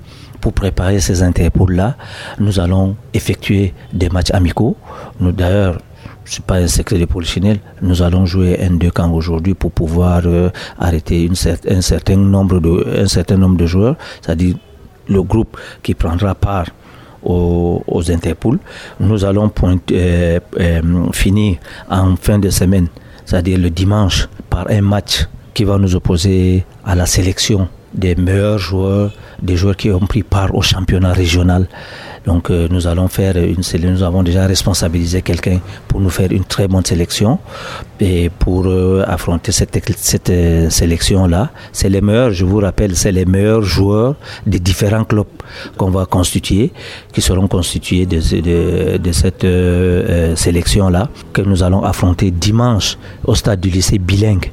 pour 0.40 0.52
préparer 0.52 1.00
ces 1.00 1.22
interpôles-là. 1.22 1.96
Nous 2.40 2.58
allons 2.58 2.96
effectuer 3.14 3.72
des 3.92 4.08
matchs 4.08 4.32
amicaux. 4.32 4.76
Nous, 5.20 5.30
d'ailleurs, 5.30 5.78
ce 6.24 6.38
n'est 6.38 6.46
pas 6.46 6.56
un 6.56 6.66
secret 6.66 6.98
de 6.98 7.04
polichinelle. 7.04 7.60
Nous 7.80 8.02
allons 8.02 8.26
jouer 8.26 8.58
un 8.60 8.72
deux 8.72 8.90
camps 8.90 9.10
aujourd'hui 9.12 9.54
pour 9.54 9.70
pouvoir 9.70 10.22
euh, 10.26 10.50
arrêter 10.78 11.30
un, 11.30 11.80
certain 11.80 12.16
nombre 12.16 12.60
de, 12.60 13.02
un 13.02 13.06
certain 13.06 13.36
nombre 13.36 13.56
de 13.56 13.66
joueurs, 13.66 13.96
c'est-à-dire 14.20 14.56
le 15.08 15.22
groupe 15.22 15.56
qui 15.82 15.94
prendra 15.94 16.34
part 16.34 16.66
aux, 17.22 17.82
aux 17.86 18.10
interpools. 18.10 18.58
Nous 19.00 19.24
allons 19.24 19.50
euh, 19.92 20.40
euh, 20.60 20.82
finir 21.12 21.56
en 21.90 22.16
fin 22.16 22.38
de 22.38 22.50
semaine, 22.50 22.88
c'est-à-dire 23.24 23.58
le 23.58 23.70
dimanche, 23.70 24.28
par 24.50 24.70
un 24.70 24.82
match 24.82 25.26
qui 25.54 25.64
va 25.64 25.78
nous 25.78 25.94
opposer 25.94 26.64
à 26.84 26.94
la 26.94 27.06
sélection 27.06 27.68
des 27.94 28.14
meilleurs 28.14 28.58
joueurs, 28.58 29.12
des 29.42 29.56
joueurs 29.56 29.76
qui 29.76 29.90
ont 29.90 30.00
pris 30.00 30.22
part 30.22 30.54
au 30.54 30.62
championnat 30.62 31.12
régional. 31.12 31.68
Donc 32.26 32.50
euh, 32.50 32.68
nous 32.70 32.86
allons 32.86 33.08
faire 33.08 33.36
une 33.36 33.62
sélection, 33.62 33.90
nous 33.92 34.02
avons 34.02 34.22
déjà 34.22 34.46
responsabilisé 34.46 35.22
quelqu'un 35.22 35.58
pour 35.88 36.00
nous 36.00 36.10
faire 36.10 36.30
une 36.30 36.44
très 36.44 36.68
bonne 36.68 36.84
sélection 36.84 37.38
et 38.00 38.30
pour 38.30 38.66
euh, 38.66 39.04
affronter 39.06 39.50
cette, 39.50 39.78
cette 39.96 40.30
euh, 40.30 40.70
sélection-là. 40.70 41.50
C'est 41.72 41.88
les 41.88 42.00
meilleurs, 42.00 42.32
je 42.32 42.44
vous 42.44 42.58
rappelle, 42.58 42.96
c'est 42.96 43.12
les 43.12 43.24
meilleurs 43.24 43.62
joueurs 43.62 44.14
des 44.46 44.60
différents 44.60 45.04
clubs 45.04 45.26
qu'on 45.76 45.90
va 45.90 46.06
constituer, 46.06 46.72
qui 47.12 47.20
seront 47.20 47.48
constitués 47.48 48.06
de, 48.06 48.18
de, 48.18 48.98
de 48.98 49.12
cette 49.12 49.46
sélection-là, 50.38 51.08
que 51.32 51.42
nous 51.42 51.62
allons 51.62 51.82
affronter 51.82 52.30
dimanche 52.30 52.96
au 53.24 53.34
stade 53.34 53.60
du 53.60 53.68
lycée 53.68 53.98
bilingue. 53.98 54.52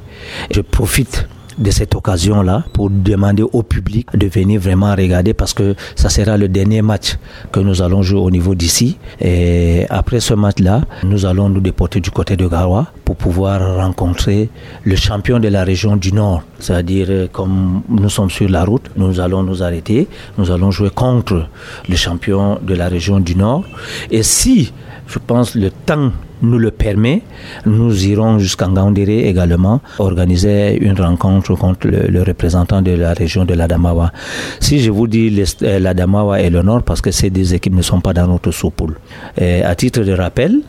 Je 0.51 0.61
profite 0.61 1.27
de 1.59 1.71
cette 1.71 1.93
occasion-là 1.95 2.63
pour 2.73 2.89
demander 2.89 3.43
au 3.43 3.63
public 3.63 4.07
de 4.13 4.27
venir 4.27 4.59
vraiment 4.59 4.95
regarder 4.95 5.33
parce 5.33 5.53
que 5.53 5.75
ça 5.95 6.09
sera 6.09 6.37
le 6.37 6.47
dernier 6.47 6.81
match 6.81 7.17
que 7.51 7.59
nous 7.59 7.81
allons 7.81 8.01
jouer 8.01 8.19
au 8.19 8.31
niveau 8.31 8.55
d'ici. 8.55 8.97
Et 9.19 9.85
après 9.89 10.19
ce 10.19 10.33
match-là, 10.33 10.81
nous 11.03 11.25
allons 11.25 11.49
nous 11.49 11.61
déporter 11.61 11.99
du 11.99 12.11
côté 12.11 12.37
de 12.37 12.47
Garoua 12.47 12.87
pour 13.05 13.15
pouvoir 13.15 13.77
rencontrer 13.77 14.49
le 14.83 14.95
champion 14.95 15.39
de 15.39 15.47
la 15.47 15.63
région 15.63 15.95
du 15.97 16.13
Nord. 16.13 16.43
C'est-à-dire, 16.59 17.07
euh, 17.09 17.27
comme 17.31 17.81
nous 17.89 18.09
sommes 18.09 18.29
sur 18.29 18.49
la 18.49 18.63
route, 18.63 18.89
nous 18.95 19.19
allons 19.19 19.43
nous 19.43 19.63
arrêter, 19.63 20.07
nous 20.37 20.51
allons 20.51 20.71
jouer 20.71 20.89
contre 20.89 21.47
le 21.87 21.95
champion 21.95 22.59
de 22.61 22.73
la 22.75 22.87
région 22.87 23.19
du 23.19 23.35
Nord. 23.35 23.63
Et 24.11 24.23
si, 24.23 24.71
je 25.07 25.19
pense, 25.19 25.55
le 25.55 25.71
temps 25.71 26.11
nous 26.41 26.57
le 26.57 26.71
permet, 26.71 27.21
nous 27.65 28.05
irons 28.05 28.39
jusqu'à 28.39 28.67
Ngaoundéré 28.67 29.27
également 29.27 29.81
organiser 29.99 30.77
une 30.77 30.99
rencontre 30.99 31.55
contre 31.55 31.87
le, 31.87 32.23
représentant 32.23 32.81
de 32.81 32.91
la 32.91 33.13
région 33.13 33.45
de 33.45 33.53
l'Adamawa. 33.53 34.11
Si 34.59 34.79
je 34.79 34.91
vous 34.91 35.07
dis 35.07 35.43
euh, 35.63 35.79
l'Adamawa 35.79 36.41
et 36.41 36.49
le 36.49 36.61
Nord, 36.61 36.83
parce 36.83 37.01
que 37.01 37.11
ces 37.11 37.29
deux 37.29 37.53
équipes 37.53 37.75
ne 37.75 37.81
sont 37.81 38.01
pas 38.01 38.13
dans 38.13 38.27
notre 38.27 38.51
sous-poule. 38.51 38.95
À 39.37 39.75
titre 39.75 40.01
de 40.01 40.11
rappel, 40.11 40.59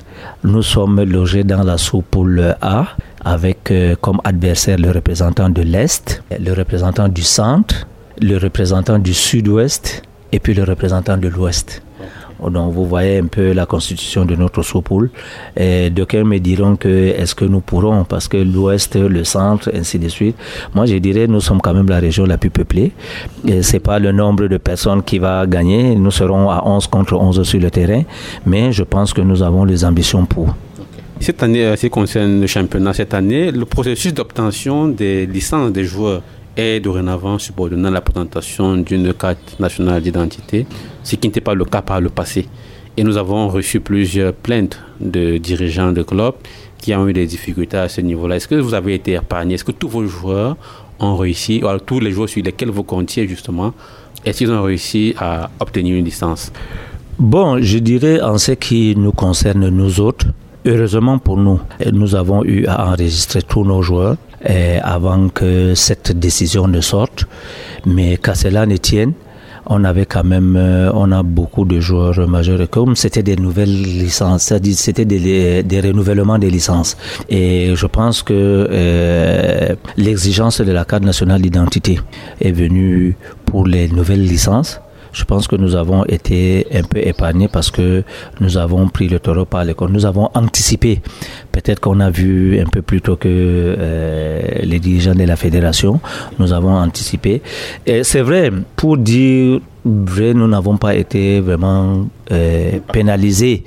nous 0.44 0.62
sommes 0.62 1.02
logés 1.02 1.44
dans 1.44 1.62
la 1.62 1.78
sous-poule 1.78 2.56
A 2.60 2.86
avec 3.24 3.70
euh, 3.70 3.96
comme 4.00 4.20
adversaire 4.24 4.78
le 4.78 4.90
représentant 4.90 5.50
de 5.50 5.62
l'Est, 5.62 6.22
le 6.38 6.52
représentant 6.52 7.08
du 7.08 7.22
Centre, 7.22 7.86
le 8.20 8.36
représentant 8.38 8.98
du 8.98 9.14
Sud-Ouest 9.14 10.02
et 10.32 10.38
puis 10.38 10.54
le 10.54 10.64
représentant 10.64 11.16
de 11.16 11.28
l'Ouest. 11.28 11.82
Donc 12.48 12.72
vous 12.72 12.86
voyez 12.86 13.18
un 13.18 13.26
peu 13.26 13.52
la 13.52 13.66
constitution 13.66 14.24
de 14.24 14.36
notre 14.36 14.62
sous-poule. 14.62 15.10
Et 15.56 15.90
me 15.90 16.38
diront 16.38 16.76
que 16.76 16.88
est-ce 16.88 17.34
que 17.34 17.44
nous 17.44 17.60
pourrons, 17.60 18.04
parce 18.04 18.28
que 18.28 18.36
l'ouest, 18.36 18.96
le 18.96 19.24
centre, 19.24 19.70
ainsi 19.74 19.98
de 19.98 20.08
suite. 20.08 20.36
Moi, 20.74 20.86
je 20.86 20.96
dirais 20.96 21.26
nous 21.26 21.40
sommes 21.40 21.60
quand 21.60 21.74
même 21.74 21.88
la 21.88 21.98
région 21.98 22.24
la 22.26 22.38
plus 22.38 22.50
peuplée. 22.50 22.92
Et 23.46 23.62
c'est 23.62 23.80
pas 23.80 23.98
le 23.98 24.12
nombre 24.12 24.46
de 24.46 24.56
personnes 24.56 25.02
qui 25.02 25.18
va 25.18 25.46
gagner. 25.46 25.94
Nous 25.94 26.10
serons 26.10 26.50
à 26.50 26.62
11 26.64 26.86
contre 26.86 27.14
11 27.14 27.42
sur 27.42 27.60
le 27.60 27.70
terrain. 27.70 28.02
Mais 28.46 28.72
je 28.72 28.82
pense 28.82 29.12
que 29.12 29.20
nous 29.20 29.42
avons 29.42 29.64
les 29.64 29.84
ambitions 29.84 30.24
pour. 30.26 30.54
Cette 31.20 31.42
année, 31.42 31.64
euh, 31.64 31.76
ce 31.76 31.82
qui 31.82 31.90
concerne 31.90 32.40
le 32.40 32.46
championnat, 32.46 32.94
cette 32.94 33.12
année, 33.12 33.50
le 33.50 33.66
processus 33.66 34.14
d'obtention 34.14 34.88
des 34.88 35.26
licences 35.26 35.70
des 35.70 35.84
joueurs 35.84 36.22
est 36.56 36.80
dorénavant 36.80 37.38
subordonné 37.38 37.88
à 37.88 37.90
la 37.90 38.00
présentation 38.00 38.76
d'une 38.76 39.12
carte 39.14 39.58
nationale 39.58 40.02
d'identité, 40.02 40.66
ce 41.02 41.16
qui 41.16 41.28
n'était 41.28 41.40
pas 41.40 41.54
le 41.54 41.64
cas 41.64 41.82
par 41.82 42.00
le 42.00 42.10
passé. 42.10 42.46
Et 42.96 43.04
nous 43.04 43.16
avons 43.16 43.48
reçu 43.48 43.80
plusieurs 43.80 44.32
plaintes 44.32 44.78
de 45.00 45.38
dirigeants 45.38 45.92
de 45.92 46.02
clubs 46.02 46.34
qui 46.78 46.94
ont 46.94 47.06
eu 47.08 47.12
des 47.12 47.26
difficultés 47.26 47.76
à 47.76 47.88
ce 47.88 48.00
niveau-là. 48.00 48.36
Est-ce 48.36 48.48
que 48.48 48.56
vous 48.56 48.74
avez 48.74 48.94
été 48.94 49.12
épargné 49.14 49.54
Est-ce 49.54 49.64
que 49.64 49.72
tous 49.72 49.88
vos 49.88 50.06
joueurs 50.06 50.56
ont 50.98 51.16
réussi, 51.16 51.60
ou 51.62 51.68
alors 51.68 51.82
tous 51.82 52.00
les 52.00 52.10
joueurs 52.10 52.28
sur 52.28 52.42
lesquels 52.42 52.70
vous 52.70 52.82
comptiez 52.82 53.26
justement, 53.26 53.72
est-ce 54.24 54.38
qu'ils 54.38 54.50
ont 54.50 54.62
réussi 54.62 55.14
à 55.18 55.50
obtenir 55.60 55.96
une 55.96 56.04
licence? 56.04 56.52
Bon, 57.18 57.60
je 57.60 57.78
dirais 57.78 58.20
en 58.20 58.38
ce 58.38 58.52
qui 58.52 58.94
nous 58.96 59.12
concerne 59.12 59.68
nous 59.68 60.00
autres, 60.00 60.26
heureusement 60.66 61.18
pour 61.18 61.36
nous, 61.36 61.60
nous 61.92 62.14
avons 62.14 62.44
eu 62.44 62.66
à 62.66 62.90
enregistrer 62.90 63.42
tous 63.42 63.64
nos 63.64 63.82
joueurs 63.82 64.16
avant 64.44 65.28
que 65.28 65.74
cette 65.74 66.12
décision 66.18 66.66
ne 66.68 66.80
sorte. 66.80 67.24
Mais 67.86 68.16
qu'à 68.16 68.34
cela 68.34 68.66
ne 68.66 68.76
tienne, 68.76 69.12
on 69.66 69.84
avait 69.84 70.06
quand 70.06 70.24
même, 70.24 70.56
euh, 70.56 70.90
on 70.94 71.12
a 71.12 71.22
beaucoup 71.22 71.64
de 71.64 71.80
joueurs 71.80 72.28
majeurs. 72.28 72.68
Comme 72.68 72.96
c'était 72.96 73.22
des 73.22 73.36
nouvelles 73.36 73.82
licences, 73.82 74.44
c'est-à-dire 74.44 74.74
c'était 74.76 75.04
des, 75.04 75.62
des, 75.62 75.80
renouvellements 75.80 76.38
des 76.38 76.50
licences. 76.50 76.96
Et 77.28 77.72
je 77.74 77.86
pense 77.86 78.22
que 78.22 78.34
euh, 78.34 79.74
l'exigence 79.96 80.60
de 80.60 80.72
la 80.72 80.84
carte 80.84 81.04
nationale 81.04 81.40
d'identité 81.40 82.00
est 82.40 82.52
venue 82.52 83.16
pour 83.46 83.66
les 83.66 83.88
nouvelles 83.88 84.24
licences 84.24 84.80
je 85.12 85.24
pense 85.24 85.48
que 85.48 85.56
nous 85.56 85.74
avons 85.74 86.04
été 86.04 86.66
un 86.72 86.82
peu 86.82 86.98
épargnés 86.98 87.48
parce 87.48 87.70
que 87.70 88.02
nous 88.40 88.56
avons 88.56 88.88
pris 88.88 89.08
le 89.08 89.18
taureau 89.18 89.44
par 89.44 89.64
les 89.64 89.74
cornes. 89.74 89.92
Nous 89.92 90.06
avons 90.06 90.30
anticipé. 90.34 91.00
Peut-être 91.52 91.80
qu'on 91.80 92.00
a 92.00 92.10
vu 92.10 92.60
un 92.60 92.66
peu 92.66 92.82
plus 92.82 93.00
tôt 93.00 93.16
que 93.16 93.28
euh, 93.28 94.40
les 94.62 94.78
dirigeants 94.78 95.14
de 95.14 95.24
la 95.24 95.36
fédération. 95.36 96.00
Nous 96.38 96.52
avons 96.52 96.74
anticipé. 96.76 97.42
Et 97.86 98.04
c'est 98.04 98.22
vrai, 98.22 98.50
pour 98.76 98.96
dire 98.96 99.60
vrai, 99.84 100.34
nous 100.34 100.46
n'avons 100.46 100.76
pas 100.76 100.94
été 100.94 101.40
vraiment 101.40 102.06
euh, 102.30 102.78
pénalisés 102.92 103.64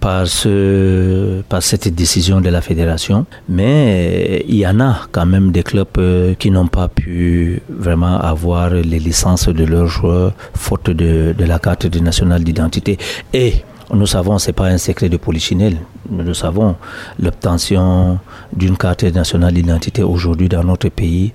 par, 0.00 0.26
ce, 0.26 1.42
par 1.42 1.62
cette 1.62 1.94
décision 1.94 2.40
de 2.40 2.48
la 2.48 2.60
fédération, 2.60 3.26
mais 3.48 4.44
il 4.48 4.56
y 4.56 4.66
en 4.66 4.80
a 4.80 5.06
quand 5.12 5.26
même 5.26 5.52
des 5.52 5.62
clubs 5.62 5.86
euh, 5.98 6.34
qui 6.34 6.50
n'ont 6.50 6.68
pas 6.68 6.88
pu 6.88 7.62
vraiment 7.68 8.18
avoir 8.18 8.70
les 8.70 8.98
licences 8.98 9.48
de 9.48 9.64
leurs 9.64 9.86
joueurs 9.86 10.32
faute 10.54 10.90
de, 10.90 11.34
de 11.36 11.44
la 11.44 11.58
carte 11.58 11.94
nationale 11.96 12.42
d'identité. 12.44 12.98
Et 13.32 13.54
nous 13.92 14.06
savons, 14.06 14.38
c'est 14.38 14.52
pas 14.52 14.66
un 14.66 14.78
secret 14.78 15.08
de 15.08 15.16
polichinelle. 15.16 15.76
Nous 16.08 16.34
savons 16.34 16.76
l'obtention 17.18 18.18
d'une 18.52 18.76
carte 18.76 19.04
nationale 19.04 19.54
d'identité 19.54 20.02
aujourd'hui 20.02 20.48
dans 20.48 20.62
notre 20.62 20.88
pays, 20.88 21.32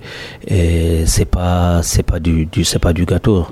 et 0.47 1.03
c'est 1.05 1.25
pas, 1.25 1.81
c'est 1.83 2.03
pas 2.03 2.19
du, 2.19 2.47
pas 2.81 2.93
du 2.93 3.05
gâteau. 3.05 3.47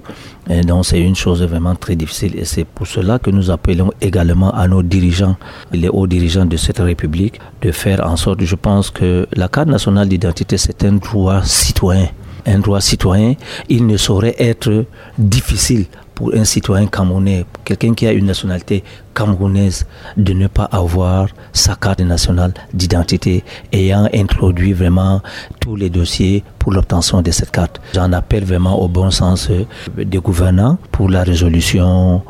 Et 0.50 0.62
donc 0.62 0.86
c'est 0.86 1.00
une 1.00 1.16
chose 1.16 1.44
vraiment 1.44 1.76
très 1.76 1.96
difficile 1.96 2.38
et 2.38 2.44
c'est 2.46 2.66
pour 2.66 2.86
cela 2.86 3.18
que 3.20 3.30
nous 3.30 3.50
appelons 3.50 3.92
également 4.02 4.52
à 4.52 4.68
nos 4.68 4.84
dirigeants, 4.84 5.38
les 5.72 5.88
hauts 5.88 6.08
dirigeants 6.08 6.46
de 6.46 6.58
cette 6.58 6.80
République, 6.80 7.40
de 7.62 7.72
faire 7.72 8.06
en 8.06 8.18
sorte, 8.18 8.42
je 8.44 8.56
pense 8.56 8.90
que 8.90 9.26
la 9.34 9.48
carte 9.48 9.70
nationale 9.70 10.10
d'identité 10.10 10.58
c'est 10.58 10.84
un 10.84 10.94
droit 10.94 11.42
citoyen 11.44 12.10
un 12.46 12.60
droit 12.60 12.82
citoyen, 12.82 13.36
il 13.70 13.88
ne 13.88 13.98
saurait 13.98 14.36
être 14.38 14.86
difficile 15.18 15.86
pour 16.24 16.34
un 16.34 16.46
citoyen 16.46 16.88
camerounais, 16.88 17.46
quelqu'un 17.66 17.94
qui 17.94 18.08
a 18.08 18.14
une 18.14 18.28
nationalité 18.28 18.82
camerounaise, 19.14 19.86
de 20.16 20.32
ne 20.32 20.48
pas 20.48 20.64
avoir 20.72 21.28
sa 21.52 21.76
carte 21.76 22.00
nationale 22.00 22.54
d'identité 22.74 23.44
ayant 23.74 24.08
introduit 24.14 24.72
vraiment 24.72 25.22
tous 25.60 25.76
les 25.76 25.90
dossiers 25.90 26.46
pour 26.60 26.72
l'obtention 26.72 27.22
de 27.22 27.30
cette 27.32 27.52
carte. 27.52 27.82
J'en 27.94 28.14
appelle 28.14 28.46
vraiment 28.46 28.80
au 28.82 28.88
bon 28.88 29.12
sens 29.12 29.50
euh, 29.50 29.66
des 29.98 30.20
gouvernants 30.20 30.78
pour 30.94 31.10
la 31.10 31.24
résolution. 31.24 32.22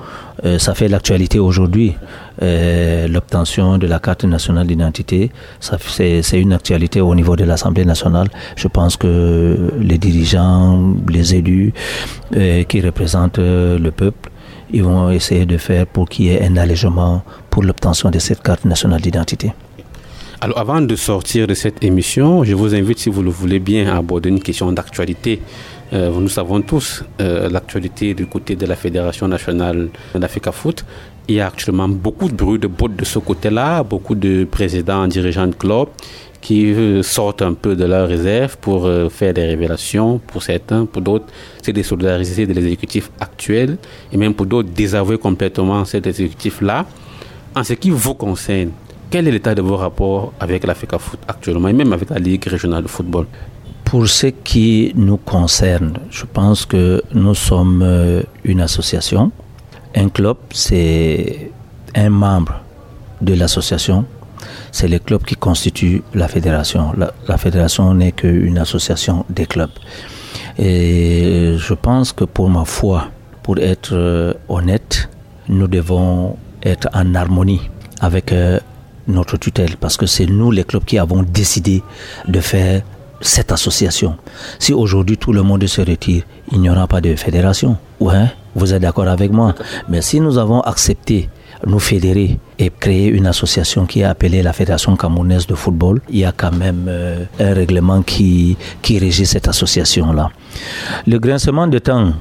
Euh, 0.45 0.59
ça 0.59 0.73
fait 0.73 0.87
l'actualité 0.87 1.39
aujourd'hui. 1.39 1.95
Euh, 2.41 3.07
l'obtention 3.07 3.77
de 3.77 3.87
la 3.87 3.99
carte 3.99 4.25
nationale 4.25 4.67
d'identité, 4.67 5.31
c'est 5.59 6.39
une 6.39 6.53
actualité 6.53 7.01
au 7.01 7.15
niveau 7.15 7.35
de 7.35 7.43
l'Assemblée 7.43 7.85
nationale. 7.85 8.29
Je 8.55 8.67
pense 8.67 8.97
que 8.97 9.71
les 9.79 9.97
dirigeants, 9.97 10.95
les 11.09 11.35
élus 11.35 11.73
qui 12.67 12.81
représentent 12.81 13.39
le 13.39 13.89
peuple, 13.91 14.31
ils 14.71 14.83
vont 14.83 15.11
essayer 15.11 15.45
de 15.45 15.57
faire 15.57 15.85
pour 15.85 16.09
qu'il 16.09 16.25
y 16.25 16.29
ait 16.29 16.43
un 16.43 16.57
allègement 16.57 17.23
pour 17.49 17.63
l'obtention 17.63 18.09
de 18.09 18.19
cette 18.19 18.41
carte 18.41 18.65
nationale 18.65 19.01
d'identité. 19.01 19.53
Alors 20.43 20.57
avant 20.57 20.81
de 20.81 20.95
sortir 20.97 21.47
de 21.47 21.53
cette 21.53 21.81
émission, 21.85 22.43
je 22.43 22.53
vous 22.53 22.75
invite, 22.75 22.99
si 22.99 23.09
vous 23.09 23.21
le 23.21 23.29
voulez 23.29 23.59
bien, 23.59 23.87
à 23.87 23.97
aborder 23.99 24.27
une 24.27 24.41
question 24.41 24.73
d'actualité. 24.73 25.39
Euh, 25.93 26.09
nous 26.09 26.29
savons 26.29 26.61
tous 26.61 27.03
euh, 27.21 27.49
l'actualité 27.49 28.15
du 28.15 28.25
côté 28.25 28.55
de 28.55 28.65
la 28.65 28.75
Fédération 28.75 29.27
nationale 29.27 29.89
d'Africa 30.15 30.51
Foot. 30.51 30.83
Il 31.27 31.35
y 31.35 31.39
a 31.39 31.47
actuellement 31.47 31.87
beaucoup 31.87 32.27
de 32.29 32.33
bruit 32.33 32.57
de 32.57 32.67
bottes 32.67 32.95
de 32.95 33.05
ce 33.05 33.19
côté-là, 33.19 33.83
beaucoup 33.83 34.15
de 34.15 34.43
présidents, 34.43 35.07
dirigeants 35.07 35.47
de 35.47 35.53
clubs 35.53 35.89
qui 36.41 36.73
euh, 36.73 37.03
sortent 37.03 37.43
un 37.43 37.53
peu 37.53 37.75
de 37.75 37.85
leur 37.85 38.07
réserve 38.07 38.57
pour 38.57 38.89
faire 39.09 39.33
des 39.33 39.45
révélations. 39.45 40.19
Pour 40.19 40.41
certains, 40.41 40.85
pour 40.85 41.01
d'autres, 41.01 41.27
c'est 41.61 41.71
des 41.71 41.83
solidarités 41.83 42.47
de 42.47 42.53
l'exécutif 42.53 43.11
actuel 43.19 43.77
et 44.11 44.17
même 44.17 44.33
pour 44.33 44.47
d'autres, 44.47 44.69
désavouer 44.69 45.17
complètement 45.17 45.85
cet 45.85 46.07
exécutif-là. 46.07 46.85
En 47.55 47.63
ce 47.63 47.73
qui 47.73 47.91
vous 47.91 48.15
concerne, 48.15 48.71
quel 49.11 49.27
est 49.27 49.31
l'état 49.31 49.53
de 49.53 49.61
vos 49.61 49.77
rapports 49.77 50.33
avec 50.39 50.65
l'Africa 50.65 50.97
Foot 50.97 51.19
actuellement 51.27 51.67
et 51.67 51.73
même 51.73 51.93
avec 51.93 52.09
la 52.09 52.17
Ligue 52.17 52.45
régionale 52.45 52.81
de 52.81 52.87
football? 52.87 53.27
Pour 53.86 54.07
ce 54.07 54.27
qui 54.27 54.91
nous 54.95 55.17
concerne, 55.17 55.97
je 56.09 56.25
pense 56.25 56.65
que 56.65 57.01
nous 57.13 57.36
sommes 57.36 57.81
euh, 57.84 58.23
une 58.43 58.61
association. 58.61 59.31
Un 59.95 60.09
club, 60.09 60.38
c'est 60.51 61.51
un 61.95 62.09
membre 62.09 62.59
de 63.21 63.34
l'association. 63.36 64.05
C'est 64.71 64.88
le 64.88 64.99
club 64.99 65.23
qui 65.23 65.36
constitue 65.36 66.01
la 66.15 66.27
fédération. 66.27 66.91
La, 66.97 67.13
la 67.27 67.38
fédération 67.38 67.93
n'est 67.93 68.11
qu'une 68.13 68.57
association 68.57 69.25
des 69.29 69.45
clubs. 69.45 69.69
Et 70.57 71.55
je 71.57 71.73
pense 71.73 72.13
que 72.13 72.25
pour 72.25 72.49
ma 72.49 72.65
foi, 72.65 73.09
pour 73.43 73.57
être 73.59 73.93
euh, 73.93 74.34
honnête, 74.49 75.09
nous 75.49 75.67
devons 75.67 76.38
être 76.63 76.88
en 76.93 77.13
harmonie 77.15 77.69
avec 77.99 78.31
euh, 78.31 78.59
notre 79.07 79.38
tutelle, 79.38 79.75
parce 79.77 79.97
que 79.97 80.05
c'est 80.05 80.25
nous, 80.25 80.51
les 80.51 80.63
clubs, 80.63 80.84
qui 80.84 80.97
avons 80.97 81.23
décidé 81.23 81.84
de 82.27 82.39
faire 82.39 82.81
cette 83.24 83.51
association. 83.51 84.17
Si 84.59 84.74
aujourd'hui 84.74 85.17
tout 85.17 85.34
le 85.34 85.41
monde 85.41 85.65
se 85.65 85.82
retire, 85.82 86.24
il 86.51 86.61
n'y 86.61 86.69
aura 86.69 86.88
pas 86.88 87.01
de 87.01 87.15
fédération. 87.15 87.78
Ouais, 87.99 88.26
vous 88.55 88.74
êtes 88.74 88.82
d'accord 88.82 89.07
avec 89.07 89.32
moi. 89.32 89.55
Mais 89.89 90.01
si 90.01 90.19
nous 90.19 90.38
avons 90.38 90.61
accepté 90.61 91.30
nous 91.65 91.80
fédérer 91.80 92.39
et 92.59 92.69
créer 92.69 93.07
une 93.07 93.26
association 93.26 93.86
qui 93.86 94.01
est 94.01 94.03
appelée 94.03 94.43
la 94.43 94.53
Fédération 94.53 94.95
camerounaise 94.97 95.47
de 95.47 95.55
football, 95.55 96.01
il 96.09 96.19
y 96.19 96.26
a 96.26 96.34
quand 96.34 96.51
même 96.51 96.86
euh, 96.88 97.24
un 97.39 97.53
règlement 97.53 98.01
qui, 98.01 98.57
qui 98.82 98.99
régit 98.99 99.26
cette 99.26 99.47
association-là. 99.47 100.30
Le 101.07 101.19
grincement 101.19 101.67
de 101.67 101.80
temps 101.80 102.13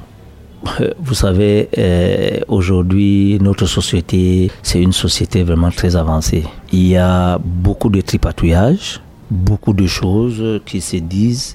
euh, 0.80 0.92
vous 1.00 1.14
savez, 1.14 1.68
euh, 1.76 2.38
aujourd'hui, 2.46 3.38
notre 3.40 3.66
société, 3.66 4.50
c'est 4.62 4.80
une 4.80 4.92
société 4.92 5.42
vraiment 5.42 5.70
très 5.70 5.96
avancée. 5.96 6.44
Il 6.72 6.86
y 6.86 6.96
a 6.96 7.38
beaucoup 7.42 7.88
de 7.88 8.00
tripatouillages, 8.00 9.00
beaucoup 9.32 9.72
de 9.72 9.86
choses 9.86 10.60
qui 10.64 10.80
se 10.80 10.96
disent, 10.96 11.54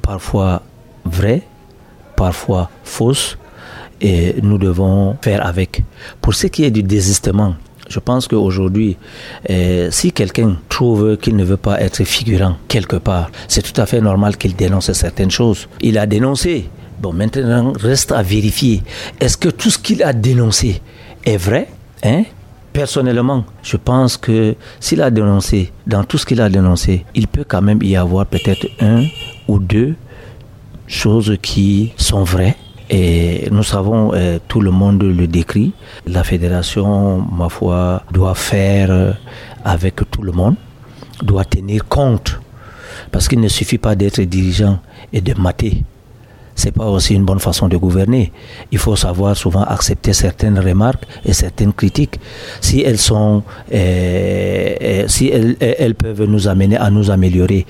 parfois 0.00 0.62
vraies, 1.04 1.42
parfois 2.16 2.70
fausses, 2.84 3.36
et 4.00 4.36
nous 4.42 4.56
devons 4.56 5.16
faire 5.20 5.44
avec. 5.44 5.82
Pour 6.22 6.34
ce 6.34 6.46
qui 6.46 6.64
est 6.64 6.70
du 6.70 6.82
désistement, 6.82 7.54
je 7.88 7.98
pense 7.98 8.28
qu'aujourd'hui, 8.28 8.96
euh, 9.50 9.90
si 9.90 10.12
quelqu'un 10.12 10.56
trouve 10.68 11.16
qu'il 11.16 11.36
ne 11.36 11.44
veut 11.44 11.56
pas 11.56 11.80
être 11.80 12.04
figurant 12.04 12.56
quelque 12.68 12.96
part, 12.96 13.30
c'est 13.48 13.62
tout 13.62 13.78
à 13.80 13.84
fait 13.84 14.00
normal 14.00 14.36
qu'il 14.36 14.54
dénonce 14.54 14.92
certaines 14.92 15.30
choses. 15.30 15.68
Il 15.82 15.98
a 15.98 16.06
dénoncé, 16.06 16.68
Bon, 17.00 17.14
maintenant, 17.14 17.72
reste 17.80 18.12
à 18.12 18.22
vérifier. 18.22 18.82
Est-ce 19.20 19.38
que 19.38 19.48
tout 19.48 19.70
ce 19.70 19.78
qu'il 19.78 20.02
a 20.02 20.12
dénoncé 20.12 20.82
est 21.24 21.38
vrai 21.38 21.68
hein? 22.02 22.24
Personnellement, 22.72 23.44
je 23.62 23.76
pense 23.76 24.16
que 24.16 24.54
s'il 24.78 25.02
a 25.02 25.10
dénoncé, 25.10 25.72
dans 25.86 26.04
tout 26.04 26.18
ce 26.18 26.24
qu'il 26.26 26.40
a 26.40 26.48
dénoncé, 26.48 27.04
il 27.14 27.26
peut 27.26 27.44
quand 27.46 27.62
même 27.62 27.82
y 27.82 27.96
avoir 27.96 28.26
peut-être 28.26 28.66
un 28.80 29.04
ou 29.48 29.58
deux 29.58 29.96
choses 30.86 31.36
qui 31.42 31.92
sont 31.96 32.22
vraies. 32.22 32.56
Et 32.88 33.48
nous 33.50 33.62
savons, 33.62 34.12
euh, 34.14 34.38
tout 34.46 34.60
le 34.60 34.70
monde 34.70 35.02
le 35.02 35.26
décrit. 35.26 35.72
La 36.06 36.24
fédération, 36.24 37.20
ma 37.20 37.48
foi, 37.48 38.02
doit 38.12 38.34
faire 38.34 39.16
avec 39.64 39.96
tout 40.10 40.22
le 40.22 40.32
monde, 40.32 40.56
doit 41.22 41.44
tenir 41.44 41.86
compte. 41.88 42.40
Parce 43.10 43.28
qu'il 43.28 43.40
ne 43.40 43.48
suffit 43.48 43.78
pas 43.78 43.94
d'être 43.96 44.20
dirigeant 44.22 44.78
et 45.12 45.20
de 45.20 45.34
mater 45.34 45.82
c'est 46.60 46.72
pas 46.72 46.86
aussi 46.86 47.14
une 47.14 47.24
bonne 47.24 47.38
façon 47.38 47.68
de 47.68 47.76
gouverner. 47.78 48.32
Il 48.70 48.78
faut 48.78 48.94
savoir 48.94 49.34
souvent 49.34 49.64
accepter 49.64 50.12
certaines 50.12 50.58
remarques 50.58 51.04
et 51.24 51.32
certaines 51.32 51.72
critiques 51.72 52.20
si 52.60 52.82
elles 52.82 52.98
sont, 52.98 53.42
euh, 53.72 54.74
euh, 54.82 55.04
si 55.08 55.28
elles, 55.30 55.94
peuvent 55.94 56.24
nous 56.24 56.48
amener 56.48 56.76
à 56.76 56.90
nous 56.90 57.10
améliorer. 57.10 57.64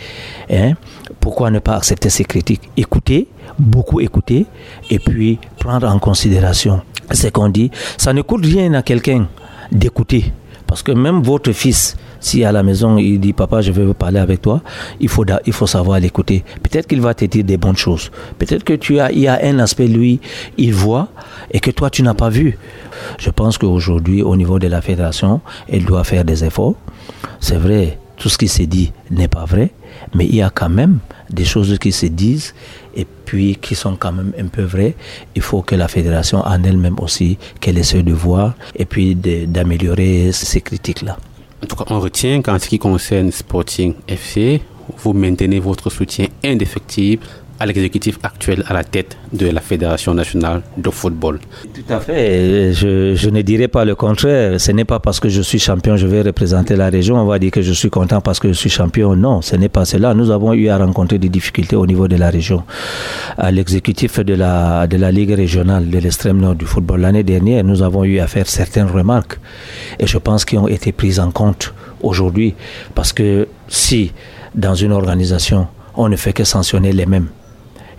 Hein. 0.51 0.73
Pourquoi 1.21 1.51
ne 1.53 1.61
pas 1.61 1.77
accepter 1.77 2.11
ces 2.11 2.25
critiques? 2.25 2.69
Écouter, 2.77 3.29
beaucoup 3.59 4.01
écouter, 4.01 4.47
et 4.91 4.99
puis 4.99 5.39
prendre 5.59 5.89
en 5.89 5.99
considération 6.01 6.83
ce 7.13 7.29
qu'on 7.29 7.49
dit. 7.49 7.71
Ça 7.97 8.13
ne 8.13 8.23
coûte 8.23 8.45
rien 8.45 8.75
à 8.75 8.83
quelqu'un 8.83 9.29
d'écouter, 9.71 10.33
parce 10.67 10.83
que 10.83 10.91
même 10.91 11.23
votre 11.23 11.53
fils 11.53 11.97
si 12.21 12.45
à 12.45 12.53
la 12.53 12.63
maison 12.63 12.99
il 12.99 13.19
dit 13.19 13.33
papa 13.33 13.61
je 13.63 13.73
veux 13.73 13.95
parler 13.95 14.21
avec 14.21 14.43
toi, 14.43 14.63
il 15.01 15.09
faut 15.09 15.25
il 15.47 15.53
faut 15.53 15.67
savoir 15.67 15.99
l'écouter. 16.01 16.45
Peut-être 16.63 16.87
qu'il 16.87 17.01
va 17.01 17.15
te 17.15 17.25
dire 17.25 17.45
des 17.45 17.57
bonnes 17.57 17.77
choses. 17.77 18.11
Peut-être 18.39 18.65
que 18.65 18.75
tu 18.75 19.01
as 19.01 19.11
il 19.11 19.21
y 19.21 19.29
a 19.29 19.41
un 19.43 19.59
aspect 19.59 19.89
lui 19.89 20.21
il 20.57 20.75
voit 20.75 21.09
et 21.51 21.61
que 21.61 21.71
toi 21.71 21.91
tu 21.91 22.03
n'as 22.03 22.15
pas 22.15 22.29
vu. 22.29 22.59
Je 23.19 23.31
pense 23.31 23.59
qu'aujourd'hui 23.59 24.23
au 24.23 24.37
niveau 24.37 24.59
de 24.59 24.69
la 24.69 24.81
fédération, 24.81 25.41
elle 25.69 25.85
doit 25.85 26.05
faire 26.05 26.25
des 26.25 26.45
efforts. 26.45 26.75
C'est 27.41 27.57
vrai, 27.57 27.99
tout 28.17 28.29
ce 28.29 28.37
qui 28.37 28.49
se 28.49 28.63
dit 28.65 28.93
n'est 29.11 29.29
pas 29.29 29.47
vrai, 29.47 29.73
mais 30.15 30.27
il 30.27 30.37
y 30.37 30.43
a 30.43 30.51
quand 30.51 30.69
même 30.69 30.99
des 31.31 31.45
choses 31.45 31.79
qui 31.79 31.91
se 31.91 32.07
disent 32.07 32.55
et 32.95 33.07
puis 33.25 33.57
qui 33.57 33.75
sont 33.75 33.97
quand 33.97 34.13
même 34.13 34.33
un 34.39 34.47
peu 34.47 34.63
vraies. 34.63 34.95
Il 35.35 35.43
faut 35.43 35.63
que 35.63 35.75
la 35.75 35.89
fédération 35.89 36.41
en 36.41 36.63
elle-même 36.63 36.99
aussi, 37.01 37.39
qu'elle 37.61 37.79
essaie 37.79 38.03
de 38.03 38.13
voir 38.13 38.55
et 38.77 38.85
puis 38.85 39.15
d'améliorer 39.15 40.33
ces 40.33 40.61
critiques-là. 40.61 41.17
En 41.63 41.67
tout 41.67 41.77
cas, 41.77 41.85
on 41.89 42.01
retient 42.01 42.41
qu'en 42.43 42.59
ce 42.59 42.69
qui 42.69 42.79
concerne 42.79 43.31
Sporting 43.31 43.95
FC, 44.09 44.63
vous 44.99 45.13
maintenez 45.13 45.59
votre 45.59 45.91
soutien 45.91 46.27
indéfectible 46.45 47.27
à 47.61 47.67
l'exécutif 47.67 48.19
actuel 48.23 48.65
à 48.69 48.73
la 48.73 48.85
tête 48.85 49.19
de 49.35 49.47
la 49.47 49.61
Fédération 49.61 50.15
nationale 50.15 50.63
de 50.79 50.89
football. 50.89 51.39
Tout 51.75 51.93
à 51.93 52.01
fait. 52.01 52.73
Je, 52.73 53.29
ne 53.29 53.43
dirais 53.43 53.69
pas 53.69 53.85
le 53.85 53.95
contraire. 53.95 54.59
Ce 54.59 54.73
n'est 54.73 54.87
pas 54.87 54.99
parce 54.99 55.21
que 55.21 55.29
je 55.29 55.43
suis 55.43 55.59
champion, 55.59 55.99
je 55.99 56.07
vais 56.07 56.23
représenter 56.23 56.75
la 56.75 56.89
région. 56.89 57.17
On 57.17 57.27
va 57.27 57.39
dire 57.39 57.51
que 57.51 57.61
je 57.61 57.73
suis 57.73 57.91
content 57.91 58.23
parce 58.23 58.41
que 58.41 58.49
je 58.49 58.55
suis 58.55 58.71
champion. 58.71 59.15
Non, 59.15 59.43
ce 59.43 59.57
n'est 59.57 59.69
pas 59.69 59.85
cela. 59.85 60.15
Nous 60.15 60.31
avons 60.31 60.55
eu 60.55 60.69
à 60.69 60.79
rencontrer 60.79 61.19
des 61.19 61.29
difficultés 61.29 61.77
au 61.77 61.87
niveau 61.87 62.09
de 62.09 62.17
la 62.17 62.31
région. 62.31 62.65
À 63.37 63.51
l'exécutif 63.51 64.21
de 64.21 64.35
la, 64.35 64.87
de 64.87 64.97
la 64.97 65.13
Ligue 65.13 65.33
régionale 65.33 65.91
de 65.91 65.99
l'extrême 65.99 66.41
nord 66.41 66.55
du 66.55 66.65
football 66.65 67.03
l'année 67.03 67.25
dernière, 67.25 67.63
nous 67.63 67.83
avons 67.83 68.05
eu 68.05 68.21
à 68.21 68.27
faire 68.27 68.49
certaines 68.49 68.87
remarques. 68.87 69.39
Et 69.99 70.07
je 70.07 70.17
pense 70.17 70.47
qu'elles 70.47 70.61
ont 70.61 70.69
été 70.69 70.93
prises 70.93 71.21
en 71.21 71.31
compte 71.31 71.75
aujourd'hui. 72.01 72.55
Parce 72.95 73.13
que 73.13 73.49
si, 73.69 74.13
dans 74.55 74.75
une 74.75 74.93
organisation, 74.93 75.69
on 75.95 76.09
ne 76.09 76.17
fait 76.17 76.33
que 76.33 76.45
sanctionner 76.45 76.93
les 76.93 77.05
mêmes, 77.05 77.29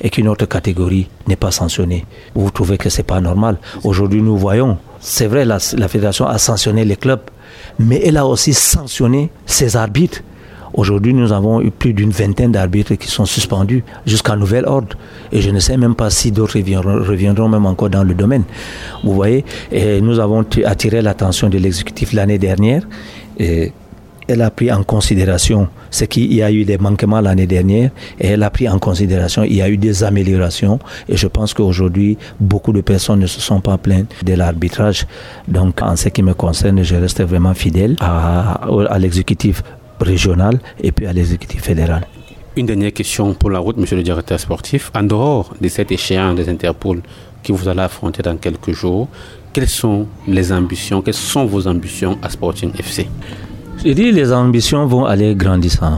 et 0.02 0.10
qu'une 0.10 0.28
autre 0.28 0.45
catégorie 0.45 1.08
n'est 1.28 1.36
pas 1.36 1.52
sanctionnée. 1.52 2.06
Vous 2.36 2.49
trouvez 2.49 2.78
que 2.78 2.89
c'est 2.89 3.04
pas 3.04 3.22
normal. 3.22 3.58
Aujourd'hui, 3.84 4.22
nous 4.22 4.38
voyons, 4.38 4.78
c'est 4.99 5.28
vrai, 5.28 5.45
la, 5.45 5.60
fédération 5.60 6.28
a 6.28 6.38
sanctionné 6.38 6.84
les 6.86 6.95
clubs, 6.95 7.22
mais 7.80 8.02
elle 8.04 8.18
a 8.18 8.26
aussi 8.26 8.54
sanctionné 8.54 9.30
ses 9.45 9.76
arbitres. 9.78 10.22
Aujourd'hui, 10.74 11.14
nous 11.14 11.34
avons 11.34 11.62
eu 11.62 11.70
plus 11.70 11.93
d'une 11.93 12.12
vingtaine 12.12 12.54
d'arbitres 12.54 12.95
qui 12.95 13.10
sont 13.10 13.26
suspendus 13.26 13.84
jusqu'à 14.06 14.38
nouvel 14.38 14.66
ordre. 14.66 14.95
Et 15.34 15.41
je 15.41 15.49
ne 15.49 15.60
sais 15.60 15.76
même 15.76 15.95
pas 15.95 16.10
si 16.10 16.32
d'autres 16.32 16.58
reviendront, 16.60 17.49
même 17.49 17.66
encore 17.66 17.89
dans 17.89 18.04
le 18.04 18.14
domaine. 18.14 18.43
Vous 19.04 19.14
voyez, 19.14 19.43
et 19.72 19.99
nous 19.99 20.20
avons 20.20 20.45
attiré 20.66 21.02
l'attention 21.02 21.49
de 21.49 21.58
l'exécutif 21.58 22.14
l'année 22.14 22.38
dernière. 22.38 22.84
Elle 24.28 24.41
a 24.41 24.51
pris 24.51 24.72
en 24.72 24.84
considération 24.84 25.67
ce 25.89 26.05
qu'il 26.05 26.34
y 26.34 26.41
a 26.41 26.51
eu 26.51 26.63
des 26.63 26.78
manquements 26.78 27.22
l'année 27.22 27.47
dernière 27.47 27.91
et 28.19 28.28
elle 28.28 28.43
a 28.43 28.49
pris 28.49 28.67
en 28.69 28.80
considération 28.80 29.43
il 29.43 29.55
y 29.55 29.61
a 29.61 29.69
eu 29.69 29.78
des 29.78 30.03
améliorations 30.03 30.80
et 31.09 31.17
je 31.17 31.28
pense 31.28 31.53
qu'aujourd'hui 31.53 32.17
beaucoup 32.39 32.72
de 32.74 32.82
personnes 32.82 33.19
ne 33.19 33.28
se 33.28 33.41
sont 33.41 33.61
pas 33.61 33.78
plaintes 33.78 34.13
de 34.24 34.34
l'arbitrage. 34.34 35.05
Donc 35.47 35.82
en 35.82 35.95
ce 35.95 36.09
qui 36.09 36.24
me 36.24 36.34
concerne, 36.34 36.84
je 36.84 36.95
reste 36.95 37.22
vraiment 37.24 37.53
fidèle 37.53 37.95
à, 37.99 38.59
l'exécutif 38.99 39.63
régional 39.99 40.59
et 40.82 40.91
puis 40.91 41.05
à 41.05 41.13
l'exécutif 41.13 41.63
fédéral. 41.63 42.07
Une 42.55 42.65
dernière 42.65 42.93
question 42.93 43.34
pour 43.34 43.49
la 43.49 43.59
route, 43.59 43.78
monsieur 43.78 43.95
le 43.95 44.03
directeur 44.03 44.39
sportif. 44.39 44.91
En 44.93 45.03
dehors 45.03 45.53
de 45.59 45.67
cette 45.67 45.91
échéance 45.91 46.36
des 46.36 46.49
Interpol 46.49 47.01
que 47.43 47.53
vous 47.53 47.67
allez 47.67 47.82
affronter 47.82 48.22
dans 48.22 48.38
quelques 48.38 48.72
jours, 48.72 49.07
quelles 49.53 49.69
sont 49.69 50.07
les 50.28 50.51
ambitions, 50.51 51.01
quelles 51.01 51.13
sont 51.13 51.45
vos 51.45 51.67
ambitions 51.67 52.17
à 52.22 52.30
Sporting 52.30 52.72
FC 52.78 53.07
Je 53.84 53.93
dis 53.93 54.11
les 54.11 54.32
ambitions 54.32 54.86
vont 54.86 55.05
aller 55.05 55.34
grandissant, 55.34 55.97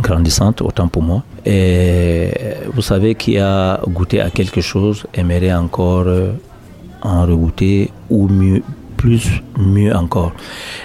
grandissantes 0.00 0.62
autant 0.62 0.88
pour 0.88 1.04
moi. 1.04 1.22
Et 1.46 2.28
vous 2.74 2.82
savez 2.82 3.14
qui 3.14 3.38
a 3.38 3.80
goûté 3.86 4.20
à 4.20 4.30
quelque 4.30 4.60
chose 4.60 5.06
aimerait 5.14 5.52
encore 5.52 6.08
en 7.02 7.22
regoûter 7.22 7.92
ou 8.10 8.26
mieux, 8.26 8.62
plus, 8.96 9.42
mieux 9.56 9.94
encore. 9.94 10.32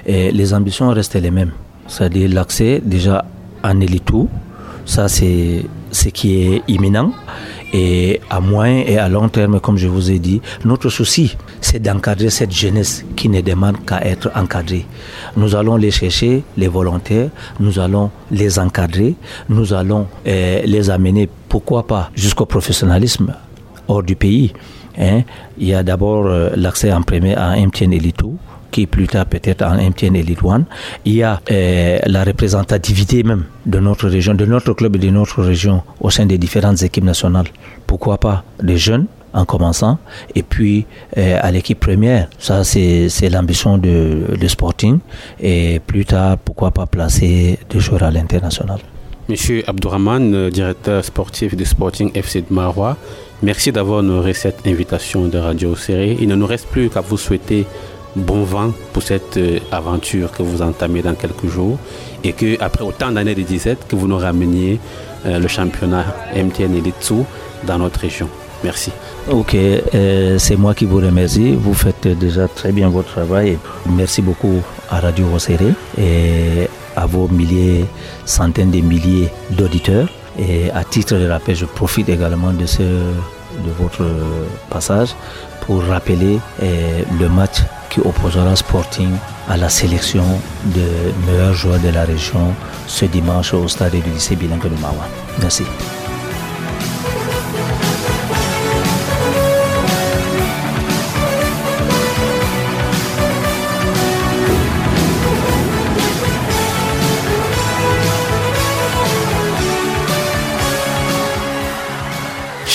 Les 0.05 0.53
ambitions 0.53 0.89
restent 0.89 1.15
les 1.15 1.31
mêmes. 1.31 1.51
C'est-à-dire 1.87 2.29
l'accès 2.31 2.79
déjà 2.85 3.25
en 3.63 3.81
élitou, 3.81 4.29
ça 4.85 5.07
c'est 5.07 5.65
ce 5.91 6.09
qui 6.09 6.43
est 6.43 6.61
imminent. 6.67 7.11
Et 7.77 8.21
à 8.29 8.39
moyen 8.39 8.85
et 8.87 8.97
à 8.97 9.09
long 9.09 9.27
terme, 9.27 9.59
comme 9.59 9.75
je 9.77 9.89
vous 9.89 10.09
ai 10.09 10.17
dit, 10.17 10.39
notre 10.63 10.87
souci, 10.87 11.35
c'est 11.59 11.79
d'encadrer 11.79 12.29
cette 12.29 12.53
jeunesse 12.53 13.03
qui 13.17 13.27
ne 13.27 13.41
demande 13.41 13.83
qu'à 13.85 13.99
être 13.99 14.31
encadrée. 14.33 14.85
Nous 15.35 15.57
allons 15.57 15.75
les 15.75 15.91
chercher, 15.91 16.43
les 16.55 16.69
volontaires, 16.69 17.31
nous 17.59 17.77
allons 17.77 18.11
les 18.31 18.59
encadrer, 18.59 19.15
nous 19.49 19.73
allons 19.73 20.07
eh, 20.25 20.61
les 20.65 20.89
amener, 20.89 21.27
pourquoi 21.49 21.85
pas, 21.85 22.11
jusqu'au 22.15 22.45
professionnalisme 22.45 23.33
hors 23.89 24.03
du 24.03 24.15
pays. 24.15 24.53
Hein. 24.97 25.23
Il 25.57 25.67
y 25.67 25.73
a 25.73 25.83
d'abord 25.83 26.27
euh, 26.27 26.51
l'accès 26.55 26.93
en 26.93 27.01
premier 27.01 27.35
à 27.35 27.57
MTN 27.57 27.91
Elitou 27.91 28.37
qui 28.75 28.87
plus 28.87 29.07
tard 29.07 29.25
peut-être 29.25 29.63
en 29.63 29.75
MTN 29.75 30.15
Elite 30.17 30.43
One. 30.43 30.65
Il 31.05 31.13
y 31.13 31.23
a 31.23 31.39
euh, 31.49 31.97
la 32.05 32.25
représentativité 32.25 33.23
même 33.23 33.45
de 33.65 33.79
notre 33.79 34.09
région, 34.09 34.33
de 34.33 34.45
notre 34.45 34.73
club 34.73 34.97
et 34.97 34.99
de 34.99 35.09
notre 35.09 35.41
région 35.41 35.81
au 36.01 36.09
sein 36.09 36.25
des 36.25 36.37
différentes 36.37 36.81
équipes 36.83 37.05
nationales. 37.05 37.47
Pourquoi 37.87 38.17
pas 38.17 38.43
des 38.61 38.77
jeunes 38.77 39.07
en 39.33 39.45
commençant 39.45 39.97
et 40.33 40.43
puis 40.43 40.85
euh, 41.17 41.39
à 41.41 41.51
l'équipe 41.51 41.79
première. 41.79 42.27
Ça, 42.37 42.65
c'est 42.65 43.29
l'ambition 43.29 43.77
de, 43.77 44.47
Sporting 44.47 44.99
et 45.41 45.79
plus 45.87 46.05
tard, 46.05 46.37
pourquoi 46.37 46.71
pas 46.71 46.85
placer 46.85 47.57
des 47.69 47.79
joueurs 47.79 48.03
à 48.03 48.11
l'international. 48.11 48.79
Monsieur 49.29 49.63
Abdourahman, 49.67 50.49
directeur 50.49 51.03
sportif 51.03 51.55
du 51.55 51.65
Sporting 51.65 52.11
FC 52.13 52.41
de 52.41 52.53
Marois, 52.53 52.95
merci 53.41 53.71
d'avoir 53.71 53.99
honoré 53.99 54.33
cette 54.33 54.67
invitation 54.67 55.27
de 55.27 55.37
Radio 55.37 55.75
Série. 55.75 56.17
Il 56.21 56.27
ne 56.27 56.35
nous 56.35 56.45
reste 56.45 56.67
plus 56.67 56.89
qu'à 56.89 57.01
vous 57.01 57.17
souhaiter 57.17 57.65
bon 58.15 58.43
vent 58.43 58.71
pour 58.93 59.03
cette 59.03 59.37
euh, 59.37 59.59
aventure 59.71 60.31
que 60.31 60.43
vous 60.43 60.61
entamez 60.61 61.01
dans 61.01 61.15
quelques 61.15 61.47
jours 61.47 61.77
et 62.23 62.33
que 62.33 62.61
après 62.61 62.83
autant 62.83 63.11
d'années 63.11 63.35
de 63.35 63.41
17 63.41 63.87
que 63.87 63.95
vous 63.95 64.07
nous 64.07 64.17
rameniez 64.17 64.79
euh, 65.25 65.39
le 65.39 65.47
championnat 65.47 66.05
MTN 66.35 66.75
Elite 66.75 66.95
2 67.09 67.15
dans 67.67 67.77
notre 67.77 67.99
région. 67.99 68.29
Merci. 68.63 68.91
Ok, 69.29 69.55
euh, 69.55 70.37
c'est 70.39 70.55
moi 70.55 70.73
qui 70.73 70.85
vous 70.85 70.97
remercie. 70.97 71.53
Vous 71.53 71.73
faites 71.73 72.07
déjà 72.07 72.47
très 72.47 72.71
bien 72.71 72.89
votre 72.89 73.09
travail. 73.09 73.57
Merci 73.89 74.21
beaucoup 74.21 74.61
à 74.89 74.99
Radio 74.99 75.27
Rosséré 75.27 75.73
et 75.97 76.67
à 76.95 77.05
vos 77.05 77.27
milliers, 77.27 77.85
centaines 78.25 78.71
de 78.71 78.79
milliers 78.79 79.29
d'auditeurs. 79.51 80.07
Et 80.39 80.71
à 80.71 80.83
titre 80.83 81.15
de 81.15 81.27
rappel, 81.27 81.55
je 81.55 81.65
profite 81.65 82.09
également 82.09 82.51
de, 82.51 82.65
ce, 82.65 82.81
de 82.81 83.71
votre 83.79 84.05
passage 84.69 85.09
pour 85.65 85.83
rappeler 85.83 86.39
le 86.61 87.29
match 87.29 87.61
qui 87.95 88.01
opposera 88.01 88.53
Sporting 88.57 89.11
à 89.47 89.55
la 89.55 89.69
sélection 89.69 90.25
de 90.65 90.85
meilleurs 91.25 91.53
joueurs 91.53 91.79
de 91.79 91.89
la 91.89 92.03
région 92.03 92.53
ce 92.87 93.05
dimanche 93.05 93.53
au 93.53 93.67
stade 93.69 93.93
du 93.93 94.01
lycée 94.09 94.35
bilingue 94.35 94.63
de 94.69 94.81
Mawa. 94.81 95.07
Merci. 95.41 95.63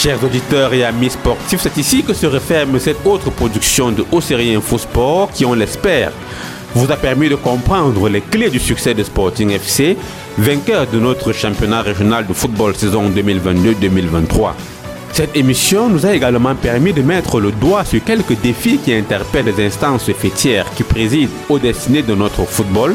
Chers 0.03 0.25
auditeurs 0.25 0.73
et 0.73 0.83
amis 0.83 1.11
sportifs, 1.11 1.61
c'est 1.61 1.77
ici 1.77 2.03
que 2.03 2.15
se 2.15 2.25
referme 2.25 2.79
cette 2.79 3.05
autre 3.05 3.29
production 3.31 3.93
de 3.93 4.03
Haut 4.11 4.23
Série 4.23 4.57
Sport 4.79 5.31
qui, 5.31 5.45
on 5.45 5.53
l'espère, 5.53 6.11
vous 6.75 6.91
a 6.91 6.97
permis 6.97 7.29
de 7.29 7.35
comprendre 7.35 8.09
les 8.09 8.23
clés 8.23 8.49
du 8.49 8.59
succès 8.59 8.95
de 8.95 9.03
Sporting 9.03 9.51
FC, 9.51 9.99
vainqueur 10.39 10.87
de 10.87 10.99
notre 10.99 11.35
championnat 11.35 11.83
régional 11.83 12.27
de 12.27 12.33
football 12.33 12.75
saison 12.75 13.11
2022-2023. 13.11 14.53
Cette 15.13 15.37
émission 15.37 15.91
nous 15.91 16.07
a 16.07 16.15
également 16.15 16.55
permis 16.55 16.95
de 16.95 17.03
mettre 17.03 17.39
le 17.39 17.53
doigt 17.53 17.85
sur 17.85 18.03
quelques 18.03 18.41
défis 18.41 18.79
qui 18.79 18.95
interpellent 18.95 19.53
les 19.55 19.67
instances 19.67 20.11
fêtières 20.13 20.73
qui 20.75 20.83
président 20.83 21.31
aux 21.51 21.59
destinées 21.59 22.03
de 22.03 22.15
notre 22.15 22.47
football 22.47 22.95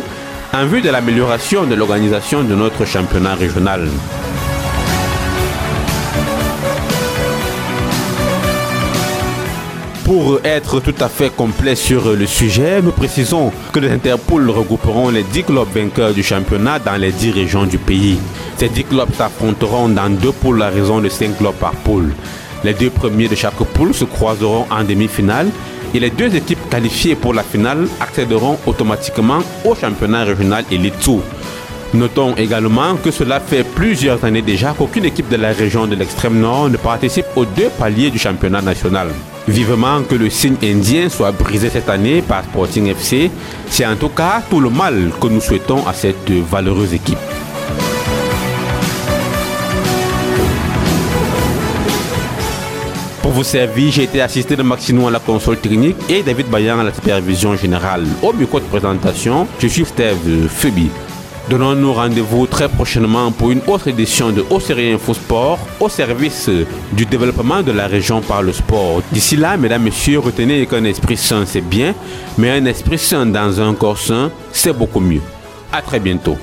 en 0.51 0.66
vue 0.66 0.82
de 0.82 0.89
l'amélioration 0.89 1.66
de 1.68 1.76
l'organisation 1.76 2.43
de 2.43 2.56
notre 2.56 2.84
championnat 2.84 3.36
régional. 3.36 3.89
Pour 10.06 10.39
être 10.43 10.82
tout 10.82 10.93
à 10.99 11.10
fait 11.10 11.32
complet 11.36 11.74
sur 11.74 12.14
le 12.14 12.28
sujet, 12.28 12.80
nous 12.80 12.91
précisons 12.91 13.51
que 13.74 13.80
les 13.80 13.89
Interpol 13.89 14.47
regrouperont 14.51 15.10
les 15.10 15.24
10 15.24 15.45
clubs 15.45 15.68
vainqueurs 15.74 16.14
du 16.14 16.22
championnat 16.22 16.78
dans 16.78 16.95
les 16.95 17.12
10 17.12 17.32
régions 17.32 17.66
du 17.66 17.80
pays. 17.80 18.20
Ces 18.56 18.70
10 18.70 18.84
clubs 18.84 19.12
s'affronteront 19.16 19.89
dans 19.89 20.12
deux 20.12 20.32
poules 20.32 20.62
à 20.62 20.70
raison 20.70 21.01
de 21.01 21.10
5 21.10 21.39
clubs 21.39 21.56
par 21.56 21.72
poule. 21.72 22.14
Les 22.64 22.76
deux 22.76 22.91
premiers 22.91 23.28
de 23.28 23.34
chaque 23.34 23.56
poule 23.56 23.95
se 23.95 24.06
croiseront 24.06 24.68
en 24.70 24.84
demi-finale 24.84 25.47
et 25.95 25.99
les 25.99 26.12
deux 26.12 26.36
équipes 26.36 26.70
qualifiées 26.70 27.16
pour 27.16 27.34
la 27.34 27.41
finale 27.41 27.88
accéderont 27.99 28.60
automatiquement 28.68 29.39
au 29.66 29.74
championnat 29.74 30.24
régional 30.24 30.66
Elite 30.72 30.99
Tour. 30.99 31.24
Notons 31.95 32.36
également 32.36 32.95
que 32.97 33.10
cela 33.10 33.39
fait 33.39 33.64
plusieurs 33.64 34.24
années 34.24 34.43
déjà 34.43 34.76
qu'aucune 34.78 35.06
équipe 35.06 35.30
de 35.30 35.38
la 35.38 35.51
région 35.51 35.88
de 35.88 35.95
l'extrême 35.95 36.39
nord 36.39 36.70
ne 36.70 36.78
participe 36.78 37.26
aux 37.36 37.45
deux 37.45 37.70
paliers 37.80 38.12
du 38.12 38.20
championnat 38.20 38.62
national. 38.62 39.08
Vivement 39.48 40.02
que 40.02 40.16
le 40.16 40.30
signe 40.32 40.56
indien 40.64 41.08
soit 41.08 41.32
brisé 41.32 41.70
cette 41.70 41.88
année 41.88 42.24
par 42.24 42.43
Sporting 42.43 42.88
FC, 42.88 43.30
c'est 43.70 43.86
en 43.86 43.96
tout 43.96 44.10
cas 44.10 44.41
tout 44.50 44.60
le 44.60 44.72
mal 44.72 45.12
que 45.22 45.28
nous 45.28 45.39
souhaitons 45.39 45.86
à 45.88 45.93
cette 45.93 46.32
valeureuse 46.32 46.93
équipe. 46.96 47.20
Pour 53.22 53.32
vous 53.32 53.43
servir, 53.43 53.91
j'ai 53.91 54.04
été 54.04 54.22
assisté 54.22 54.56
de 54.56 54.64
Maxino 54.64 55.08
à 55.08 55.12
la 55.12 55.20
console 55.20 55.58
technique 55.58 55.98
et 56.10 56.24
David 56.24 56.48
Bayan 56.48 56.80
à 56.80 56.84
la 56.84 56.93
supervision 56.93 57.56
générale. 57.56 58.06
Au 58.24 58.34
micro 58.34 58.60
de 58.60 58.66
présentation, 58.66 59.48
je 59.60 59.68
suis 59.68 59.86
Steve 59.86 60.48
Phoebe. 60.48 60.89
Donnons-nous 61.50 61.93
rendez-vous 61.93 62.48
très 62.48 62.68
prochainement 62.68 63.32
pour 63.32 63.52
une 63.52 63.62
autre 63.68 63.88
édition 63.88 64.32
de 64.32 64.43
Océrie 64.50 64.93
Info 64.93 65.14
Sport 65.14 65.60
au 65.80 65.89
service 65.89 66.50
du 66.93 67.06
développement 67.06 67.62
de 67.62 67.72
la 67.72 67.86
région 67.86 68.20
par 68.22 68.41
le 68.41 68.52
sport. 68.52 69.04
D'ici 69.12 69.36
là, 69.36 69.56
mesdames, 69.56 69.84
messieurs, 69.84 70.20
retenez 70.20 70.66
qu'un 70.66 70.84
esprit 70.86 71.18
sain, 71.18 71.46
c'est 71.46 71.62
bien, 71.62 71.93
mais 72.39 72.50
un 72.50 72.66
esprit 72.66 72.98
sain 72.98 73.28
dans 73.28 73.62
un 73.62 73.76
corps 73.76 74.00
sain, 74.00 74.32
c'est 74.52 74.74
beaucoup 74.74 75.00
mieux. 75.00 75.22
À 75.72 75.84
très 75.84 76.00
bientôt. 76.00 76.38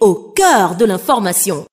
Au 0.00 0.14
cœur 0.34 0.74
de 0.74 0.84
l'information. 0.84 1.64